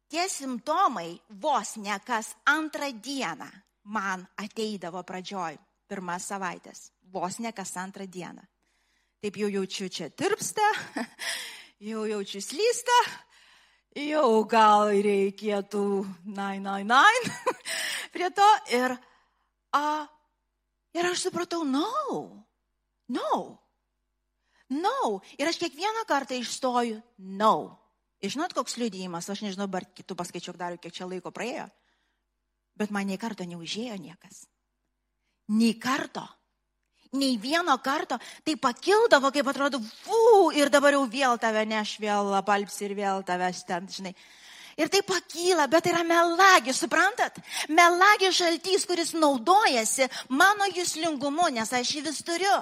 Tie 0.08 0.24
simptomai 0.32 1.18
vos 1.40 1.76
ne 1.76 1.98
kas 2.04 2.32
antrą 2.48 2.88
dieną 2.92 3.48
man 3.92 4.24
ateidavo 4.40 5.02
pradžioj, 5.04 5.58
pirmas 5.88 6.28
savaitės, 6.28 6.88
vos 7.12 7.38
ne 7.44 7.52
kas 7.52 7.74
antrą 7.76 8.06
dieną. 8.08 8.44
Taip 9.18 9.36
jau 9.36 9.48
jaučiu, 9.50 9.88
čia 9.90 10.08
tirpsta, 10.14 10.64
jau 11.78 12.04
jaučiu 12.08 12.40
slystą, 12.42 12.98
jau 13.94 14.42
gal 14.50 14.90
reikėtų 14.90 15.82
999 16.26 17.30
prie 18.14 18.30
to. 18.34 18.48
Ir, 18.74 18.94
a, 19.74 19.84
ir 20.96 21.10
aš 21.10 21.28
supratau, 21.28 21.62
no, 21.66 21.86
no, 23.14 23.42
no. 24.74 25.00
Ir 25.38 25.50
aš 25.50 25.60
kiekvieną 25.62 26.06
kartą 26.08 26.38
išstoju, 26.38 27.00
no. 27.38 27.54
Ir 28.18 28.34
žinot, 28.34 28.54
koks 28.56 28.74
liūdėjimas, 28.80 29.30
aš 29.30 29.44
nežinau, 29.46 29.68
ar 29.78 29.86
kitų 29.94 30.18
paskaičiuk 30.18 30.58
dar, 30.58 30.74
kiek 30.82 30.94
čia 30.94 31.06
laiko 31.06 31.30
praėjo, 31.30 31.68
bet 32.78 32.90
man 32.90 33.06
nei 33.06 33.20
karto 33.20 33.46
neužėjo 33.46 33.94
niekas. 34.02 34.48
Nei 35.54 35.76
karto 35.78 36.26
nei 37.12 37.36
vieno 37.40 37.76
karto, 37.82 38.18
tai 38.44 38.56
pakildavo, 38.60 39.30
kaip 39.32 39.48
atrodo, 39.48 39.80
fu, 40.04 40.50
ir 40.56 40.70
dabar 40.72 40.96
jau 40.96 41.04
vėl 41.08 41.38
tave 41.40 41.64
neš, 41.68 41.96
vėl 42.02 42.34
apalps 42.38 42.80
ir 42.84 42.96
vėl 42.98 43.24
tavęs 43.26 43.64
ten, 43.68 43.88
žinai. 43.88 44.14
Ir 44.78 44.86
tai 44.88 45.02
pakyla, 45.02 45.66
bet 45.66 45.82
tai 45.82 45.90
yra 45.90 46.04
melagis, 46.06 46.78
suprantat? 46.78 47.40
Melagis 47.68 48.36
šaltys, 48.38 48.86
kuris 48.86 49.10
naudojasi 49.16 50.06
mano 50.30 50.68
jūslingumu, 50.70 51.48
nes 51.50 51.72
aš 51.74 51.96
jį 51.96 52.04
vis 52.06 52.22
turiu. 52.22 52.58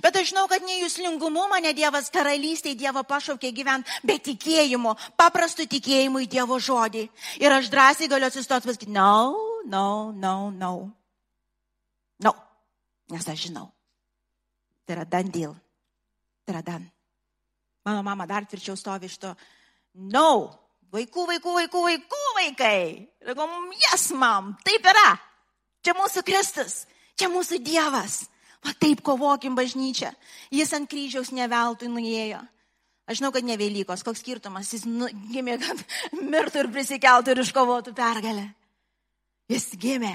Bet 0.00 0.16
aš 0.16 0.30
žinau, 0.30 0.46
kad 0.48 0.62
ne 0.64 0.78
jūslingumu 0.78 1.48
mane 1.50 1.74
Dievas 1.76 2.06
karalystėje 2.14 2.78
Dievo 2.78 3.02
pašaukė 3.04 3.50
gyventi, 3.52 3.98
bet 4.06 4.22
tikėjimu, 4.30 4.94
paprastu 5.18 5.66
tikėjimu 5.68 6.22
į 6.24 6.30
Dievo 6.38 6.60
žodį. 6.62 7.08
Ir 7.42 7.58
aš 7.58 7.68
drąsiai 7.72 8.08
galiu 8.08 8.30
atsistoti 8.30 8.70
pasakyti, 8.70 8.94
no, 8.94 9.34
no, 9.66 10.12
no. 10.14 10.36
No. 10.54 10.74
Nes 13.12 13.28
aš 13.28 13.48
žinau. 13.48 13.68
Tai 14.84 14.96
yra 14.96 15.04
dan 15.04 15.30
deal. 15.32 15.54
Tai 16.44 16.54
yra 16.54 16.62
dan. 16.64 16.84
Mano 17.84 18.02
mama 18.02 18.26
dar 18.26 18.46
tvirčiau 18.48 18.76
stovi 18.76 19.10
iš 19.10 19.18
to. 19.20 19.34
No. 19.94 20.60
Vaikų, 20.94 21.24
vaikų, 21.26 21.52
vaikų, 21.58 21.80
vaikų 21.88 22.22
vaikai. 22.36 22.80
Sakom, 23.26 23.72
jas, 23.82 24.06
mam, 24.14 24.52
taip 24.64 24.84
yra. 24.86 25.16
Čia 25.84 25.96
mūsų 25.98 26.22
Kristus. 26.24 26.84
Čia 27.18 27.28
mūsų 27.32 27.58
Dievas. 27.66 28.24
Va 28.64 28.72
taip 28.80 29.02
kovokim 29.04 29.56
bažnyčią. 29.58 30.12
Jis 30.54 30.72
ant 30.76 30.88
kryžiaus 30.88 31.32
neveltui 31.34 31.90
nuėjo. 31.90 32.40
Aš 33.04 33.20
žinau, 33.20 33.34
kad 33.34 33.44
ne 33.44 33.58
Velykos, 33.60 34.00
koks 34.06 34.22
skirtumas, 34.22 34.70
jis 34.72 34.86
nu, 34.88 35.10
gimė, 35.28 35.58
kad 35.60 35.82
mirtų 36.32 36.62
ir 36.62 36.70
prisikeltų 36.72 37.34
ir 37.34 37.42
iškovotų 37.42 37.92
pergalę. 37.96 38.46
Jis 39.52 39.74
gimė 39.76 40.14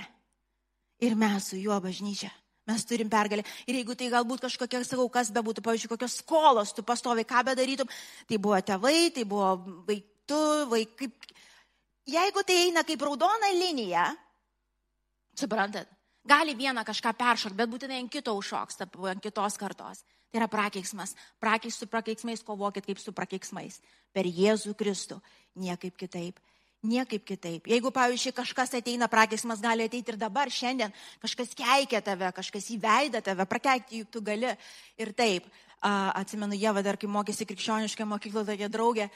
ir 1.05 1.13
mes 1.19 1.51
su 1.51 1.59
juo 1.59 1.77
bažnyčia. 1.83 2.31
Mes 2.69 2.85
turim 2.85 3.09
pergalę. 3.09 3.43
Ir 3.65 3.79
jeigu 3.79 3.95
tai 3.97 4.11
galbūt 4.13 4.45
kažkokia, 4.45 4.83
sakau, 4.85 5.07
kas 5.09 5.31
be 5.33 5.41
būtų, 5.45 5.63
pavyzdžiui, 5.65 5.89
kokios 5.95 6.19
skolos, 6.21 6.73
tu 6.77 6.85
pastovi, 6.85 7.25
ką 7.25 7.41
bedarytum, 7.47 7.89
tai 8.29 8.37
buvo 8.37 8.59
tėvai, 8.61 9.09
tai 9.15 9.25
buvo 9.29 9.55
vaikų, 9.89 10.43
vaikai. 10.69 11.09
Jeigu 12.09 12.43
tai 12.45 12.59
eina 12.67 12.83
kaip 12.85 13.01
raudona 13.05 13.49
linija, 13.53 14.05
suprantat, 15.37 15.89
gali 16.29 16.55
vieną 16.57 16.85
kažką 16.85 17.13
peršokti, 17.17 17.57
bet 17.57 17.73
būtinai 17.73 17.99
ant 18.03 18.13
kito 18.13 18.33
užšoks, 18.37 18.81
ant 18.85 19.23
kitos 19.23 19.57
kartos. 19.61 20.05
Tai 20.29 20.37
yra 20.43 20.47
prakeiksmas. 20.49 21.15
Prakeiks 21.41 21.79
su 21.81 21.87
prakeiksmais 21.89 22.43
kovokit 22.45 22.85
kaip 22.85 22.99
su 23.01 23.13
prakeiksmais. 23.17 23.79
Per 24.13 24.29
Jėzų 24.29 24.75
Kristų. 24.77 25.17
Niekaip 25.57 25.97
kitaip. 25.97 26.37
Niekaip 26.79 27.25
kitaip. 27.27 27.65
Jeigu, 27.67 27.91
pavyzdžiui, 27.91 28.31
kažkas 28.37 28.71
ateina 28.77 29.09
prakeiksmas, 29.11 29.59
gali 29.59 29.83
ateiti 29.83 30.13
ir 30.13 30.17
dabar, 30.19 30.47
šiandien, 30.47 30.93
kažkas 31.19 31.51
keikia 31.51 31.99
tave, 31.99 32.29
kažkas 32.37 32.69
įveida 32.71 33.19
tave, 33.23 33.43
prakeikti 33.51 33.99
juk 33.99 34.13
tu 34.13 34.21
gali. 34.23 34.53
Ir 34.95 35.11
taip, 35.11 35.49
a, 35.81 36.13
atsimenu, 36.21 36.55
Jeva 36.55 36.79
dar 36.85 36.95
kai 36.95 37.09
mokėsi 37.11 37.49
krikščioniškai 37.49 38.07
mokykloje, 38.07 38.47
tokia 38.53 38.71
draugė, 38.71 39.09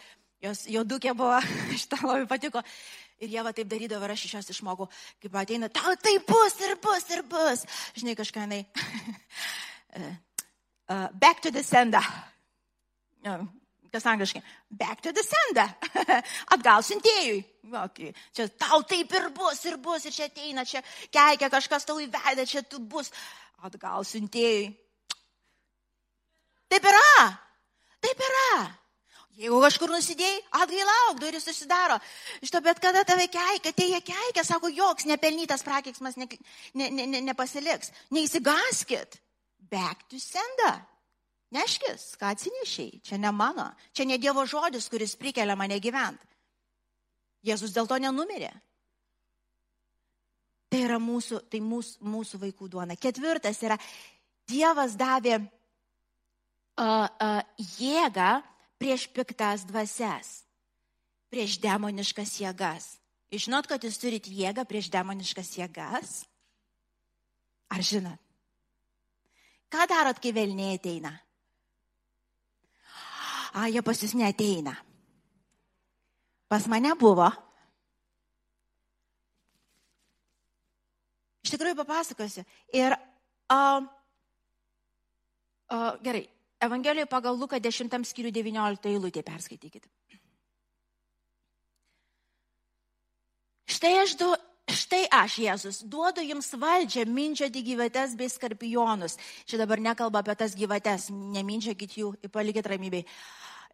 jos 0.43 0.65
jodukė 0.67 1.15
buvo, 1.15 1.39
šitą 1.85 2.01
labai 2.03 2.27
patiko. 2.27 2.65
Ir 3.23 3.31
Jeva 3.31 3.55
taip 3.55 3.71
darydavo 3.71 4.09
ir 4.09 4.15
aš 4.17 4.27
iš 4.27 4.35
jos 4.41 4.53
išmokau, 4.57 4.89
kaip 5.23 5.39
ateina, 5.39 5.71
tau 5.71 5.95
tai 6.03 6.17
bus 6.27 6.59
ir 6.67 6.75
bus 6.83 7.07
ir 7.15 7.23
bus. 7.31 7.63
Žinai, 7.95 8.19
kažką 8.19 8.43
jinai. 8.43 8.61
uh, 9.95 11.07
back 11.23 11.39
to 11.39 11.51
the 11.51 11.63
sender 11.63 12.03
kas 13.93 14.05
angliškai, 14.09 14.41
back 14.73 15.01
to 15.05 15.13
the 15.13 15.21
sender, 15.21 15.69
atgal 16.55 16.81
siuntėjui. 16.85 17.43
Okay. 17.85 18.13
Čia 18.35 18.49
tau 18.59 18.81
taip 18.89 19.13
ir 19.13 19.29
bus, 19.35 19.61
ir 19.69 19.77
bus, 19.81 20.05
ir 20.09 20.13
čia 20.15 20.27
ateina, 20.29 20.65
čia 20.65 20.81
keikia 21.13 21.49
kažkas 21.53 21.85
tau 21.87 22.01
įvedę, 22.01 22.45
čia 22.49 22.63
tu 22.65 22.81
bus, 22.81 23.11
atgal 23.63 24.05
siuntėjui. 24.07 24.71
Taip 26.73 26.87
yra, 26.89 27.27
taip 28.01 28.23
yra. 28.29 28.63
Jeigu 29.37 29.57
kažkur 29.63 29.89
nusidėjai, 29.89 30.41
atgailauk, 30.61 31.19
duris 31.21 31.45
susidaro. 31.45 31.97
Iš 32.45 32.51
to, 32.53 32.61
bet 32.65 32.81
kada 32.81 33.01
tave 33.05 33.25
keikia, 33.33 33.73
tai 33.73 33.87
jie 33.89 34.01
keikia, 34.05 34.43
sako, 34.45 34.69
joks 34.73 35.07
nepelnytas 35.09 35.65
prakeiksmas 35.65 36.17
ne, 36.21 36.27
ne, 36.77 36.89
ne, 36.93 37.07
ne, 37.09 37.21
nepasiliks. 37.29 37.89
Neįsigaskit. 38.13 39.17
Back 39.73 40.05
to 40.09 40.21
sender. 40.21 40.83
Neškis, 41.53 42.13
ką 42.17 42.31
atsinešiai, 42.33 43.01
čia 43.05 43.19
ne 43.21 43.29
mano, 43.35 43.67
čia 43.93 44.07
ne 44.09 44.17
Dievo 44.17 44.45
žodis, 44.49 44.89
kuris 44.89 45.13
prikelia 45.19 45.55
mane 45.59 45.77
gyventi. 45.83 46.25
Jėzus 47.45 47.75
dėl 47.75 47.89
to 47.89 47.99
nenumirė. 48.01 48.49
Tai 50.71 50.79
yra 50.81 50.97
mūsų, 50.97 51.43
tai 51.53 51.59
mūsų, 51.61 52.01
mūsų 52.09 52.39
vaikų 52.47 52.69
duona. 52.73 52.97
Ketvirtas 52.97 53.59
yra, 53.61 53.77
Dievas 54.49 54.95
davė 54.99 55.37
uh, 55.37 55.45
uh, 56.81 57.41
jėgą 57.77 58.41
prieš 58.81 59.05
piktas 59.13 59.63
dvasias, 59.69 60.41
prieš 61.31 61.59
demoniškas 61.63 62.33
jėgas. 62.41 62.89
Jūs 63.31 63.47
žinot, 63.47 63.69
kad 63.69 63.85
jūs 63.85 64.01
turite 64.01 64.33
jėgą 64.33 64.65
prieš 64.67 64.89
demoniškas 64.93 65.53
jėgas? 65.57 66.23
Ar 67.73 67.81
žinot? 67.85 68.19
Ką 69.73 69.87
darot, 69.89 70.19
kai 70.21 70.33
velniai 70.35 70.75
ateina? 70.77 71.13
A, 73.53 73.69
jie 73.69 73.81
pas 73.85 74.01
jūs 74.01 74.15
neteina. 74.17 74.75
Pas 76.49 76.65
mane 76.69 76.91
buvo. 76.99 77.29
Iš 81.43 81.53
tikrųjų 81.53 81.77
papasakosiu. 81.79 82.43
Ir, 82.73 82.95
a, 83.51 83.59
a, 85.69 85.81
gerai, 86.03 86.27
Evangelijoje 86.63 87.09
pagal 87.11 87.35
Luką 87.35 87.59
10 87.59 88.05
skyrių 88.07 88.31
19 88.31 88.87
eilutė 88.87 89.23
perskaitykite. 89.27 89.89
Štai 93.67 93.97
aš, 93.99 94.13
du, 94.15 94.29
štai 94.69 95.03
aš, 95.11 95.37
Jėzus, 95.43 95.81
duodu 95.89 96.23
jums 96.23 96.53
valdžią 96.59 97.05
minčioti 97.09 97.63
gyvates 97.65 98.15
bei 98.15 98.29
skarpionus. 98.31 99.17
Čia 99.45 99.59
dabar 99.63 99.81
nekalba 99.83 100.23
apie 100.23 100.35
tas 100.39 100.55
gyvates, 100.55 101.09
neminčiakit 101.11 101.97
jų, 101.99 102.13
palikit 102.31 102.67
ramybei. 102.67 103.03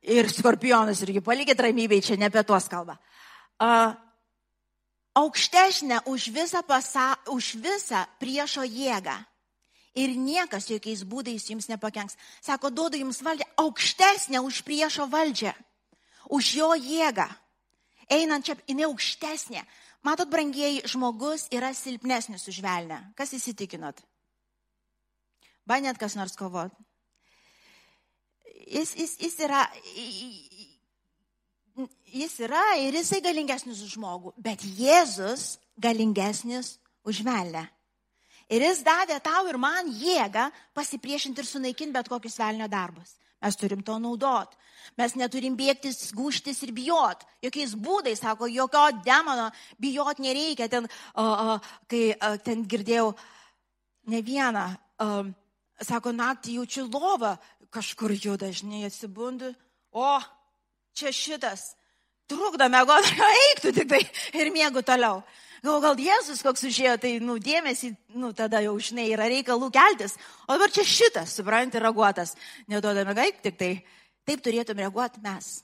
Ir 0.10 0.30
skorpionus 0.32 1.04
irgi 1.04 1.22
palikit 1.22 1.60
ramybei, 1.60 2.02
čia 2.02 2.18
ne 2.18 2.30
apie 2.30 2.44
tuos 2.48 2.70
kalba. 2.72 2.98
Uh, 3.60 3.92
aukštesnė 5.20 6.06
už 6.08 6.30
visą, 6.32 6.64
pasa, 6.64 7.12
už 7.28 7.58
visą 7.60 8.06
priešo 8.22 8.64
jėgą 8.64 9.18
ir 10.00 10.16
niekas 10.16 10.70
jokiais 10.70 11.04
būdais 11.04 11.50
jums 11.50 11.68
nepakenks. 11.70 12.18
Sako, 12.42 12.72
duodu 12.72 13.00
jums 13.00 13.22
valdžią 13.26 13.48
aukštesnę 13.60 14.42
už 14.46 14.62
priešo 14.64 15.10
valdžią, 15.12 15.54
už 16.30 16.54
jo 16.62 16.72
jėgą. 16.78 17.28
Einant 18.10 18.46
čia, 18.46 18.56
jinai 18.68 18.88
aukštesnė. 18.90 19.62
Matot, 20.06 20.30
brangieji, 20.32 20.86
žmogus 20.88 21.48
yra 21.52 21.74
silpnesnis 21.76 22.48
už 22.48 22.62
velnę. 22.64 23.02
Kas 23.20 23.34
įsitikinot? 23.36 24.00
Bandėt 25.68 26.00
kas 26.00 26.16
nors 26.16 26.38
kovot? 26.40 26.72
Jis, 28.70 28.94
jis, 28.96 29.18
jis 29.20 29.36
yra. 29.44 29.66
Jis 32.10 32.34
yra 32.44 32.64
ir 32.84 32.96
jisai 32.98 33.22
galingesnis 33.24 33.84
už 33.86 33.96
žmogų, 33.96 34.34
bet 34.36 34.64
Jėzus 34.64 35.60
galingesnis 35.80 36.78
už 37.08 37.22
velnę. 37.24 37.68
Ir 38.50 38.66
jis 38.66 38.82
davė 38.84 39.20
tau 39.24 39.46
ir 39.48 39.60
man 39.62 39.92
jėgą 39.94 40.50
pasipriešinti 40.76 41.44
ir 41.44 41.48
sunaikinti 41.48 41.96
bet 41.96 42.10
kokius 42.12 42.40
velnio 42.42 42.68
darbus. 42.72 43.14
Mes 43.40 43.56
turim 43.56 43.84
to 43.86 43.96
naudot. 44.02 44.56
Mes 45.00 45.14
neturim 45.16 45.56
bėgtis, 45.60 46.10
gūštis 46.16 46.60
ir 46.66 46.74
bijot. 46.76 47.24
Jokiais 47.44 47.76
būdais, 47.80 48.20
sako, 48.20 48.50
jokio 48.52 48.90
demono 49.06 49.50
bijot 49.80 50.20
nereikia. 50.20 50.68
Ten, 50.72 50.88
o, 51.14 51.24
o, 51.24 51.58
kai 51.92 52.04
o, 52.16 52.34
ten 52.44 52.66
girdėjau 52.68 53.14
ne 54.12 54.22
vieną, 54.26 54.66
o, 55.00 55.10
sako, 55.86 56.14
naktį 56.16 56.60
jaučiu 56.60 56.88
lovą, 56.90 57.38
kažkur 57.72 58.16
juda, 58.18 58.52
žinai, 58.52 58.84
atsibundu. 58.90 59.54
O, 59.96 60.18
čia 60.98 61.14
šitas. 61.16 61.74
Trukdo 62.30 62.68
mėgoti, 62.70 63.16
eik 63.46 63.64
tu 63.64 63.74
tik 63.76 63.88
tai 63.90 64.04
ir 64.38 64.52
mėgų 64.54 64.84
toliau. 64.86 65.24
Gal, 65.64 65.80
gal 65.84 66.00
Jėzus 66.00 66.42
koks 66.46 66.64
užėjo, 66.70 66.96
tai, 67.04 67.12
nu, 67.24 67.36
dėmesį, 67.44 67.92
nu, 68.20 68.32
tada 68.36 68.62
jau, 68.64 68.76
žinai, 68.80 69.10
yra 69.12 69.28
reikalų 69.32 69.68
keltis. 69.76 70.16
O 70.48 70.56
dabar 70.56 70.72
čia 70.72 70.86
šitas, 70.88 71.34
supranti, 71.36 71.82
raguotas. 71.84 72.36
Neduodame 72.72 73.16
gaik, 73.18 73.42
tik 73.44 73.58
tai 73.60 73.72
taip 74.30 74.44
turėtume 74.46 74.86
reaguoti 74.86 75.24
mes. 75.26 75.60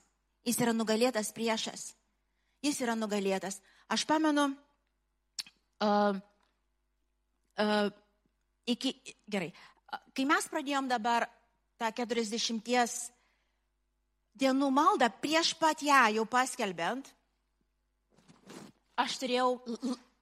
Jis 0.46 0.60
yra 0.62 0.74
nugalėtas 0.76 1.32
priešas. 1.36 1.94
Jis 2.66 2.82
yra 2.84 2.96
nugalėtas. 2.98 3.60
Aš 3.92 4.04
pamenu, 4.10 4.50
uh, 5.86 6.20
uh, 7.62 7.90
iki, 8.66 8.96
gerai, 9.30 9.52
kai 10.18 10.26
mes 10.28 10.48
pradėjom 10.52 10.90
dabar 10.90 11.28
tą 11.80 11.92
40 12.04 13.12
dienų 14.36 14.72
maldą, 14.74 15.10
prieš 15.22 15.54
pat 15.60 15.82
ją 15.86 16.02
jau 16.18 16.26
paskelbent, 16.28 17.08
aš 19.00 19.20
turėjau, 19.22 19.50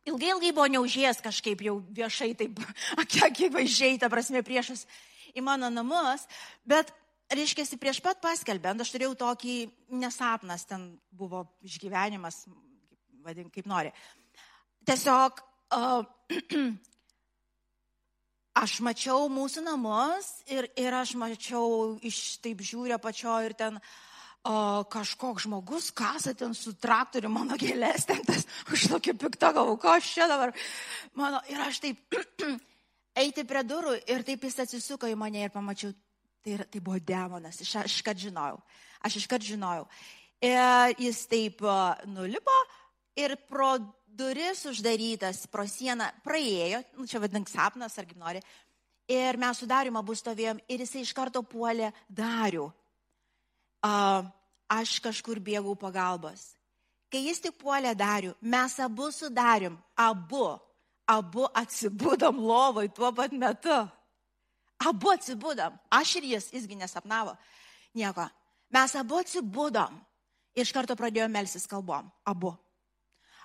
ilgai 0.09 0.31
ilgai 0.33 0.51
buvo 0.55 0.67
neužėjęs 0.73 1.21
kažkaip 1.23 1.63
jau 1.65 1.77
viešai, 1.95 2.33
taip, 2.37 2.59
akivaizdžiai, 3.29 3.99
ta 4.01 4.09
prasme, 4.11 4.43
priešas 4.45 4.85
į 5.33 5.45
mano 5.45 5.69
namus, 5.73 6.25
bet, 6.67 6.91
reiškia, 7.33 7.65
prieš 7.81 8.01
pat 8.05 8.21
paskelbent, 8.23 8.83
aš 8.83 8.93
turėjau 8.93 9.15
tokį 9.23 9.57
nesapnas, 10.01 10.67
ten 10.69 10.91
buvo 11.11 11.45
išgyvenimas, 11.65 12.43
vadink 13.23 13.53
kaip 13.55 13.69
nori. 13.69 13.93
Tiesiog 14.83 15.39
uh, 15.73 16.03
aš 18.63 18.79
mačiau 18.85 19.29
mūsų 19.31 19.63
namus 19.65 20.33
ir, 20.51 20.67
ir 20.77 20.97
aš 20.97 21.15
mačiau 21.17 21.95
iš 22.03 22.41
taip 22.43 22.61
žiūrė 22.61 22.99
pačio 23.01 23.37
ir 23.47 23.55
ten 23.57 23.79
uh, 23.79 23.93
o, 24.43 24.83
kažkoks 24.91 25.45
žmogus 25.47 25.91
kasa 25.91 26.33
ten 26.33 26.53
su 26.53 26.73
traktoriu 26.75 27.31
mano 27.31 27.55
gėlės, 27.59 28.07
ten 28.07 28.23
tas, 28.27 28.45
aš 28.67 28.87
tokia 28.91 29.15
pikta 29.15 29.53
galvo, 29.55 29.77
ką 29.79 29.97
aš 29.97 30.11
čia 30.17 30.27
dabar. 30.27 30.53
Mano, 31.15 31.39
ir 31.51 31.61
aš 31.63 31.79
taip 31.83 32.17
eiti 33.23 33.45
prie 33.47 33.63
durų 33.67 33.95
ir 34.03 34.25
taip 34.27 34.43
jis 34.43 34.59
atsisuko 34.65 35.07
į 35.07 35.15
mane 35.19 35.45
ir 35.45 35.53
pamačiau, 35.53 35.93
tai, 36.43 36.59
tai 36.67 36.83
buvo 36.83 36.99
demonas, 36.99 37.61
aš 37.63 37.87
iškart 37.87 38.19
žinojau, 38.25 38.59
aš 39.07 39.21
iškart 39.23 39.47
žinojau. 39.47 39.87
Ir 40.43 40.95
jis 40.99 41.23
taip 41.31 41.63
nulipo 42.11 42.55
ir 43.15 43.37
pro 43.47 43.77
duris 44.13 44.65
uždarytas, 44.67 45.47
pro 45.47 45.63
sieną 45.63 46.09
praėjo, 46.25 46.83
nu, 46.99 47.07
čia 47.07 47.23
vadink 47.23 47.47
sapnas, 47.49 47.95
argi 47.97 48.19
nori. 48.19 48.43
Ir 49.09 49.39
mes 49.39 49.59
su 49.59 49.67
Dariu 49.67 49.95
abu 49.99 50.15
stovėjom 50.15 50.61
ir 50.71 50.83
jisai 50.83 51.01
iš 51.03 51.11
karto 51.15 51.41
puolė 51.43 51.89
Dariu 52.07 52.69
a, 53.83 54.23
aš 54.71 54.97
kažkur 55.03 55.41
bėgau 55.43 55.75
pagalbos. 55.79 56.53
Kai 57.11 57.27
jis 57.27 57.43
tik 57.43 57.59
puolė 57.61 57.93
darių, 57.93 58.33
mes 58.41 58.77
abu 58.81 59.11
sudarėm, 59.13 59.75
abu, 59.99 60.47
abu 61.05 61.45
atsibūdom 61.53 62.39
lovai 62.41 62.87
tuo 62.89 63.11
pat 63.13 63.35
metu. 63.37 63.75
Abu 64.83 65.11
atsibūdom, 65.13 65.75
aš 65.93 66.15
ir 66.19 66.31
jis, 66.33 66.49
jisgi 66.55 66.79
nesapnavo 66.79 67.35
nieko. 67.95 68.25
Mes 68.73 68.95
abu 68.97 69.21
atsibūdom. 69.21 70.01
Iš 70.53 70.69
karto 70.73 70.93
pradėjome 70.97 71.33
melsis 71.33 71.65
kalbom, 71.69 72.09
abu. 72.29 72.51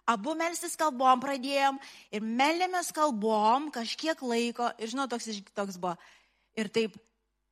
Abu 0.08 0.34
melsis 0.36 0.76
kalbom 0.76 1.20
pradėjom 1.20 1.78
ir 2.12 2.24
melėmės 2.24 2.90
kalbom 2.96 3.68
kažkiek 3.72 4.20
laiko 4.24 4.70
ir 4.80 4.92
žinau, 4.92 5.06
toks, 5.08 5.28
toks 5.56 5.76
buvo. 5.80 5.94
Ir 6.56 6.68
taip, 6.72 6.96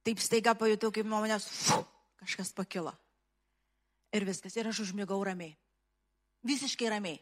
taip 0.05 0.20
staiga 0.20 0.57
pajutau, 0.57 0.90
kaip 0.92 1.09
nuo 1.09 1.22
manęs, 1.25 1.49
fu, 1.49 1.83
kažkas 2.20 2.52
pakilo. 2.57 2.94
Ir 4.14 4.26
viskas. 4.29 4.57
Ir 4.57 4.68
aš 4.70 4.85
užmigau 4.87 5.18
ramiai. 5.24 5.57
Visiškai 6.46 6.90
ramiai. 6.92 7.20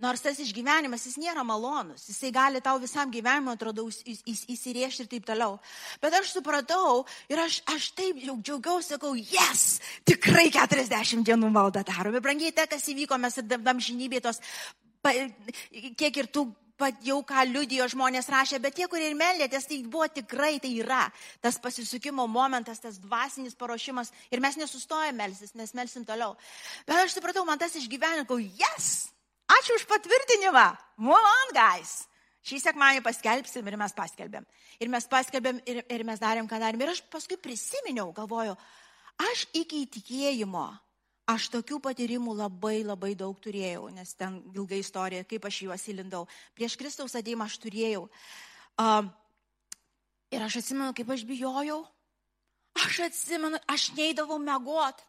Nors 0.00 0.22
tas 0.24 0.38
išgyvenimas, 0.40 1.02
jis 1.04 1.18
nėra 1.20 1.42
malonus, 1.44 2.06
jisai 2.08 2.30
gali 2.32 2.62
tau 2.64 2.78
visam 2.80 3.10
gyvenimui, 3.12 3.52
atrodo, 3.52 3.84
įsirėžti 3.84 5.04
ir 5.04 5.10
taip 5.12 5.26
toliau. 5.28 5.58
Bet 6.00 6.16
aš 6.16 6.30
supratau 6.38 7.02
ir 7.28 7.42
aš, 7.42 7.58
aš 7.68 7.90
taip 7.98 8.22
džiaugiausi, 8.24 8.94
sakau, 8.94 9.12
yes, 9.12 9.82
tikrai 10.08 10.46
40 10.54 11.20
dienų 11.28 11.52
maldą 11.52 11.84
darome. 11.84 12.22
Brangiai, 12.24 12.54
tai, 12.56 12.64
kas 12.70 12.88
įvyko, 12.88 13.20
mes 13.20 13.36
ir 13.42 13.60
damžinybė 13.60 14.22
tos, 14.24 14.40
kiek 16.00 16.22
ir 16.22 16.32
tų 16.32 16.46
jau 17.04 17.18
ką 17.26 17.44
liudijo 17.48 17.86
žmonės 17.92 18.30
rašė, 18.32 18.60
bet 18.62 18.76
tie, 18.78 18.88
kurie 18.90 19.10
ir 19.10 19.16
melėtės, 19.18 19.68
tai 19.68 19.80
buvo 19.84 20.08
tikrai, 20.08 20.58
tai 20.62 20.72
yra 20.80 21.04
tas 21.44 21.58
pasisukimo 21.60 22.26
momentas, 22.30 22.80
tas 22.80 22.98
dvasinis 23.02 23.54
paruošimas 23.58 24.12
ir 24.32 24.40
mes 24.40 24.56
nesustojame 24.56 25.18
melsis, 25.20 25.54
mes 25.54 25.74
melsim 25.76 26.04
toliau. 26.08 26.36
Bet 26.88 26.96
aš 27.04 27.18
supratau, 27.18 27.44
man 27.44 27.60
tas 27.60 27.76
išgyvenimo, 27.76 28.40
yes, 28.56 29.10
ačiū 29.60 29.76
už 29.76 29.86
patvirtinimą, 29.90 30.68
on, 31.12 31.56
guys. 31.56 32.00
Šį 32.40 32.56
sekmanį 32.62 33.02
paskelbsim 33.04 33.66
ir 33.68 33.76
mes 33.76 33.92
paskelbėm. 33.92 34.46
Ir 34.80 34.88
mes 34.88 35.04
paskelbėm 35.12 35.58
ir, 35.68 35.82
ir 35.92 36.04
mes 36.08 36.20
darėm, 36.22 36.46
ką 36.48 36.56
darėm. 36.62 36.80
Ir 36.80 36.94
aš 36.94 37.02
paskui 37.12 37.36
prisiminiau, 37.36 38.14
galvoju, 38.16 38.54
aš 39.20 39.44
iki 39.60 39.82
įtikėjimo 39.84 40.64
Aš 41.30 41.46
tokių 41.52 41.78
patyrimų 41.84 42.34
labai 42.34 42.80
labai 42.82 43.12
daug 43.14 43.36
turėjau, 43.38 43.86
nes 43.94 44.14
ten 44.18 44.40
ilga 44.56 44.78
istorija, 44.80 45.26
kaip 45.28 45.44
aš 45.46 45.62
juos 45.66 45.86
įlindau. 45.92 46.24
Prieš 46.58 46.74
Kristaus 46.80 47.14
ateimą 47.14 47.46
aš 47.46 47.58
turėjau. 47.62 48.08
Uh, 48.80 49.06
ir 50.34 50.42
aš 50.42 50.58
atsimenu, 50.62 50.90
kaip 50.96 51.12
aš 51.14 51.22
bijojau. 51.28 51.84
Aš 52.80 53.00
atsimenu, 53.10 53.60
aš 53.70 53.90
neįdavau 53.98 54.40
mėgot. 54.42 55.04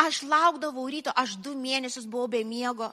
Aš 0.00 0.22
laukdavau 0.24 0.86
ryto, 0.88 1.12
aš 1.16 1.36
du 1.42 1.56
mėnesius 1.58 2.06
buvau 2.08 2.30
be 2.30 2.44
miego. 2.44 2.92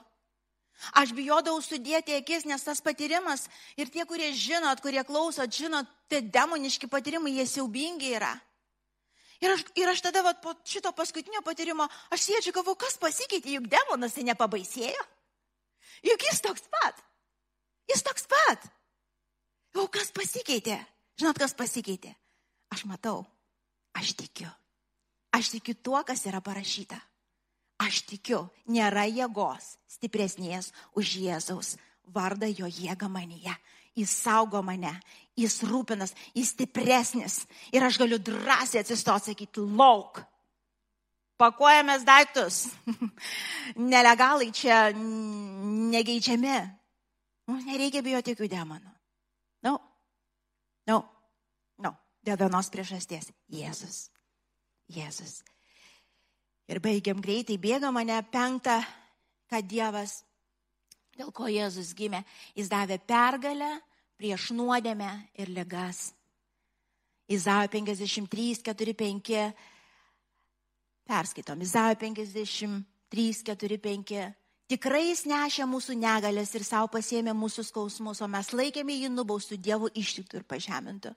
Aš 0.95 1.11
bijodavau 1.15 1.59
sudėti 1.61 2.15
akis, 2.15 2.45
nes 2.47 2.63
tas 2.63 2.81
patyrimas 2.81 3.47
ir 3.77 3.91
tie, 3.91 4.05
kurie 4.07 4.31
žinot, 4.33 4.79
kurie 4.81 5.03
klausot, 5.03 5.51
žinot, 5.51 5.87
tie 6.07 6.21
demoniški 6.23 6.87
patyrimai, 6.87 7.35
jie 7.35 7.45
siaubingi 7.45 8.13
yra. 8.15 8.31
Ir 9.39 9.53
aš, 9.53 9.63
ir 9.79 9.87
aš 9.87 10.01
tada 10.03 10.23
vat, 10.25 10.41
po 10.43 10.53
šito 10.67 10.91
paskutinio 10.95 11.41
patyrimo, 11.45 11.87
aš 12.11 12.25
sėdžiu, 12.27 12.53
galvoju, 12.57 12.79
kas 12.83 12.97
pasikeitė, 12.99 13.55
juk 13.55 13.69
demonas 13.71 14.17
tai 14.17 14.25
nepabaisėjo. 14.27 15.05
Juk 16.03 16.25
jis 16.27 16.41
toks 16.43 16.67
pat. 16.71 17.03
Jis 17.89 18.03
toks 18.05 18.27
pat. 18.29 18.67
O 19.79 19.87
kas 19.91 20.11
pasikeitė? 20.15 20.77
Žinot, 21.19 21.39
kas 21.39 21.55
pasikeitė? 21.55 22.11
Aš 22.73 22.85
matau, 22.89 23.23
aš 23.95 24.13
tikiu. 24.19 24.49
Aš 25.35 25.53
tikiu 25.55 25.75
tuo, 25.77 26.01
kas 26.03 26.25
yra 26.27 26.41
parašyta. 26.43 26.97
Aš 27.79 28.03
tikiu, 28.09 28.43
nėra 28.67 29.05
jėgos 29.07 29.77
stipresnės 29.87 30.73
už 30.99 31.15
Jėzaus 31.23 31.77
vardą 32.13 32.49
jo 32.51 32.67
jėgą 32.67 33.07
manyje. 33.11 33.53
Jis 33.95 34.11
saugo 34.23 34.61
mane, 34.63 34.91
jis 35.39 35.59
rūpinas, 35.67 36.13
jis 36.35 36.51
stipresnis. 36.53 37.41
Ir 37.75 37.85
aš 37.85 37.99
galiu 38.01 38.19
drąsiai 38.21 38.83
atsistoti, 38.83 39.31
sakyti, 39.31 39.63
lauk. 39.79 40.21
Pakuojamės 41.39 42.03
daiktus. 42.07 42.65
Nelegalai 43.93 44.49
čia 44.55 44.89
negeidžiami. 44.95 46.57
Mums 47.49 47.65
nereikia 47.69 48.03
bijoti 48.05 48.35
jokių 48.35 48.49
demonų. 48.51 48.91
Na, 49.65 49.71
no. 49.71 49.75
na, 50.85 50.93
no. 50.93 50.99
na, 51.79 51.89
no. 51.89 51.95
dėl 52.27 52.41
vienos 52.43 52.69
priežasties. 52.73 53.31
Jėzus. 53.49 54.09
Jėzus. 54.91 55.39
Ir 56.69 56.81
baigiam 56.83 57.21
greitai, 57.23 57.57
bėga 57.57 57.89
mane 57.93 58.19
penktą, 58.29 58.77
kad 59.49 59.65
Dievas, 59.65 60.19
dėl 61.17 61.31
ko 61.33 61.47
Jėzus 61.49 61.95
gimė, 61.97 62.21
jis 62.57 62.69
davė 62.69 62.99
pergalę 63.01 63.71
prieš 64.19 64.51
nuodėmę 64.55 65.09
ir 65.39 65.51
ligas. 65.55 66.09
Izaijo 67.29 67.69
53, 67.71 68.63
4, 68.65 68.93
5. 68.99 69.31
Perskaitom. 71.09 71.61
Izaijo 71.61 71.95
53, 72.01 73.43
4, 73.47 73.79
5. 73.85 74.19
Tikrai 74.69 75.07
jis 75.07 75.23
nešė 75.25 75.65
mūsų 75.65 75.95
negalės 75.97 76.51
ir 76.57 76.65
savo 76.65 76.91
pasėmė 76.93 77.33
mūsų 77.33 77.65
skausmus, 77.71 78.19
o 78.21 78.27
mes 78.29 78.51
laikėme 78.53 78.93
jį 78.93 79.09
nubaustų 79.13 79.57
Dievo 79.57 79.89
ištiktų 79.97 80.41
ir 80.41 80.45
pažemintų. 80.45 81.15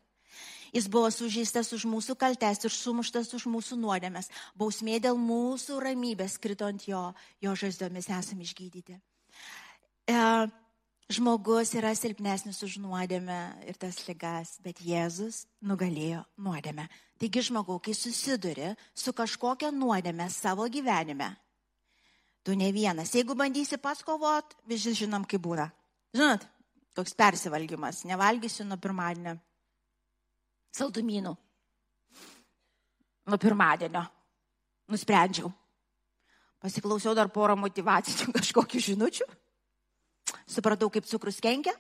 Jis 0.73 0.87
buvo 0.89 1.11
sužeistas 1.13 1.69
už 1.77 1.85
mūsų 1.85 2.17
kaltes 2.17 2.65
ir 2.65 2.73
sumuštas 2.73 3.35
už 3.37 3.45
mūsų 3.53 3.77
nuodėmės. 3.77 4.31
Bausmė 4.57 4.97
dėl 5.05 5.21
mūsų 5.21 5.83
ramybės 5.85 6.39
krito 6.41 6.65
ant 6.65 6.87
jo, 6.89 7.03
jo 7.45 7.53
žaizdomis 7.53 8.09
esame 8.09 8.47
išgydyti. 8.49 8.97
E, 8.97 10.17
žmogus 11.11 11.73
yra 11.79 11.93
silpnesnis 11.97 12.61
už 12.63 12.79
nuodėmę 12.83 13.39
ir 13.67 13.79
tas 13.81 13.99
ligas, 14.07 14.57
bet 14.63 14.81
Jėzus 14.85 15.45
nugalėjo 15.65 16.23
nuodėmę. 16.39 16.87
Taigi 17.21 17.45
žmogau, 17.49 17.79
kai 17.83 17.95
susiduri 17.95 18.73
su 18.95 19.15
kažkokia 19.15 19.73
nuodėmė 19.75 20.29
savo 20.31 20.67
gyvenime, 20.71 21.31
tu 22.43 22.57
ne 22.59 22.71
vienas. 22.75 23.15
Jeigu 23.15 23.37
bandysi 23.39 23.79
pats 23.79 24.03
kovot, 24.07 24.57
visi 24.67 24.95
žinom, 25.03 25.27
kaip 25.29 25.43
būna. 25.45 25.69
Žinot, 26.15 26.47
toks 26.97 27.15
persivalgymas, 27.17 28.03
nevalgysiu 28.09 28.67
nuo 28.67 28.79
pirmadienio 28.81 29.37
saldumynų. 30.73 31.37
Nuo 33.31 33.39
pirmadienio 33.39 34.03
nusprendžiau. 34.91 35.53
Pasiklausiau 36.63 37.15
dar 37.19 37.31
porą 37.33 37.57
motivacinių 37.59 38.33
kažkokių 38.39 38.83
žinučių. 38.91 39.29
Supratau, 40.49 40.91
kaip 40.93 41.07
cukrus 41.09 41.41
kenkia. 41.43 41.75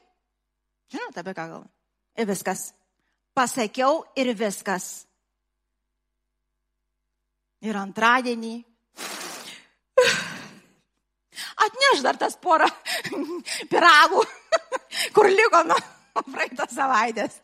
Žinote, 0.92 1.22
apie 1.22 1.34
ką 1.34 1.46
galvoju. 1.46 1.70
Ir 2.18 2.28
viskas. 2.28 2.72
Pasakiau 3.32 4.02
ir 4.18 4.34
viskas. 4.36 5.06
Ir 7.62 7.78
antradienį. 7.78 8.56
Atneš 11.62 12.02
dar 12.04 12.18
tas 12.18 12.34
porą 12.36 12.66
piragų, 13.72 14.22
kur 15.16 15.28
liko 15.30 15.62
nuo 15.68 15.78
praeitos 16.32 16.74
savaitės. 16.74 17.38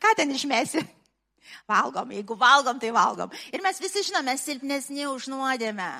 Ką 0.00 0.14
ten 0.16 0.32
išmesi? 0.34 0.84
Valgom, 1.68 2.12
jeigu 2.12 2.36
valgom, 2.36 2.78
tai 2.80 2.92
valgom. 2.92 3.32
Ir 3.52 3.62
mes 3.64 3.80
visi 3.80 4.04
žinome, 4.04 4.36
silpnesni 4.40 5.06
už 5.08 5.30
nuodėmę. 5.32 5.90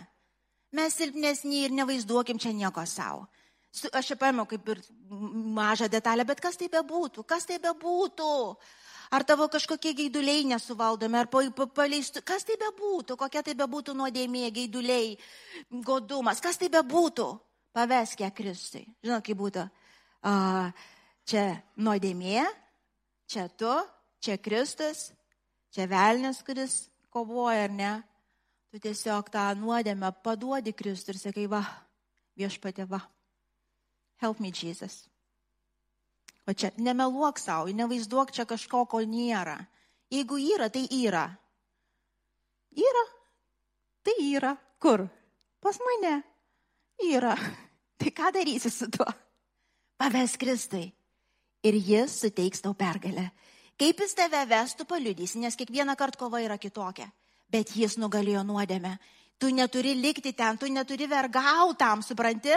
Mes 0.76 0.96
silpnesni 0.98 1.64
ir 1.64 1.74
nevaizduokim 1.74 2.40
čia 2.42 2.52
nieko 2.52 2.84
savo. 2.88 3.24
Aš 3.74 4.12
čia 4.12 4.16
paėmiau 4.18 4.46
kaip 4.46 4.68
ir 4.70 4.80
mažą 5.10 5.88
detalę, 5.90 6.26
bet 6.28 6.40
kas 6.40 6.56
tai 6.60 6.70
bebūtų, 6.70 7.24
kas 7.26 7.46
tai 7.48 7.58
bebūtų. 7.62 8.30
Ar 9.14 9.22
tavo 9.26 9.46
kažkokie 9.52 9.92
gaiduliai 9.94 10.46
nesuvaldomi, 10.48 11.18
ar 11.18 11.28
paleistų, 11.28 12.22
kas 12.26 12.46
tai 12.46 12.56
bebūtų, 12.58 13.18
kokia 13.20 13.42
tai 13.46 13.54
bebūtų 13.58 13.94
nuodėmė, 13.98 14.48
gaiduliai, 14.54 15.12
godumas, 15.84 16.40
kas 16.42 16.58
tai 16.58 16.70
bebūtų, 16.72 17.28
pavesk 17.76 18.24
ją 18.24 18.30
Kristui. 18.34 18.86
Žinot, 19.04 19.26
kaip 19.26 19.38
būtų. 19.38 19.68
Uh, 20.24 20.70
Čia 21.24 21.56
nuodėmė, 21.80 22.42
čia 23.32 23.46
tu, 23.56 23.70
čia 24.20 24.36
Kristus, 24.36 25.06
čia 25.72 25.86
velnės, 25.88 26.42
kuris 26.44 26.74
kovoja 27.08 27.64
ar 27.64 27.72
ne. 27.72 27.92
Tu 28.68 28.82
tiesiog 28.84 29.30
tą 29.32 29.46
nuodėmę 29.56 30.10
paduodi 30.20 30.74
Kristų 30.76 31.14
ir 31.14 31.20
sakai, 31.22 31.46
va, 31.48 31.62
viešpatė, 32.36 32.84
va. 32.90 33.00
Help 34.22 34.40
me, 34.40 34.52
Jesus. 34.52 35.04
O 36.46 36.52
čia 36.52 36.70
nemeluok 36.76 37.38
savo, 37.40 37.72
nevaizduok 37.72 38.32
čia 38.32 38.44
kažko, 38.44 38.84
ko 38.86 39.00
nėra. 39.00 39.56
Jeigu 40.12 40.38
yra, 40.38 40.68
tai 40.68 40.84
yra. 40.92 41.24
Yra. 42.76 43.04
Tai 44.04 44.16
yra. 44.20 44.52
Kur? 44.78 45.06
Pas 45.60 45.78
mane. 45.80 46.18
Yra. 47.00 47.36
Tai 47.98 48.10
ką 48.10 48.32
darysi 48.34 48.68
su 48.70 48.90
tuo? 48.90 49.06
Paves 49.96 50.34
Kristai 50.36 50.88
ir 51.64 51.76
jis 51.80 52.18
suteiks 52.20 52.60
tau 52.60 52.74
pergalę. 52.76 53.30
Kaip 53.80 54.00
jis 54.02 54.14
tave 54.14 54.42
vestų, 54.46 54.86
paliudysi, 54.86 55.40
nes 55.42 55.56
kiekvieną 55.58 55.96
kartą 55.98 56.20
kova 56.24 56.42
yra 56.44 56.58
kitokia. 56.60 57.08
Bet 57.50 57.72
jis 57.74 57.96
nugalėjo 57.98 58.44
nuodėmę. 58.46 58.96
Tu 59.38 59.50
neturi 59.54 59.94
likti 59.98 60.34
ten, 60.36 60.58
tu 60.58 60.68
neturi 60.70 61.08
vergautam, 61.10 62.02
supranti? 62.02 62.54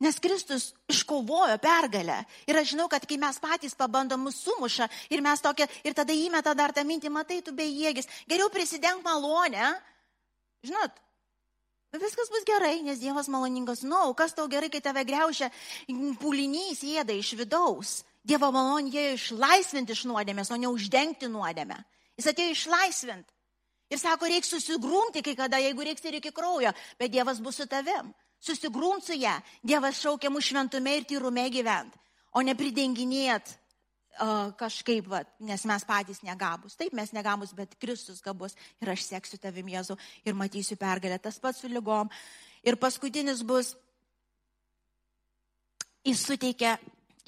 Nes 0.00 0.16
Kristus 0.16 0.70
iškovojo 0.88 1.58
pergalę. 1.60 2.22
Ir 2.48 2.56
aš 2.56 2.72
žinau, 2.72 2.86
kad 2.88 3.04
kai 3.04 3.18
mes 3.20 3.36
patys 3.36 3.76
pabandom 3.76 4.22
mus 4.24 4.38
sumuša 4.40 4.88
ir 5.12 5.20
mes 5.20 5.42
tokia, 5.44 5.66
ir 5.84 5.92
tada 5.92 6.16
įmeta 6.16 6.54
dar 6.56 6.72
tą 6.72 6.86
mintį, 6.88 7.10
matai, 7.12 7.42
tu 7.44 7.52
bejėgis, 7.52 8.08
geriau 8.24 8.48
prisideng 8.48 9.04
malonę. 9.04 9.74
Žinot, 10.64 10.96
viskas 12.00 12.32
bus 12.32 12.46
gerai, 12.48 12.78
nes 12.86 13.02
Dievas 13.02 13.28
maloningas. 13.28 13.84
Na, 13.84 14.06
no, 14.06 14.14
kas 14.16 14.32
tau 14.32 14.48
gerai, 14.48 14.70
kai 14.72 14.80
tave 14.80 15.04
greušia 15.04 15.50
pūlinys 16.22 16.80
jėda 16.80 17.12
iš 17.20 17.34
vidaus. 17.36 18.00
Dievo 18.24 18.48
malonė 18.56 19.14
išlaisvinti 19.18 19.92
iš 19.92 20.06
nuodėmės, 20.08 20.48
o 20.52 20.56
ne 20.56 20.72
uždengti 20.72 21.28
nuodėmę. 21.28 21.76
Jis 22.16 22.32
atėjo 22.32 22.56
išlaisvinti. 22.56 23.32
Ir 23.90 23.98
sako, 23.98 24.28
reiks 24.30 24.52
susigrūmti 24.52 25.20
kai 25.26 25.36
kada, 25.36 25.58
jeigu 25.60 25.84
reiks 25.84 26.04
ir 26.06 26.20
iki 26.20 26.32
kraujo, 26.32 26.70
bet 26.96 27.12
Dievas 27.12 27.40
bus 27.42 27.60
su 27.60 27.66
tavim. 27.66 28.12
Susigrūmt 28.40 29.04
su 29.04 29.16
ją. 29.18 29.34
Dievas 29.66 30.00
šaukia 30.00 30.30
mūsų 30.32 30.54
šventume 30.54 30.94
ir 30.96 31.06
tyrume 31.08 31.44
gyvent, 31.52 31.96
o 32.32 32.40
ne 32.44 32.54
pridenginėt 32.56 33.52
uh, 33.52 34.48
kažkaip, 34.60 35.08
va, 35.10 35.22
nes 35.44 35.64
mes 35.68 35.84
patys 35.84 36.22
negabus. 36.24 36.78
Taip, 36.78 36.94
mes 36.96 37.12
negabus, 37.16 37.52
bet 37.56 37.76
Kristus 37.80 38.22
gabus 38.24 38.56
ir 38.80 38.92
aš 38.94 39.04
seksiu 39.10 39.40
tavim 39.42 39.68
Jėzu 39.68 39.98
ir 40.24 40.38
matysiu 40.38 40.78
pergalę. 40.80 41.20
Tas 41.20 41.38
pats 41.42 41.60
su 41.60 41.68
lygom. 41.68 42.08
Ir 42.64 42.76
paskutinis 42.80 43.44
bus, 43.44 43.74
jis 46.04 46.24
suteikia 46.24 46.78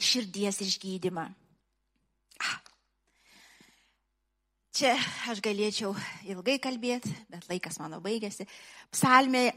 širdies 0.00 0.60
išgydymą. 0.64 1.28
Čia 4.72 4.94
aš 5.28 5.42
galėčiau 5.44 5.90
ilgai 6.32 6.56
kalbėti, 6.56 7.10
bet 7.28 7.44
laikas 7.50 7.76
mano 7.76 7.98
baigėsi. 8.00 8.46
Psalmė 8.88 9.50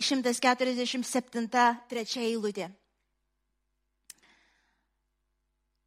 147, 0.00 1.48
trečia 1.90 2.22
eilutė. 2.24 2.70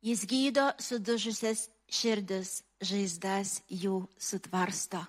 Jis 0.06 0.26
gydo 0.30 0.70
sudužusias 0.78 1.66
širdis, 1.90 2.60
žaizdas 2.78 3.60
jų 3.70 4.04
sutvarsto. 4.22 5.02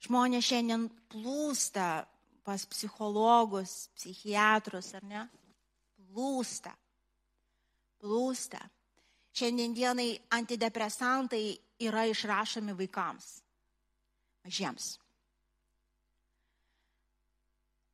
Žmonės 0.00 0.46
šiandien 0.48 0.88
plūsta 1.12 2.06
pas 2.46 2.64
psichologus, 2.72 3.90
psichiatrus, 3.98 4.94
ar 4.96 5.04
ne? 5.04 5.26
Plūsta 6.10 6.72
plūsta. 8.00 8.60
Šiandienai 9.36 10.16
antidepresantai 10.34 11.44
yra 11.86 12.06
išrašomi 12.10 12.74
vaikams, 12.76 13.28
mažiems. 14.44 14.96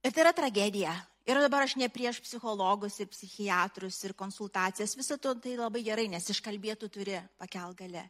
Ir 0.07 0.13
tai 0.15 0.23
yra 0.23 0.31
tragedija. 0.31 0.93
Ir 1.27 1.41
dabar 1.43 1.65
aš 1.67 1.73
ne 1.75 1.89
prieš 1.91 2.21
psichologus 2.23 3.01
ir 3.03 3.09
psichiatrus 3.11 3.97
ir 4.07 4.13
konsultacijas, 4.15 4.93
visą 4.95 5.17
to 5.19 5.33
tai 5.43 5.57
labai 5.59 5.83
gerai, 5.83 6.05
nes 6.07 6.31
iškalbėtų 6.31 6.89
turi 6.95 7.17
pakel 7.35 7.75
galę. 7.75 8.05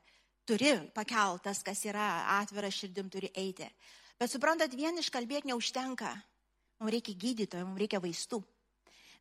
Turi 0.44 0.74
pakeltas, 0.92 1.62
kas 1.64 1.80
yra 1.88 2.04
atvira 2.34 2.68
širdim, 2.68 3.08
turi 3.08 3.30
eiti. 3.32 3.64
Bet 4.20 4.28
suprantat, 4.28 4.76
vien 4.76 5.00
iškalbėti 5.00 5.48
neužtenka. 5.48 6.12
Mums 6.82 6.92
reikia 6.92 7.16
gydytojo, 7.16 7.64
mums 7.64 7.80
reikia 7.80 8.02
vaistų. 8.04 8.42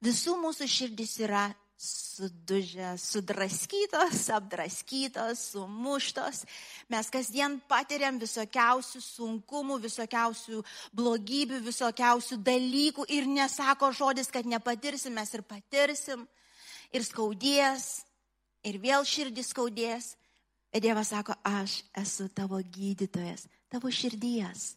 Visų 0.04 0.36
mūsų 0.44 0.68
širdis 0.68 1.16
yra 1.24 1.46
sudužę, 1.78 2.98
sudraskytos, 2.98 4.30
apdraskytos, 4.30 5.40
sumuštos. 5.52 6.46
Mes 6.90 7.10
kasdien 7.12 7.60
patiriam 7.68 8.20
visokiausių 8.20 9.02
sunkumų, 9.04 9.80
visokiausių 9.84 10.62
blogybių, 10.96 11.60
visokiausių 11.66 12.40
dalykų 12.40 13.08
ir 13.12 13.28
nesako 13.28 13.92
žodis, 13.92 14.32
kad 14.32 14.48
nepatirsim, 14.48 15.14
mes 15.14 15.34
ir 15.36 15.44
patirsim. 15.44 16.24
Ir 16.96 17.04
skaudės, 17.04 18.06
ir 18.64 18.80
vėl 18.80 19.04
širdis 19.04 19.52
skaudės. 19.52 20.16
Bet 20.72 20.84
Dievas 20.84 21.12
sako, 21.12 21.36
aš 21.44 21.84
esu 21.96 22.30
tavo 22.36 22.60
gydytojas, 22.60 23.46
tavo 23.72 23.92
širdies. 23.92 24.76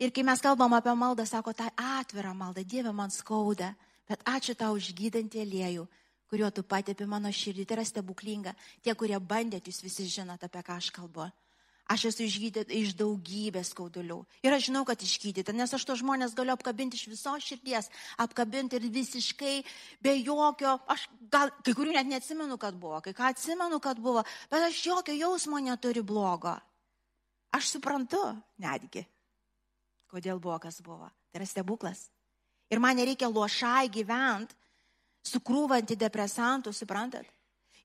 Ir 0.00 0.12
kai 0.12 0.24
mes 0.24 0.40
kalbam 0.44 0.74
apie 0.76 0.92
maldą, 0.96 1.24
sako, 1.28 1.52
tai 1.56 1.70
atvira 1.76 2.34
malda, 2.36 2.64
Dieve 2.64 2.92
man 2.92 3.12
skauda, 3.12 3.72
bet 4.08 4.20
ačiū 4.28 4.54
tau 4.58 4.76
už 4.76 4.92
gydantį 4.96 5.40
aliejų, 5.44 5.86
kuriuo 6.30 6.50
tu 6.54 6.62
patėpi 6.62 7.06
mano 7.10 7.30
širdį. 7.34 7.66
Tai 7.66 7.80
yra 7.80 7.86
stebuklinga. 7.88 8.54
Tie, 8.84 8.94
kurie 8.94 9.18
bandėt, 9.18 9.68
jūs 9.68 9.82
visi 9.84 10.06
žinote, 10.08 10.46
apie 10.46 10.62
ką 10.66 10.78
aš 10.78 10.90
kalbu. 10.94 11.28
Aš 11.90 12.04
esu 12.12 12.22
išgydyta 12.22 12.70
iš 12.70 12.92
daugybės 12.94 13.72
skaudulių. 13.72 14.20
Ir 14.46 14.54
aš 14.54 14.68
žinau, 14.68 14.84
kad 14.86 15.00
išgydyta, 15.02 15.50
nes 15.58 15.72
aš 15.74 15.82
to 15.88 15.96
žmonės 15.98 16.36
galiu 16.38 16.54
apkabinti 16.54 16.94
iš 16.94 17.08
visos 17.10 17.42
širdies, 17.42 17.88
apkabinti 18.22 18.78
ir 18.78 18.86
visiškai 18.94 19.56
be 19.98 20.12
jokio, 20.20 20.76
aš 20.86 21.08
gal 21.32 21.50
kai 21.66 21.74
kurių 21.74 21.96
net 21.96 22.06
neatsimenu, 22.12 22.60
kad 22.62 22.78
buvo, 22.78 23.00
kai 23.02 23.10
ką 23.16 23.32
atsimenu, 23.32 23.80
kad 23.82 23.98
buvo, 23.98 24.22
bet 24.52 24.68
aš 24.68 24.84
jokio 24.86 25.16
jausmo 25.18 25.58
neturiu 25.58 26.06
blogo. 26.06 26.54
Aš 27.58 27.74
suprantu 27.74 28.22
netgi, 28.62 29.02
kodėl 30.14 30.38
buvo, 30.38 30.60
kas 30.62 30.78
buvo. 30.86 31.10
Tai 31.10 31.42
yra 31.42 31.50
stebuklas. 31.50 32.06
Ir 32.70 32.78
man 32.78 33.02
nereikia 33.02 33.26
lošai 33.26 33.90
gyventi, 33.90 34.54
sukrūva 35.26 35.80
antidepresantų, 35.80 36.72
suprantat? 36.76 37.28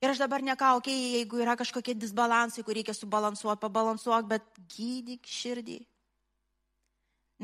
Ir 0.02 0.12
aš 0.12 0.20
dabar 0.20 0.44
nekau, 0.44 0.76
okay, 0.80 0.96
jeigu 1.16 1.40
yra 1.40 1.56
kažkokie 1.56 1.94
disbalansai, 1.96 2.64
kur 2.64 2.76
reikia 2.76 2.92
subalansuoti, 2.96 3.62
pabalansuoti, 3.62 4.28
bet 4.28 4.44
gydyk 4.76 5.24
širdį. 5.24 5.78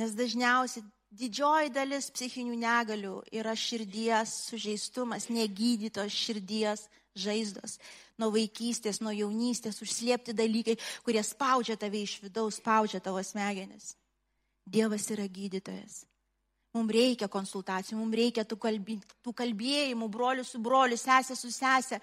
Nes 0.00 0.12
dažniausiai 0.16 0.84
didžioji 1.12 1.72
dalis 1.72 2.10
psichinių 2.12 2.56
negalių 2.60 3.16
yra 3.32 3.54
širdies 3.56 4.34
sužeistumas, 4.50 5.28
negydytos 5.32 6.12
širdies 6.12 6.86
žaizdos. 7.16 7.78
Nuo 8.20 8.30
vaikystės, 8.36 9.00
nuo 9.04 9.12
jaunystės 9.16 9.80
užslėpti 9.84 10.36
dalykai, 10.36 10.78
kurie 11.04 11.24
spaudžia 11.24 11.76
tave 11.80 12.04
iš 12.04 12.18
vidaus, 12.24 12.60
spaudžia 12.60 13.00
tavo 13.00 13.20
smegenis. 13.24 13.94
Dievas 14.68 15.08
yra 15.12 15.26
gydytojas. 15.28 16.02
Mums 16.72 16.94
reikia 16.96 17.28
konsultacijų, 17.28 17.98
mums 18.00 18.16
reikia 18.16 18.46
tų, 18.48 18.56
kalbė, 18.60 18.96
tų 19.20 19.34
kalbėjimų, 19.36 20.08
brolių 20.08 20.44
su 20.48 20.60
broliu, 20.62 20.96
sesė 20.96 21.36
su 21.36 21.50
sesė, 21.52 21.98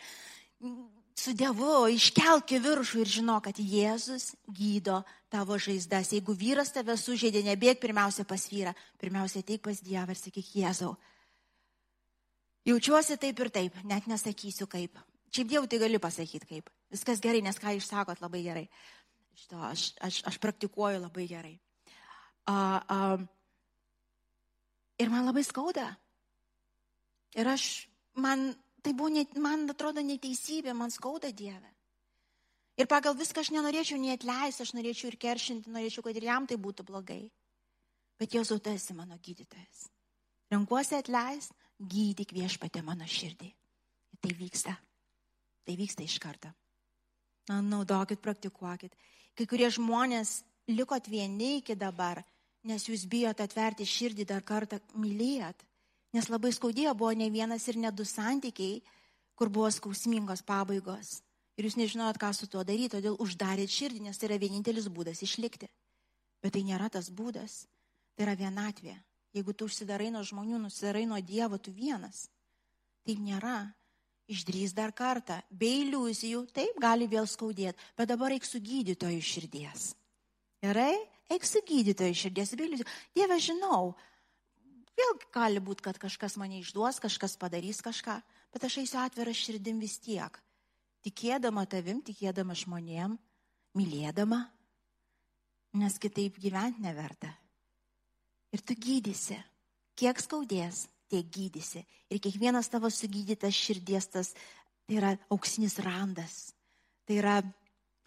su 1.18 1.34
Dievu, 1.34 1.88
iškelk 1.96 2.54
į 2.54 2.60
viršų 2.68 3.02
ir 3.02 3.12
žinok, 3.16 3.48
kad 3.50 3.58
Jėzus 3.58 4.36
gydo 4.46 5.02
tavo 5.34 5.58
žaizdas. 5.58 6.14
Jeigu 6.14 6.36
vyras 6.38 6.70
tave 6.76 6.94
sužeidė, 7.02 7.42
nebėg 7.48 7.82
pirmiausia 7.82 8.28
pas 8.30 8.46
vyrą, 8.52 8.76
pirmiausia 9.02 9.42
teik 9.46 9.64
pas 9.66 9.82
Dievą 9.82 10.14
ir 10.14 10.22
sakyk 10.22 10.54
Jėzau. 10.62 10.94
Jaučiuosi 12.70 13.18
taip 13.18 13.40
ir 13.42 13.50
taip, 13.50 13.82
net 13.90 14.06
nesakysiu 14.06 14.70
kaip. 14.70 15.00
Šiaip 15.34 15.50
Dievui 15.50 15.70
tai 15.72 15.82
gali 15.82 16.02
pasakyti 16.02 16.46
kaip. 16.50 16.70
Viskas 16.94 17.22
gerai, 17.22 17.42
nes 17.46 17.58
ką 17.58 17.74
jūs 17.74 17.90
sakot 17.90 18.22
labai 18.22 18.44
gerai. 18.46 18.66
Šito, 19.38 19.58
aš, 19.66 19.90
aš, 20.04 20.22
aš 20.30 20.38
praktikuoju 20.42 21.02
labai 21.02 21.26
gerai. 21.30 21.56
Uh, 22.50 22.80
uh, 22.90 23.28
Ir 25.00 25.12
man 25.12 25.28
labai 25.28 25.46
skauda. 25.48 25.88
Ir 27.38 27.48
aš, 27.48 27.88
man, 28.20 28.50
tai 28.84 28.94
buvo, 28.94 29.12
net, 29.14 29.36
man 29.40 29.68
atrodo 29.72 30.04
neteisybė, 30.04 30.74
man 30.76 30.92
skauda 30.92 31.32
Dieve. 31.32 31.70
Ir 32.80 32.88
pagal 32.88 33.16
viską 33.20 33.44
aš 33.44 33.52
nenorėčiau 33.52 34.00
nei 34.00 34.14
atleisti, 34.16 34.64
aš 34.64 34.72
norėčiau 34.76 35.12
ir 35.12 35.18
keršinti, 35.20 35.72
norėčiau, 35.72 36.04
kad 36.06 36.16
ir 36.16 36.28
jam 36.30 36.48
tai 36.48 36.56
būtų 36.60 36.86
blogai. 36.88 37.26
Bet 38.20 38.36
Jėzau, 38.36 38.60
tu 38.60 38.72
esi 38.72 38.96
mano 38.96 39.18
gydytojas. 39.24 39.88
Renkuosi 40.52 40.96
atleisti, 40.98 41.56
gydyk 41.80 42.32
viešpatė 42.36 42.84
mano 42.84 43.08
širdį. 43.08 43.50
Ir 44.16 44.22
tai 44.24 44.32
vyksta. 44.36 44.76
Tai 45.68 45.76
vyksta 45.80 46.04
iš 46.08 46.18
karto. 46.24 46.52
Na, 47.52 47.60
naudokit, 47.62 48.22
praktikuokit. 48.24 48.96
Kai 49.36 49.48
kurie 49.48 49.70
žmonės 49.72 50.42
likot 50.72 51.08
vieni 51.12 51.60
iki 51.60 51.76
dabar 51.80 52.24
nes 52.68 52.86
jūs 52.90 53.06
bijot 53.10 53.40
atverti 53.40 53.88
širdį 53.88 54.26
dar 54.30 54.44
kartą 54.44 54.80
mylėt. 54.96 55.66
Nes 56.14 56.30
labai 56.30 56.52
skaudėjo 56.56 56.96
buvo 56.98 57.12
ne 57.14 57.30
vienas 57.30 57.68
ir 57.70 57.78
ne 57.78 57.92
du 57.94 58.06
santykiai, 58.06 58.82
kur 59.38 59.50
buvo 59.54 59.70
skausmingos 59.72 60.42
pabaigos. 60.44 61.20
Ir 61.60 61.68
jūs 61.68 61.76
nežinojot, 61.80 62.18
ką 62.20 62.32
su 62.34 62.48
tuo 62.48 62.64
daryti, 62.64 62.96
todėl 62.96 63.18
uždarėt 63.20 63.72
širdį, 63.72 64.06
nes 64.08 64.18
tai 64.18 64.30
yra 64.30 64.40
vienintelis 64.40 64.88
būdas 64.88 65.22
išlikti. 65.26 65.68
Bet 66.40 66.56
tai 66.56 66.64
nėra 66.64 66.88
tas 66.90 67.12
būdas. 67.12 67.66
Tai 68.16 68.26
yra 68.26 68.36
vienatvė. 68.40 68.96
Jeigu 69.36 69.54
tu 69.54 69.68
užsidarai 69.70 70.10
nuo 70.12 70.24
žmonių, 70.26 70.58
nusidarai 70.64 71.06
nuo 71.06 71.20
Dievo, 71.22 71.60
tu 71.60 71.72
vienas. 71.76 72.30
Taip 73.06 73.20
nėra. 73.22 73.60
Išdrys 74.30 74.74
dar 74.78 74.94
kartą. 74.96 75.40
Be 75.50 75.70
iliuzijų, 75.84 76.46
taip 76.54 76.80
gali 76.82 77.08
vėl 77.10 77.28
skaudėti, 77.28 77.78
bet 77.98 78.10
dabar 78.12 78.34
eik 78.36 78.46
su 78.46 78.62
gydytoju 78.62 79.22
širdies. 79.26 79.94
Gerai? 80.64 80.94
Eik 81.30 81.46
su 81.46 81.62
gydytoju 81.66 82.16
širdies 82.18 82.56
viliu. 82.58 82.86
Dieve, 83.14 83.38
žinau, 83.42 83.94
vėl 84.98 85.18
gali 85.34 85.62
būti, 85.62 85.86
kad 85.86 86.00
kažkas 86.02 86.38
mane 86.42 86.60
išduos, 86.60 87.02
kažkas 87.02 87.38
padarys 87.40 87.84
kažką, 87.86 88.18
bet 88.54 88.66
aš 88.66 88.80
eisiu 88.82 89.02
atvirą 89.04 89.34
širdim 89.36 89.82
vis 89.82 90.00
tiek. 90.02 90.40
Tikėdama 91.06 91.64
tavim, 91.70 92.02
tikėdama 92.04 92.58
žmonėm, 92.58 93.16
mylėdama, 93.78 94.42
nes 95.80 96.00
kitaip 96.02 96.40
gyventi 96.42 96.84
neverta. 96.84 97.30
Ir 98.52 98.66
tu 98.66 98.74
gydysi. 98.74 99.38
Kiek 100.00 100.18
skaudės, 100.20 100.88
tiek 101.12 101.28
gydysi. 101.30 101.84
Ir 102.10 102.22
kiekvienas 102.24 102.72
tavo 102.72 102.90
sugydytas 102.90 103.54
širdies 103.54 104.10
tas, 104.10 104.34
tai 104.88 104.98
yra 104.98 105.14
auksinis 105.30 105.78
randas. 105.86 106.56
Tai 107.06 107.18
yra 107.22 107.36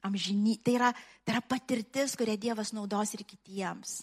amžiny, 0.06 0.58
tai 0.64 0.76
yra, 0.78 0.90
tai 1.22 1.36
yra 1.36 1.42
patirtis, 1.46 2.16
kurią 2.18 2.36
Dievas 2.40 2.72
naudos 2.74 3.14
ir 3.14 3.24
kitiems. 3.28 4.00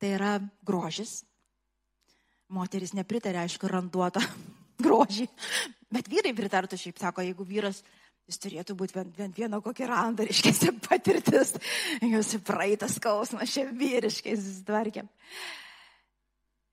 Tai 0.00 0.14
yra 0.16 0.32
grožis. 0.66 1.22
Moteris 2.52 2.92
nepritarė, 2.92 3.44
aišku, 3.46 3.68
randuotą 3.70 4.20
grožį, 4.84 5.28
bet 5.92 6.10
vyrai 6.12 6.34
pritartų 6.36 6.76
šiaip, 6.80 6.98
sako, 7.00 7.24
jeigu 7.24 7.46
vyras, 7.48 7.80
jis 8.28 8.40
turėtų 8.42 8.76
būti 8.78 8.96
bent, 8.98 9.14
bent 9.16 9.40
vieno 9.40 9.62
kokį 9.64 9.88
randą, 9.88 10.26
reiškia, 10.28 10.74
patirtis, 10.88 11.54
jūsų 12.04 12.42
praeitas 12.44 12.98
skausmas, 13.00 13.54
čia 13.54 13.64
vyriškai 13.70 14.36
susitvarkėm. 14.36 15.08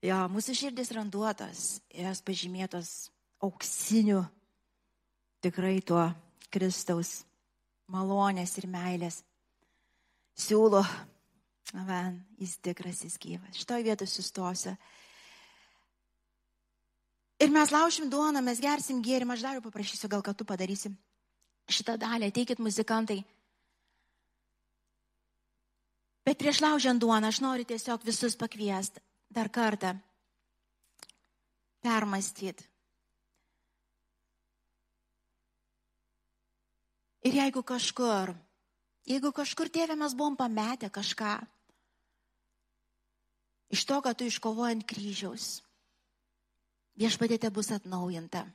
Jo, 0.04 0.20
mūsų 0.32 0.56
širdis 0.56 0.92
randuotas, 0.96 1.64
jos 1.92 2.22
pažymėtos 2.24 2.92
auksiniu, 3.44 4.22
tikrai 5.44 5.78
tuo 5.84 6.06
Kristaus 6.52 7.20
malonės 7.90 8.56
ir 8.60 8.68
meilės. 8.70 9.20
Siūlo, 10.40 10.80
man, 11.74 12.20
jis 12.40 12.56
tikras, 12.64 13.02
jis 13.04 13.18
gyvas. 13.20 13.58
Šitoje 13.58 13.86
vietoje 13.86 14.10
sustosiu. 14.12 14.74
Ir 17.40 17.52
mes 17.52 17.72
laušim 17.72 18.10
duoną, 18.12 18.42
mes 18.44 18.60
gersim 18.60 19.00
gėrimą, 19.04 19.34
aš 19.36 19.44
dar 19.46 19.58
jau 19.58 19.64
paprašysiu, 19.64 20.10
gal 20.12 20.22
kad 20.24 20.36
tu 20.36 20.46
padarysi 20.48 20.92
šitą 21.70 21.96
dalį, 22.00 22.28
ateikit 22.30 22.60
muzikantai. 22.60 23.20
Bet 26.26 26.38
prieš 26.38 26.60
laužiant 26.62 27.00
duoną 27.00 27.30
aš 27.32 27.40
noriu 27.42 27.64
tiesiog 27.66 28.04
visus 28.06 28.36
pakviesti 28.38 29.00
dar 29.32 29.48
kartą 29.48 29.94
permastyti 31.80 32.69
Ir 37.20 37.36
jeigu 37.36 37.60
kažkur, 37.66 38.32
jeigu 39.04 39.32
kažkur 39.36 39.68
tėvė 39.68 39.96
mes 40.00 40.14
buvom 40.16 40.38
pametę 40.40 40.88
kažką, 40.88 41.34
iš 43.76 43.84
to, 43.84 43.98
kad 44.00 44.16
tu 44.16 44.24
iškovoji 44.24 44.78
ant 44.78 44.86
kryžiaus, 44.88 45.48
viešpadėte 46.96 47.50
bus 47.52 47.68
atnaujinta. 47.76 48.46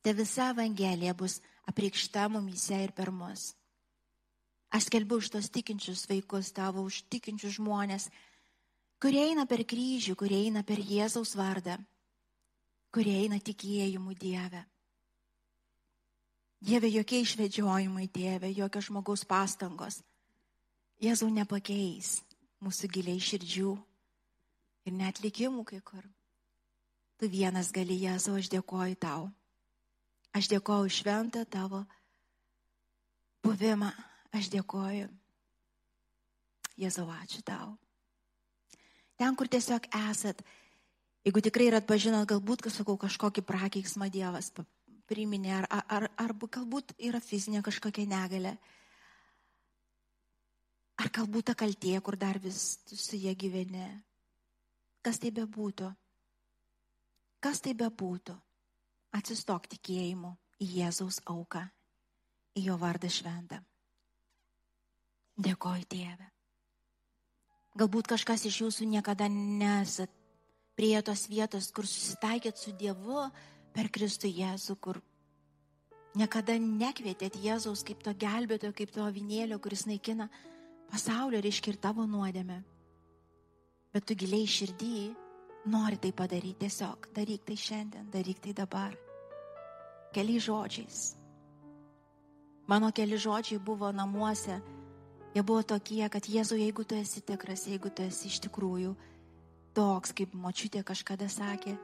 Te 0.00 0.14
visa 0.16 0.48
Evangelija 0.54 1.12
bus 1.18 1.40
apriekšta 1.68 2.28
mumyse 2.32 2.78
ir 2.84 2.94
per 2.96 3.10
mus. 3.12 3.50
Aš 4.72 4.88
skelbiu 4.88 5.18
už 5.20 5.28
tos 5.34 5.50
tikinčius 5.52 6.06
vaikus 6.08 6.52
tavo, 6.56 6.86
už 6.88 7.02
tikinčius 7.12 7.58
žmonės, 7.58 8.08
kurie 9.02 9.22
eina 9.28 9.44
per 9.50 9.64
kryžių, 9.68 10.16
kurie 10.16 10.40
eina 10.46 10.64
per 10.64 10.80
Jėzaus 10.80 11.36
vardą, 11.38 11.76
kurie 12.94 13.14
eina 13.26 13.38
tikėjimu 13.44 14.16
Dievę. 14.16 14.64
Dieve, 16.66 16.90
jokie 16.90 17.20
išvedžiojimai, 17.22 18.08
Dieve, 18.10 18.50
jokios 18.50 18.88
žmogaus 18.88 19.22
pastangos. 19.22 20.00
Jėzau 20.98 21.28
nepakeis 21.30 22.24
mūsų 22.58 22.90
giliai 22.90 23.22
širdžių 23.22 23.74
ir 24.90 24.96
net 24.96 25.20
likimų 25.22 25.62
kai 25.68 25.78
kur. 25.86 26.02
Tu 27.22 27.30
vienas 27.30 27.70
gali, 27.70 28.00
Jėzau, 28.02 28.34
aš 28.40 28.50
dėkoju 28.50 28.98
tau. 28.98 29.28
Aš 30.34 30.50
dėkoju 30.50 30.90
šventą 30.90 31.44
tavo 31.46 31.84
buvimą. 33.46 33.92
Aš 34.34 34.50
dėkoju. 34.52 35.06
Jėzau, 36.76 37.06
ačiū 37.22 37.46
tau. 37.46 37.76
Ten, 39.16 39.38
kur 39.38 39.48
tiesiog 39.48 39.86
esat, 40.10 40.42
jeigu 41.24 41.40
tikrai 41.46 41.70
ir 41.70 41.78
atpažinot, 41.78 42.26
galbūt, 42.28 42.66
kas 42.66 42.82
sakau, 42.82 42.98
kažkokį 43.00 43.46
prakeiksmą 43.46 44.10
Dievas 44.12 44.50
priminė, 45.08 45.52
ar, 45.60 45.66
ar, 45.70 46.08
ar, 46.18 46.34
galbūt 46.34 46.94
yra 46.98 47.20
fizinė 47.22 47.62
kažkokia 47.66 48.06
negalė, 48.10 48.56
ar 51.02 51.12
galbūt 51.12 51.50
ta 51.50 51.54
kaltė, 51.58 51.94
kur 52.00 52.16
dar 52.16 52.38
vis 52.42 52.78
su 52.86 53.16
jie 53.16 53.34
gyveni. 53.34 53.86
Kas 55.06 55.20
tai 55.22 55.30
bebūtų, 55.30 55.92
kas 57.40 57.62
tai 57.62 57.76
bebūtų, 57.78 58.34
atsistok 59.14 59.68
tikėjimu 59.76 60.32
į 60.62 60.70
Jėzaus 60.80 61.20
auką, 61.30 61.62
į 62.58 62.66
jo 62.68 62.78
vardą 62.80 63.10
šventą. 63.12 63.60
Dėkoju 65.36 65.84
Dieve. 65.92 66.30
Galbūt 67.76 68.08
kažkas 68.08 68.46
iš 68.48 68.62
jūsų 68.62 68.86
niekada 68.88 69.28
nesat 69.28 70.10
prie 70.76 70.96
tos 71.04 71.26
vietos, 71.28 71.68
kur 71.76 71.84
susitaikėt 71.88 72.56
su 72.56 72.72
Dievu 72.72 73.26
per 73.76 73.90
Kristų 73.92 74.30
Jėzų, 74.32 74.76
kur 74.80 75.00
niekada 76.16 76.56
nekvietėt 76.58 77.36
Jėzaus 77.42 77.84
kaip 77.86 78.00
to 78.04 78.14
gelbėtojo, 78.16 78.72
kaip 78.76 78.94
to 78.94 79.04
avinėlio, 79.04 79.58
kuris 79.60 79.84
naikina 79.86 80.30
pasaulio, 80.90 81.42
ir 81.44 81.76
tavo 81.76 82.06
nuodėmę. 82.08 82.62
Bet 83.92 84.06
tu 84.08 84.16
giliai 84.16 84.46
širdį 84.48 85.12
nori 85.68 86.00
tai 86.00 86.12
padaryti 86.12 86.64
tiesiog. 86.64 87.10
Daryk 87.14 87.44
tai 87.44 87.56
šiandien, 87.56 88.08
daryk 88.10 88.40
tai 88.40 88.52
dabar. 88.52 88.96
Keliais 90.12 90.48
žodžiais. 90.48 91.16
Mano 92.66 92.90
keli 92.92 93.16
žodžiai 93.20 93.60
buvo 93.62 93.92
namuose 93.92 94.60
Jie 95.36 95.42
buvo 95.44 95.60
tokie, 95.60 96.00
kad 96.08 96.24
Jėzau, 96.24 96.56
jeigu 96.56 96.80
tu 96.88 96.96
esi 96.96 97.20
tikras, 97.20 97.66
jeigu 97.68 97.90
tu 97.92 98.00
esi 98.00 98.30
iš 98.30 98.38
tikrųjų 98.46 98.94
toks, 99.76 100.14
kaip 100.16 100.32
močiutė 100.32 100.80
kažkada 100.80 101.26
sakė, 101.28 101.74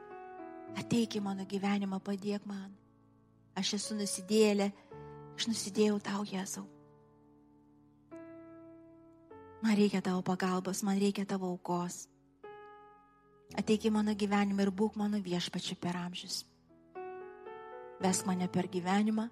ateik 0.79 1.17
į 1.17 1.23
mano 1.23 1.45
gyvenimą, 1.49 1.99
padėk 2.03 2.45
man. 2.49 2.71
Aš 3.57 3.75
esu 3.77 3.97
nusidėlė, 3.97 4.71
aš 5.37 5.49
nusidėjau 5.51 5.99
tau, 6.03 6.23
Jėzau. 6.25 6.65
Man 9.63 9.77
reikia 9.79 10.01
tavo 10.03 10.23
pagalbos, 10.25 10.81
man 10.83 10.99
reikia 10.99 11.23
tavo 11.25 11.53
aukos. 11.53 12.07
Ateik 13.55 13.85
į 13.87 13.93
mano 13.93 14.15
gyvenimą 14.17 14.65
ir 14.65 14.71
būk 14.73 14.97
mano 14.99 15.21
viešpačiu 15.23 15.77
per 15.79 15.95
amžius. 15.99 16.41
Vesk 18.03 18.27
mane 18.27 18.49
per 18.51 18.67
gyvenimą, 18.67 19.29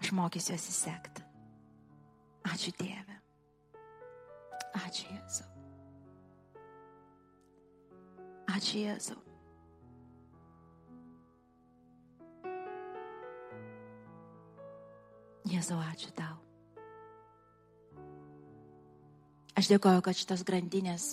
aš 0.00 0.10
mokysiuosi 0.16 0.74
sekti. 0.74 1.22
Ačiū 2.48 2.72
Dieve. 2.80 3.20
Ačiū 4.80 5.12
Jėzau. 5.12 5.57
Ačiū 8.58 8.80
Jėzau. 8.82 9.18
Jėzau, 15.46 15.78
ačiū 15.78 16.10
tau. 16.16 16.34
Aš 19.58 19.70
dėkoju, 19.70 20.02
kad 20.02 20.18
šitos 20.18 20.42
grandinės, 20.46 21.12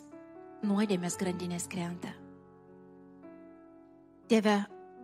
nuodėmės 0.66 1.20
grandinės 1.22 1.70
krenta. 1.70 2.16
Tėve, 4.30 4.58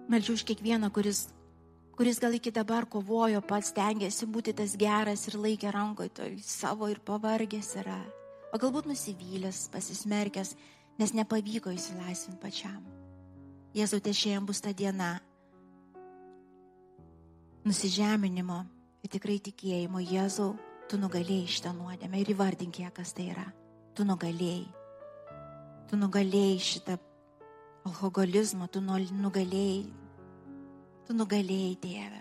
melčiu 0.10 0.34
už 0.34 0.46
kiekvieną, 0.50 0.90
kuris 0.94 1.28
kuris 1.94 2.18
gal 2.18 2.34
iki 2.34 2.50
dabar 2.50 2.90
kovojo, 2.90 3.44
pats 3.46 3.70
tengiasi 3.78 4.26
būti 4.26 4.56
tas 4.58 4.74
geras 4.82 5.28
ir 5.30 5.38
laikė 5.38 5.70
rankoje 5.76 6.16
to 6.18 6.30
savo 6.42 6.90
ir 6.90 6.98
pavargęs 7.06 7.76
yra. 7.84 8.02
O 8.50 8.58
galbūt 8.58 8.90
nusivylęs, 8.90 9.68
pasismerkęs, 9.70 10.56
nes 11.02 11.14
nepavyko 11.18 11.74
įsilaisvinti 11.74 12.40
pačiam. 12.42 12.82
Jėzau, 13.74 14.02
te 14.04 14.14
šiandien 14.14 14.46
bus 14.46 14.62
ta 14.62 14.74
diena 14.76 15.16
nusižeminimo 17.66 18.60
ir 19.02 19.14
tikrai 19.14 19.40
tikėjimo. 19.42 20.04
Jėzau, 20.06 20.52
tu 20.92 21.00
nugalėjai 21.02 21.48
šitą 21.56 21.72
nuodėmę 21.78 22.22
ir 22.22 22.34
įvardink 22.36 22.84
ją, 22.84 22.92
kas 22.94 23.16
tai 23.18 23.32
yra. 23.34 23.48
Tu 23.98 24.06
nugalėjai. 24.06 24.68
Tu 25.90 25.98
nugalėjai 26.00 26.62
šitą 26.68 27.00
alkoholizmą, 27.90 28.70
tu 28.72 28.84
nugalėjai 28.84 29.90
Tu 31.12 31.16
nugalėjai 31.18 31.72
Dievę. 31.84 32.20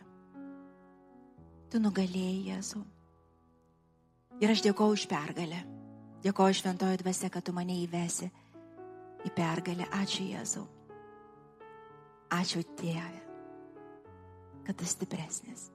Tu 1.70 1.78
nugalėjai 1.78 2.38
Jėzų. 2.48 2.80
Ir 4.42 4.50
aš 4.50 4.62
dėkoju 4.64 4.96
už 4.96 5.04
pergalę. 5.06 5.60
Dėkoju 6.24 6.56
šventojo 6.58 6.96
dvasia, 6.98 7.28
kad 7.30 7.44
tu 7.46 7.54
mane 7.54 7.76
įvesi 7.84 8.26
į 9.26 9.32
pergalę. 9.36 9.88
Ačiū 10.00 10.26
Jėzau. 10.28 10.64
Ačiū 12.30 12.62
Dieve, 12.78 13.20
kad 14.66 14.78
tu 14.78 14.86
stipresnis. 14.86 15.70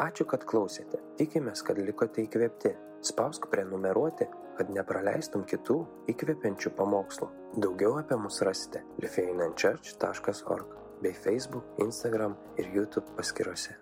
Ačiū, 0.00 0.24
kad 0.24 0.46
klausėte. 0.48 0.96
Tikimės, 1.20 1.60
kad 1.66 1.76
likote 1.76 2.24
įkvėpti. 2.24 2.72
Spausk 3.04 3.46
prenumeruoti, 3.52 4.26
kad 4.56 4.72
nepraleistum 4.72 5.44
kitų 5.48 5.76
įkvepiančių 6.12 6.72
pamokslų. 6.76 7.28
Daugiau 7.60 7.96
apie 8.00 8.16
mus 8.20 8.40
rasite 8.44 8.84
lifeinanchurch.org 9.00 10.74
bei 11.00 11.16
Facebook, 11.16 11.64
Instagram 11.84 12.36
ir 12.60 12.68
YouTube 12.76 13.16
paskyrose. 13.16 13.79